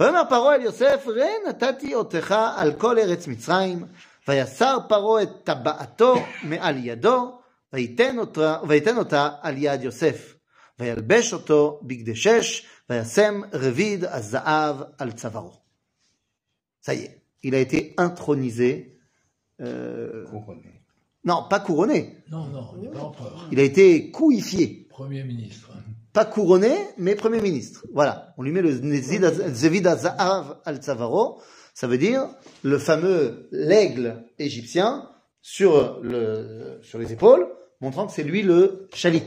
ויאמר 0.00 0.22
פרעה 0.28 0.54
אל 0.54 0.60
יוסף, 0.60 1.04
ראה 1.06 1.32
נתתי 1.48 1.94
אותך 1.94 2.34
על 2.56 2.72
כל 2.72 2.98
ארץ 2.98 3.26
מצרים, 3.26 3.84
ויסר 4.28 4.78
פרעה 4.88 5.22
את 5.22 5.28
טבעתו 5.44 6.14
מעל 6.42 6.76
ידו, 6.86 7.38
ויתן 7.72 8.18
אותה, 8.18 8.58
ויתן 8.68 8.98
אותה 8.98 9.28
על 9.42 9.54
יד 9.58 9.82
יוסף, 9.82 10.34
וילבש 10.78 11.32
אותו 11.32 11.80
בגדי 11.82 12.16
שש, 12.16 12.66
וישם 12.90 13.40
רביד 13.52 14.04
הזהב 14.04 14.76
על 14.98 15.12
צווארו. 15.12 15.52
Ça 16.86 16.92
y 16.94 16.98
est, 17.04 17.22
il 17.42 17.54
a 17.54 17.60
été 17.60 17.94
intronisé. 17.96 18.98
euh, 19.60 20.24
Couronné. 20.26 20.82
non, 21.24 21.44
pas 21.48 21.60
couronné. 21.60 22.18
Non, 22.30 22.44
non, 22.46 22.66
il 22.76 22.82
n'est 22.82 22.88
pas 22.90 23.00
empereur. 23.04 23.48
Il 23.52 23.58
a 23.60 23.62
été 23.62 24.10
couifié. 24.10 24.86
Premier 24.90 25.24
ministre. 25.24 25.70
Pas 26.12 26.24
couronné, 26.26 26.74
mais 26.98 27.14
Premier 27.14 27.40
ministre. 27.40 27.86
Voilà. 27.92 28.34
On 28.36 28.42
lui 28.42 28.52
met 28.52 28.60
le 28.62 28.70
Zévid 29.52 29.86
Azahav 29.86 30.60
al 30.64 30.76
Tzavaro. 30.76 31.40
Ça 31.72 31.86
veut 31.86 31.98
dire 31.98 32.28
le 32.62 32.78
fameux 32.78 33.48
l'aigle 33.50 34.24
égyptien 34.38 35.08
sur, 35.40 36.00
le, 36.02 36.78
sur 36.82 36.98
les 36.98 37.12
épaules, 37.12 37.46
montrant 37.80 38.06
que 38.06 38.12
c'est 38.12 38.22
lui 38.22 38.42
le 38.42 38.88
chalit. 38.94 39.22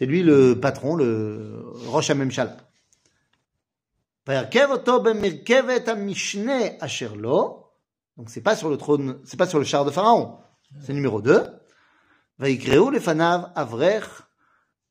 C'est 0.00 0.06
lui 0.06 0.22
le 0.22 0.58
patron, 0.58 0.96
le 0.96 1.62
Rosh 1.88 2.08
HaMemshala. 2.08 2.56
Donc 8.16 8.30
c'est 8.30 8.40
pas 8.40 8.56
sur 8.56 8.70
le 8.70 8.78
trône, 8.78 9.20
c'est 9.26 9.36
pas 9.36 9.46
sur 9.46 9.58
le 9.58 9.66
char 9.66 9.84
de 9.84 9.90
Pharaon. 9.90 10.38
C'est 10.80 10.94
numéro 10.94 11.20
2. 11.20 11.44
Vaikreu 12.38 12.90
lefanav 12.90 13.52
avrech 13.54 14.06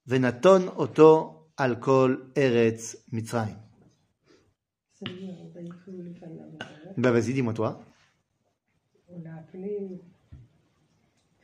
venaton 0.05 0.71
oto 0.77 1.49
alkol 1.57 2.31
eretz 2.35 3.03
mitzrayim. 3.11 3.57
Bah 5.01 5.09
ben 6.97 7.11
vas-y, 7.11 7.33
dis-moi 7.33 7.55
toi. 7.55 7.81
On 9.07 9.19
l'a 9.23 9.37
appelé 9.37 10.03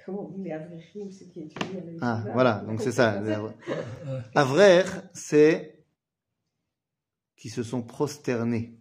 Comment 0.07 0.27
on 0.27 0.29
dit 0.31 0.43
les 0.43 0.53
Avrechim, 0.53 1.11
ceux 1.11 1.27
qui 1.27 1.41
étudient 1.43 1.81
à 1.81 1.85
la 1.85 1.93
Ah, 2.03 2.15
yeshiva. 2.17 2.33
voilà, 2.33 2.55
donc 2.67 2.81
c'est 2.81 2.93
ça. 2.93 3.21
Avrer, 4.35 4.85
c'est 5.13 5.85
qui 7.37 7.49
se 7.49 7.63
sont 7.63 7.83
prosternés. 7.83 8.79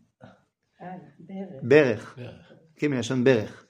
Ah, 0.79 0.95
Ber. 1.19 1.47
Berer. 1.61 1.99
Berer. 2.17 2.55
כן, 2.75 2.91
מלשון 2.91 3.23
ברך. 3.23 3.65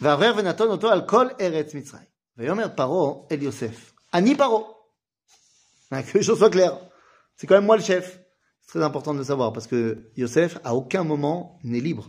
ואברר 0.00 0.34
ונתון 0.38 0.68
אותו 0.68 0.88
על 0.90 1.08
כל 1.08 1.26
ארץ 1.40 1.74
מצרים. 1.74 2.04
ויאמר 2.36 2.68
פרעה 2.76 3.14
אל 3.32 3.42
יוסף, 3.42 3.92
אני 4.14 4.36
פרעה. 4.36 4.60
Ah, 5.92 6.02
Que 6.02 6.18
les 6.18 6.22
choses 6.22 6.38
soient 6.38 6.48
claires. 6.50 6.78
C'est 7.36 7.46
quand 7.46 7.54
même 7.56 7.66
moi 7.66 7.76
le 7.76 7.82
chef. 7.82 8.18
C'est 8.62 8.68
très 8.78 8.82
important 8.82 9.12
de 9.12 9.18
le 9.18 9.24
savoir 9.24 9.52
parce 9.52 9.66
que 9.66 10.10
Yosef, 10.16 10.58
à 10.64 10.74
aucun 10.74 11.04
moment, 11.04 11.58
n'est 11.64 11.80
libre. 11.80 12.08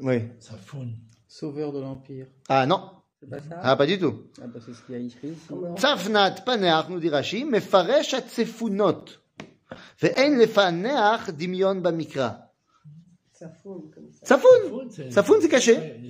Oui. 0.00 0.22
Sauveur 1.26 1.72
de 1.72 1.80
l'Empire. 1.80 2.26
Ah 2.48 2.66
non. 2.66 2.90
Ah, 3.62 3.76
pas 3.76 3.86
du 3.86 3.98
tout. 3.98 4.24
Ah, 4.40 4.46
bah, 4.46 4.60
c'est 4.64 4.72
ce 4.72 4.82
qu'il 4.82 4.94
y 4.94 4.98
a 4.98 5.00
écrit 5.00 5.28
ici. 5.28 5.48
Tzafnat 5.76 6.30
paneach, 6.42 6.88
nous 6.88 7.00
dit 7.00 7.08
Rashi, 7.08 7.44
mefaresh 7.44 8.14
atzefunot. 8.14 9.04
Ve'en 10.00 10.36
lefaneach 10.38 11.30
dimion 11.30 11.74
bamikra. 11.76 12.52
Safoun, 13.32 13.90
comme 13.92 14.10
ça. 14.12 14.26
Safoun, 14.26 14.90
Safoun 15.10 15.38
c'est 15.40 15.48
caché. 15.48 16.00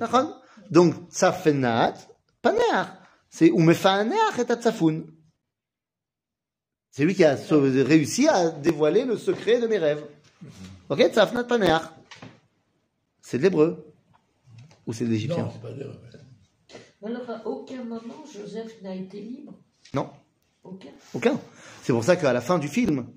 D'accord 0.00 0.42
Donc, 0.70 1.08
Tsafenat, 1.10 1.94
paneach. 2.42 2.88
C'est 3.30 3.50
ou 3.50 3.60
mefaneach 3.60 4.38
et 4.38 4.50
atzafoun. 4.50 5.06
C'est 6.90 7.04
lui 7.04 7.14
qui 7.14 7.24
a 7.24 7.36
réussi 7.36 8.26
à 8.28 8.50
dévoiler 8.50 9.04
le 9.04 9.16
secret 9.16 9.60
de 9.60 9.66
mes 9.66 9.78
rêves. 9.78 10.04
Ok, 10.88 11.00
Tsafnat 11.12 11.44
paneach 11.44 11.82
c'est 13.26 13.38
de 13.38 13.42
l'hébreu 13.42 13.92
ou 14.86 14.92
c'est 14.92 15.04
de 15.04 15.10
l'égyptien 15.10 15.46
Non, 15.46 15.50
pas. 15.60 17.08
Alors, 17.08 17.28
à 17.28 17.44
aucun 17.44 17.82
moment, 17.82 18.24
Joseph 18.32 18.80
n'a 18.82 18.94
été 18.94 19.20
libre 19.20 19.52
Non. 19.94 20.10
Aucun 20.62 20.90
Aucun. 21.12 21.40
C'est 21.82 21.92
pour 21.92 22.04
ça 22.04 22.14
qu'à 22.14 22.32
la 22.32 22.40
fin 22.40 22.60
du 22.60 22.68
film, 22.68 23.08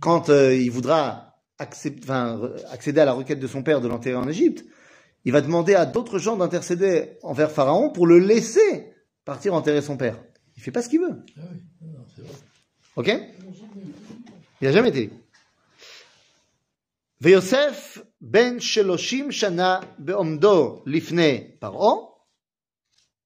quand 0.00 0.28
euh, 0.28 0.54
il 0.54 0.70
voudra 0.70 1.40
accéder 1.58 3.00
à 3.00 3.06
la 3.06 3.12
requête 3.14 3.40
de 3.40 3.46
son 3.46 3.62
père 3.62 3.80
de 3.80 3.88
l'enterrer 3.88 4.16
en 4.16 4.28
Égypte, 4.28 4.66
il 5.24 5.32
va 5.32 5.40
demander 5.40 5.74
à 5.74 5.86
d'autres 5.86 6.18
gens 6.18 6.36
d'intercéder 6.36 7.16
envers 7.22 7.50
Pharaon 7.50 7.88
pour 7.88 8.06
le 8.06 8.18
laisser 8.18 8.92
partir 9.24 9.54
enterrer 9.54 9.80
son 9.80 9.96
père. 9.96 10.22
Il 10.56 10.60
ne 10.60 10.62
fait 10.62 10.72
pas 10.72 10.82
ce 10.82 10.90
qu'il 10.90 11.00
veut. 11.00 11.24
Ah. 11.38 11.40
Ok? 12.96 13.10
Il 14.60 14.66
n'a 14.66 14.72
jamais 14.72 14.90
été 14.90 15.10
ben 18.20 18.58
sheloshim 18.58 19.30
shana 19.30 19.80
be'omdo 19.98 20.82
lifne 20.86 21.58
paro. 21.60 22.14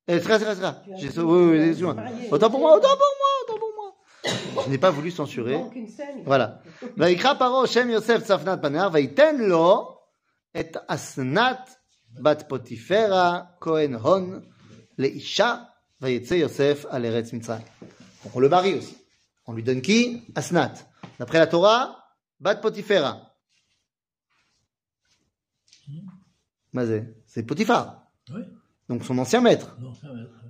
Eh, 0.09 0.18
très, 0.20 0.38
très, 0.38 0.57
très. 0.57 0.74
Oui, 0.88 1.22
oui, 1.22 1.59
excuse-moi. 1.59 1.95
Autant 2.30 2.51
pour 2.51 2.59
moi, 2.61 2.76
autant 2.76 2.88
pour 2.88 3.14
moi, 3.20 3.28
autant 3.45 3.59
pour 3.59 3.72
moi. 3.76 4.64
Je 4.64 4.70
n'ai 4.70 4.78
pas 4.78 4.90
voulu 4.90 5.11
censurer. 5.11 5.61
Voilà. 6.24 6.61
Vaikra 6.97 7.36
paro 7.36 7.66
Shem 7.66 7.90
Yosef 7.90 8.24
Tsafnat 8.24 8.59
Panar, 8.59 8.90
vaiten 8.90 9.38
lo 9.49 9.99
et 10.55 10.72
asnat 10.88 11.64
bat 12.20 12.45
potifera 12.49 13.57
kohen 13.61 13.95
hon 13.95 14.43
leisha 14.99 15.68
vayetse 16.01 16.38
Yosef 16.38 16.84
al 16.90 17.05
eretz 17.05 17.32
Mitzrayim. 17.32 17.64
On 18.34 18.40
le 18.40 18.49
marie 18.49 18.74
aussi. 18.74 18.97
On 19.47 19.53
lui 19.55 19.62
donne 19.62 19.82
qui? 19.82 20.22
Asnat. 20.34 20.74
D'après 21.18 21.38
la 21.38 21.47
Torah, 21.47 22.05
bat 22.40 22.57
potifera. 22.57 23.32
C'est 27.27 27.43
Potiphar. 27.45 28.11
Oui, 28.35 28.43
Donc 28.89 29.05
son 29.05 29.18
ancien 29.18 29.41
maître. 29.41 29.77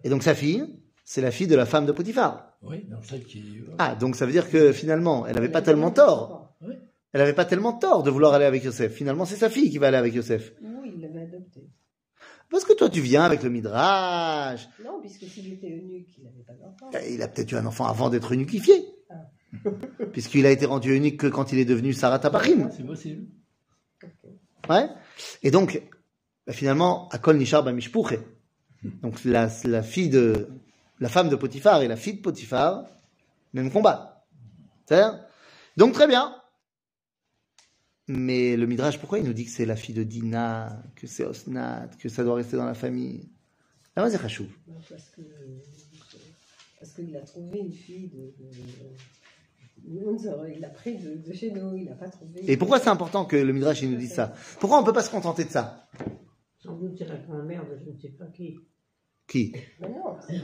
Et 0.05 0.09
donc 0.09 0.23
sa 0.23 0.35
fille, 0.35 0.65
c'est 1.05 1.21
la 1.21 1.31
fille 1.31 1.47
de 1.47 1.57
la 1.57 1.67
femme 1.67 1.87
de 1.87 1.93
Potiphar. 1.93 2.57
Oui, 2.63 2.85
donc 2.89 3.05
celle 3.05 3.25
qui. 3.25 3.63
Ah, 3.79 3.95
donc 3.95 4.17
ça 4.17 4.27
veut 4.27 4.33
dire 4.33 4.51
que 4.51 4.73
finalement, 4.73 5.27
elle 5.27 5.35
n'avait 5.35 5.49
pas 5.51 5.63
tellement 5.63 5.91
tort. 5.91 6.55
Oui. 6.61 6.75
Elle 7.13 7.21
n'avait 7.21 7.35
pas 7.35 7.45
tellement 7.45 7.73
tort 7.75 8.03
de 8.03 8.11
vouloir 8.11 8.35
aller 8.35 8.45
avec 8.45 8.65
Yosef. 8.65 8.93
Finalement, 8.93 9.25
c'est 9.25 9.37
sa 9.37 9.51
fille 9.51 9.71
qui 9.71 9.79
va 9.79 9.89
aller 9.89 9.97
avec 9.97 10.15
Yosef. 10.15 10.55
Oui, 10.63 10.93
il 10.95 11.03
l'avait 11.03 11.23
adopté. 11.23 11.69
Parce 12.51 12.65
que 12.65 12.75
toi, 12.75 12.89
tu 12.89 13.01
viens 13.01 13.25
avec 13.25 13.43
le 13.43 13.51
Midrash. 13.51 14.69
Non, 14.85 15.01
puisque 15.01 15.25
s'il 15.25 15.53
était 15.53 15.71
eunuque, 15.71 16.09
il 16.19 16.25
n'avait 16.25 16.43
pas 16.47 16.53
d'enfant. 16.53 16.91
Il 17.11 17.23
a 17.23 17.29
peut-être 17.29 17.51
eu 17.53 17.57
un 17.57 17.67
enfant 17.67 17.87
avant 17.87 18.11
d'être 18.11 18.33
uniquifié. 18.33 18.75
Puisqu'il 20.13 20.47
a 20.47 20.51
été 20.51 20.67
rendu 20.67 20.95
unique 20.95 21.19
que 21.19 21.27
quand 21.27 21.53
il 21.53 21.59
est 21.59 21.65
devenu 21.65 21.93
Sarah 21.93 22.19
Tabarim. 22.19 22.71
C'est 22.75 22.85
possible. 22.85 23.27
Ouais. 24.69 24.89
Et 25.43 25.51
donc, 25.51 25.83
bah, 26.47 26.53
finalement, 26.53 27.09
Akol 27.11 27.37
Nishar 27.37 27.63
Bamishpuche. 27.63 28.19
Donc, 29.03 29.25
la, 29.25 29.49
la 29.65 29.83
fille 29.83 30.09
de, 30.09 30.49
la 30.99 31.09
femme 31.09 31.29
de 31.29 31.37
Potiphar 31.37 31.83
et 31.83 31.89
la 31.89 31.97
fille 31.97 32.15
de 32.15 32.21
Potiphar, 32.21 32.85
même 33.53 33.71
combat. 33.71 34.25
C'est-à-dire? 34.87 35.25
Donc, 35.77 35.93
très 35.95 36.07
bien. 36.07 36.35
Mais 38.09 38.57
le 38.57 38.67
Midrash, 38.67 38.99
pourquoi 38.99 39.21
il 39.21 39.25
nous 39.25 39.33
dit 39.33 39.45
que 39.45 39.51
c'est 39.51 39.65
la 39.65 39.77
fille 39.77 39.95
de 39.95 40.03
Dina, 40.03 40.83
que 40.97 41.07
c'est 41.07 41.25
Osnat, 41.25 41.89
que 42.01 42.09
ça 42.09 42.25
doit 42.25 42.35
rester 42.35 42.57
dans 42.57 42.67
la 42.67 42.75
famille? 42.75 43.31
Ah, 43.95 44.09
c'est. 44.11 44.21
Non, 44.21 44.75
Parce 44.89 45.11
que 45.11 45.23
parce 46.81 46.95
qu'il 46.95 47.17
a 47.17 47.21
trouvé 47.21 47.61
une 47.61 47.73
fille 47.73 48.09
de, 48.09 48.35
il 49.87 50.61
l'a 50.61 50.69
pris 50.69 50.97
de, 50.99 51.15
de 51.15 51.33
chez 51.33 51.53
nous, 51.53 51.77
il 51.77 51.85
n'a 51.85 51.95
pas 51.95 52.09
trouvé. 52.09 52.41
Et 52.51 52.57
pourquoi 52.57 52.81
c'est 52.81 52.89
important 52.89 53.25
que 53.25 53.37
le 53.37 53.53
Midrash 53.53 53.83
il 53.83 53.91
nous 53.93 53.99
dise 53.99 54.15
ça? 54.15 54.35
Pourquoi 54.59 54.81
on 54.81 54.85
peut 54.85 54.93
pas 54.93 55.03
se 55.05 55.11
contenter 55.11 55.45
de 55.45 55.51
ça? 55.51 55.89
Sans 56.65 56.75
doute 56.77 56.93
c'est 56.99 57.09
la 57.09 57.17
grand-mère 57.17 57.65
de 57.69 57.77
je 57.85 57.91
ne 57.91 57.99
sais 57.99 58.09
pas 58.19 58.27
qui. 58.27 58.57
Qui 59.29 59.53
Mais 59.81 59.89
non, 59.89 60.17
c'est. 60.27 60.41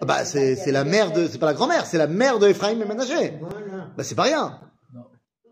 Ah 0.00 0.04
Bah, 0.04 0.24
c'est 0.24 0.56
c'est 0.56 0.72
la 0.72 0.84
mère 0.84 1.12
de, 1.12 1.26
c'est 1.28 1.38
pas 1.38 1.46
la 1.46 1.54
grand-mère, 1.54 1.86
c'est 1.86 1.98
la 1.98 2.06
mère 2.08 2.38
de 2.38 2.48
Ephraim 2.48 2.80
et 2.80 2.84
Ménager. 2.84 3.38
Voilà. 3.40 3.90
Bah, 3.96 4.02
c'est 4.04 4.14
pas 4.14 4.24
rien. 4.24 4.60
Non. 4.94 5.02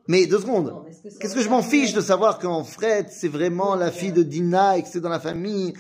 Mais 0.08 0.26
deux 0.26 0.40
secondes. 0.40 0.66
Non, 0.68 0.82
mais 0.84 0.90
est-ce 0.90 1.02
que 1.02 1.10
ça 1.10 1.18
Qu'est-ce 1.20 1.34
va 1.34 1.40
que 1.40 1.44
je 1.44 1.50
m'en 1.50 1.62
fiche 1.62 1.92
de 1.94 2.00
savoir 2.00 2.38
qu'en 2.38 2.64
Fred, 2.64 3.06
c'est 3.10 3.28
vraiment 3.28 3.74
la 3.76 3.90
fille 3.92 4.12
de 4.12 4.22
Dina 4.22 4.76
et 4.78 4.82
que 4.82 4.88
c'est 4.88 5.00
dans 5.00 5.08
la 5.08 5.20
famille? 5.20 5.74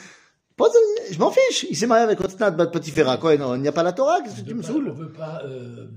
Pose- 0.56 0.70
Je 1.10 1.18
m'en 1.18 1.30
fiche. 1.30 1.66
Il 1.68 1.76
s'est 1.76 1.86
marié 1.86 2.04
avec 2.04 2.20
Otnat 2.20 2.50
Bat 2.52 2.68
Potifera. 2.68 3.18
Quoi, 3.18 3.36
non, 3.36 3.54
il 3.56 3.62
n'y 3.62 3.68
a 3.68 3.72
pas 3.72 3.82
la 3.82 3.92
Torah. 3.92 4.20
Qu'est-ce 4.22 4.40
que 4.42 4.48
tu 4.48 4.54
me 4.54 4.62
pas- 4.62 4.68
saoules? 4.68 4.88
On 4.88 4.94
veut 4.94 5.12
pas 5.12 5.42
euh, 5.44 5.88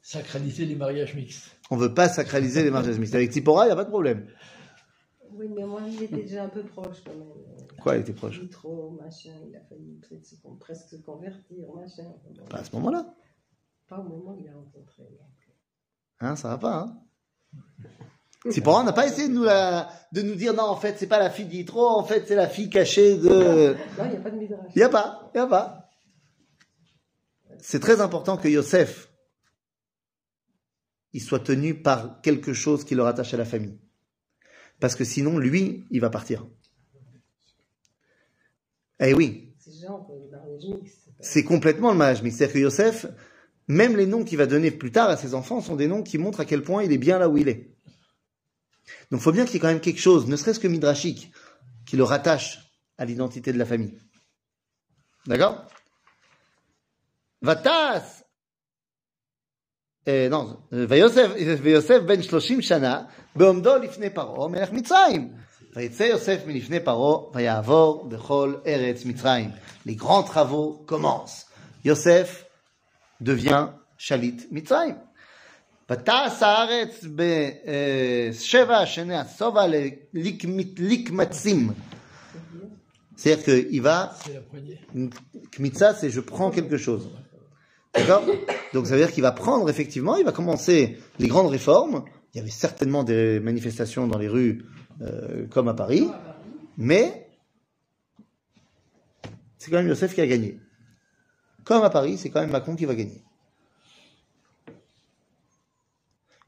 sacraliser 0.00 0.64
les 0.66 0.76
mariages 0.76 1.14
mixtes. 1.14 1.56
On 1.70 1.76
veut 1.76 1.92
pas 1.94 2.08
sacraliser 2.08 2.62
les 2.62 2.70
mariages 2.70 2.98
mixtes. 2.98 3.14
Avec 3.14 3.30
Tipora, 3.30 3.64
il 3.64 3.68
n'y 3.68 3.72
a 3.72 3.76
pas 3.76 3.84
de 3.84 3.90
problème. 3.90 4.26
Oui, 5.42 5.48
mais 5.56 5.64
moi, 5.64 5.80
il 5.88 6.02
était 6.04 6.22
déjà 6.22 6.44
un 6.44 6.48
peu 6.48 6.62
proche 6.62 7.02
quand 7.04 7.14
même. 7.14 7.32
Quoi, 7.80 7.96
il 7.96 8.02
était 8.02 8.12
proche 8.12 8.38
Il 8.40 8.48
trop, 8.48 8.90
machin, 8.90 9.32
il 9.48 9.56
a 9.56 9.60
failli 9.60 9.98
peut-être 10.00 10.24
se 10.24 10.36
con- 10.36 10.54
presque 10.54 10.88
se 10.88 10.96
convertir, 10.96 11.66
machin. 11.74 12.12
Pas 12.48 12.58
à 12.58 12.64
ce 12.64 12.72
moment-là. 12.76 13.12
Pas 13.88 13.98
au 13.98 14.04
moment 14.04 14.34
où 14.34 14.38
il 14.40 14.48
a 14.48 14.54
rencontré. 14.54 15.02
donc. 15.02 15.56
Hein, 16.20 16.36
ça 16.36 16.48
va 16.50 16.58
pas, 16.58 16.76
hein 16.76 16.98
Tipora 18.50 18.82
n'a 18.84 18.92
pas 18.92 19.06
essayé 19.06 19.28
de 19.28 19.34
nous, 19.34 19.44
la... 19.44 19.88
de 20.12 20.22
nous 20.22 20.34
dire 20.36 20.54
non, 20.54 20.64
en 20.64 20.76
fait, 20.76 20.96
c'est 20.98 21.06
pas 21.08 21.18
la 21.18 21.30
fille 21.30 21.46
d'Yitro, 21.46 21.86
en 21.88 22.04
fait, 22.04 22.26
c'est 22.26 22.34
la 22.36 22.48
fille 22.48 22.70
cachée 22.70 23.16
de. 23.16 23.74
Non, 23.98 24.04
il 24.04 24.10
n'y 24.10 24.16
a 24.16 24.20
pas 24.20 24.30
de 24.30 24.36
midrash. 24.36 24.66
Il 24.74 24.78
n'y 24.78 24.82
a 24.84 24.88
pas, 24.88 25.30
il 25.34 25.38
n'y 25.38 25.44
a 25.44 25.46
pas. 25.48 25.88
C'est 27.58 27.80
très 27.80 28.00
important 28.00 28.36
que 28.36 28.48
Yosef, 28.48 29.12
il 31.12 31.20
soit 31.20 31.40
tenu 31.40 31.82
par 31.82 32.20
quelque 32.20 32.52
chose 32.52 32.84
qui 32.84 32.94
le 32.96 33.02
rattache 33.02 33.34
à 33.34 33.36
la 33.36 33.44
famille. 33.44 33.78
Parce 34.82 34.96
que 34.96 35.04
sinon, 35.04 35.38
lui, 35.38 35.84
il 35.92 36.00
va 36.00 36.10
partir. 36.10 36.44
Eh 38.98 39.14
oui, 39.14 39.54
C'est 41.20 41.44
complètement 41.44 41.92
le 41.92 41.96
mariage 41.96 42.20
mixte. 42.24 42.38
C'est-à-dire 42.38 42.54
que 42.54 42.58
Yosef, 42.58 43.06
même 43.68 43.96
les 43.96 44.06
noms 44.06 44.24
qu'il 44.24 44.38
va 44.38 44.46
donner 44.46 44.72
plus 44.72 44.90
tard 44.90 45.08
à 45.08 45.16
ses 45.16 45.34
enfants 45.34 45.60
sont 45.60 45.76
des 45.76 45.86
noms 45.86 46.02
qui 46.02 46.18
montrent 46.18 46.40
à 46.40 46.44
quel 46.44 46.64
point 46.64 46.82
il 46.82 46.90
est 46.90 46.98
bien 46.98 47.20
là 47.20 47.28
où 47.28 47.38
il 47.38 47.48
est. 47.48 47.70
Donc 49.12 49.20
il 49.20 49.22
faut 49.22 49.30
bien 49.30 49.44
qu'il 49.44 49.54
y 49.54 49.56
ait 49.58 49.60
quand 49.60 49.68
même 49.68 49.80
quelque 49.80 50.00
chose, 50.00 50.26
ne 50.26 50.34
serait-ce 50.34 50.58
que 50.58 50.66
midrashique, 50.66 51.30
qui 51.86 51.96
le 51.96 52.02
rattache 52.02 52.58
à 52.98 53.04
l'identité 53.04 53.52
de 53.52 53.58
la 53.58 53.66
famille. 53.66 54.00
D'accord? 55.28 55.64
Vatas 57.40 58.24
אה, 60.07 60.27
non, 60.31 60.75
ויוסף, 60.87 61.27
ויוסף 61.61 61.99
בן 62.05 62.21
שלושים 62.21 62.61
שנה, 62.61 63.01
בעומדו 63.35 63.77
לפני 63.77 64.09
פרעה, 64.09 64.47
מלך 64.47 64.71
מצרים. 64.71 65.33
ויצא 65.75 66.03
יוסף 66.03 66.39
מלפני 66.47 66.79
פרעה, 66.79 67.19
ויעבור 67.33 68.09
בכל 68.09 68.55
ארץ 68.67 69.05
מצרים. 69.05 69.49
Les 69.85 69.95
grands 69.95 70.23
travaux 70.23 70.85
commencent. 70.87 71.45
Yosef 71.85 72.45
devient 73.21 73.67
chalit 73.99 74.41
מצרים. 74.51 74.95
ותעש 75.91 76.43
הארץ 76.43 77.05
בשבע 77.15 78.85
שני 78.85 79.17
השובע 79.17 79.65
לקמצים. 80.77 81.69
C'est-à-dire 83.17 83.43
qu'il 83.43 83.81
va 83.81 84.13
C'est 84.23 84.33
la 84.33 84.41
poignée. 84.41 84.79
Kmitza, 85.51 85.95
c'est 85.95 86.11
je 86.11 86.21
prends 86.21 86.51
quelque 86.51 86.77
chose. 86.77 87.09
D'accord 87.94 88.24
Donc 88.72 88.86
ça 88.86 88.94
veut 88.94 89.00
dire 89.00 89.12
qu'il 89.12 89.22
va 89.22 89.32
prendre, 89.32 89.68
effectivement, 89.68 90.16
il 90.16 90.24
va 90.24 90.32
commencer 90.32 90.98
les 91.18 91.28
grandes 91.28 91.48
réformes. 91.48 92.04
Il 92.32 92.38
y 92.38 92.40
avait 92.40 92.50
certainement 92.50 93.04
des 93.04 93.40
manifestations 93.40 94.06
dans 94.06 94.18
les 94.18 94.28
rues, 94.28 94.64
euh, 95.02 95.46
comme 95.48 95.68
à 95.68 95.74
Paris, 95.74 96.08
mais 96.78 97.28
c'est 99.58 99.70
quand 99.70 99.76
même 99.76 99.88
Yosef 99.88 100.14
qui 100.14 100.20
a 100.20 100.26
gagné. 100.26 100.58
Comme 101.64 101.82
à 101.82 101.90
Paris, 101.90 102.18
c'est 102.18 102.30
quand 102.30 102.40
même 102.40 102.50
Macron 102.50 102.74
qui 102.74 102.86
va 102.86 102.94
gagner. 102.94 103.22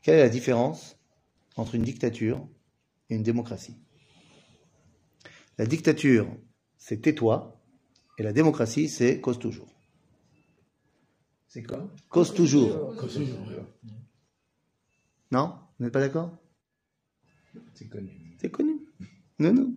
Quelle 0.03 0.17
est 0.17 0.23
la 0.23 0.29
différence 0.29 0.97
entre 1.57 1.75
une 1.75 1.83
dictature 1.83 2.47
et 3.11 3.15
une 3.15 3.23
démocratie? 3.23 3.77
La 5.59 5.67
dictature, 5.67 6.27
c'est 6.77 7.03
tais-toi, 7.03 7.61
et 8.19 8.23
la 8.23 8.33
démocratie, 8.33 8.89
c'est 8.89 9.21
cause 9.21 9.39
toujours. 9.39 9.74
C'est 11.54 11.64
quoi 11.64 11.80
Cause 12.10 12.34
toujours. 12.34 12.96
Comme 12.96 13.10
toujours, 13.10 13.40
ouais. 13.48 13.64
Non 15.32 15.48
Vous 15.78 15.86
n'êtes 15.86 15.94
pas 15.94 16.00
d'accord 16.02 16.30
C'est 17.76 17.90
connu. 17.90 18.12
C'est 18.40 18.52
connu. 18.52 18.76
Non, 19.40 19.54
non. 19.54 19.70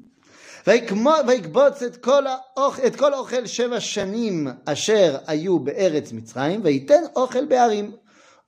ויקמו- 0.66 1.26
ויקבוץ 1.28 1.82
את 1.82 1.96
כל, 1.96 2.24
האוכ... 2.26 2.80
את 2.80 2.96
כל 2.96 3.14
אוכל 3.14 3.46
שבע 3.46 3.80
שנים 3.80 4.46
אשר 4.64 5.18
היו 5.26 5.58
בארץ 5.58 6.12
מצרים, 6.12 6.60
וייתן 6.64 7.02
אוכל 7.16 7.46
בערים. 7.46 7.96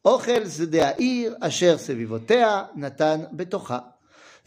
אוכל 0.04 0.48
שדה 0.48 0.88
העיר 0.88 1.36
אשר 1.40 1.78
סביבותיה 1.78 2.64
נתן 2.76 3.20
בתוכה. 3.32 3.78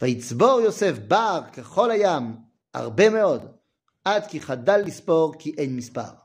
ויצבור 0.02 0.60
יוסף 0.60 0.98
בר 1.08 1.40
ככל 1.52 1.90
הים, 1.90 2.36
הרבה 2.74 3.10
מאוד, 3.10 3.42
עד 4.04 4.26
כי 4.26 4.40
חדל 4.40 4.80
לספור 4.86 5.34
כי 5.38 5.54
אין 5.58 5.76
מספר. 5.76 6.21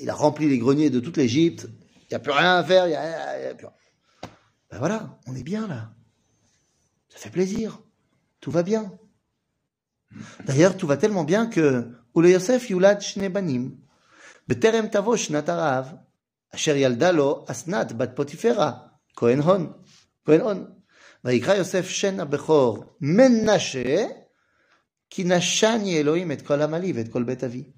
Il 0.00 0.10
a 0.10 0.14
rempli 0.14 0.48
les 0.48 0.58
greniers 0.58 0.90
de 0.90 1.00
toute 1.00 1.16
l'Égypte, 1.16 1.66
il 1.94 2.06
n'y 2.10 2.16
a 2.16 2.18
plus 2.18 2.32
rien 2.32 2.56
à 2.56 2.64
faire, 2.64 2.86
il 2.86 2.90
n'y 2.90 2.96
a, 2.96 3.40
il 3.40 3.44
y 3.44 3.46
a 3.46 3.54
plus 3.54 3.66
rien. 3.66 3.76
Ben 4.70 4.78
voilà, 4.78 5.18
on 5.26 5.34
est 5.34 5.42
bien 5.42 5.66
là. 5.66 5.92
Ça 7.08 7.18
fait 7.18 7.30
plaisir. 7.30 7.80
Tout 8.40 8.50
va 8.50 8.62
bien. 8.62 8.92
D'ailleurs, 10.46 10.76
tout 10.76 10.86
va 10.86 10.96
tellement 10.96 11.24
bien 11.24 11.46
que 11.46 11.92
וליוסף 12.16 12.70
יולד 12.70 13.00
שני 13.00 13.28
בנים. 13.28 13.76
בטרם 14.48 14.86
תבוא 14.86 15.16
שנת 15.16 15.48
הרעב, 15.48 15.92
אשר 16.54 16.76
ילדה 16.76 17.10
לו 17.10 17.44
אסנת 17.48 17.92
בת 17.92 18.10
פוטיפרה, 18.16 18.72
כהן 19.16 19.38
הון, 19.38 19.72
כהן 20.24 20.40
הון. 20.40 20.66
ויקרא 21.24 21.54
יוסף 21.54 21.88
שן 21.88 22.20
הבכור 22.20 22.84
מנשה, 23.00 24.06
כי 25.10 25.24
נשני 25.24 26.00
אלוהים 26.00 26.32
את 26.32 26.42
כל 26.42 26.62
עמלי 26.62 26.92
ואת 26.92 27.08
כל 27.08 27.22
בית 27.22 27.44
אבי. 27.44 27.70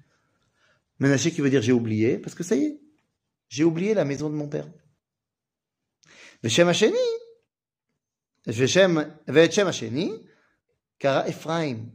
Menaché 1.00 1.32
qui 1.32 1.40
veut 1.40 1.50
dire 1.50 1.62
j'ai 1.62 1.72
oublié, 1.72 2.18
parce 2.18 2.34
que 2.34 2.44
ça 2.44 2.54
y 2.54 2.64
est, 2.64 2.80
j'ai 3.48 3.64
oublié 3.64 3.94
la 3.94 4.04
maison 4.04 4.30
de 4.30 4.34
mon 4.34 4.48
père. 4.48 4.68
Veshem 6.42 6.68
Hacheni, 6.68 6.94
Veshem 8.46 9.06
Hacheni, 9.66 10.12
Kara 10.98 11.26
Ephraim, 11.28 11.86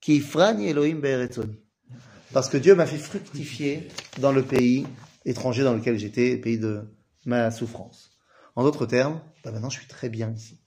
qui 0.00 0.16
Ifrani 0.16 0.68
Elohim 0.68 1.00
Be'eretzoni. 1.00 1.60
Parce 2.32 2.48
que 2.48 2.56
Dieu 2.56 2.74
m'a 2.74 2.86
fait 2.86 2.98
fructifier 2.98 3.88
dans 4.18 4.32
le 4.32 4.42
pays 4.42 4.86
étranger 5.24 5.62
dans 5.62 5.74
lequel 5.74 5.98
j'étais, 5.98 6.36
pays 6.36 6.58
de 6.58 6.82
ma 7.26 7.50
souffrance. 7.50 8.16
En 8.56 8.64
d'autres 8.64 8.86
termes, 8.86 9.20
bah, 9.44 9.52
maintenant 9.52 9.70
je 9.70 9.78
suis 9.78 9.88
très 9.88 10.08
bien 10.08 10.32
ici. 10.32 10.58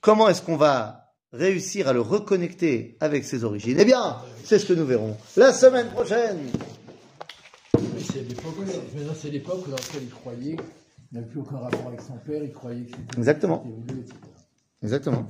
Comment 0.00 0.28
est-ce 0.28 0.42
qu'on 0.42 0.56
va 0.56 0.99
réussir 1.32 1.88
à 1.88 1.92
le 1.92 2.00
reconnecter 2.00 2.96
avec 3.00 3.24
ses 3.24 3.44
origines 3.44 3.76
Eh 3.80 3.84
bien, 3.84 4.16
c'est 4.44 4.58
ce 4.58 4.66
que 4.66 4.72
nous 4.72 4.86
verrons 4.86 5.16
la 5.36 5.52
semaine 5.52 5.88
prochaine. 5.88 6.38
Mais 7.74 8.00
c'est 9.14 9.30
l'époque, 9.30 9.64
dans 9.68 9.76
laquelle 9.76 10.02
il 10.02 10.10
croyait, 10.10 10.56
il 11.12 11.14
n'avait 11.14 11.26
plus 11.26 11.40
aucun 11.40 11.58
rapport 11.58 11.86
avec 11.86 12.00
son 12.00 12.14
père, 12.26 12.42
il 12.42 12.52
croyait 12.52 12.82
que 12.84 12.90
c'était 12.96 13.18
Exactement. 13.18 13.64
Exactement. 14.82 15.26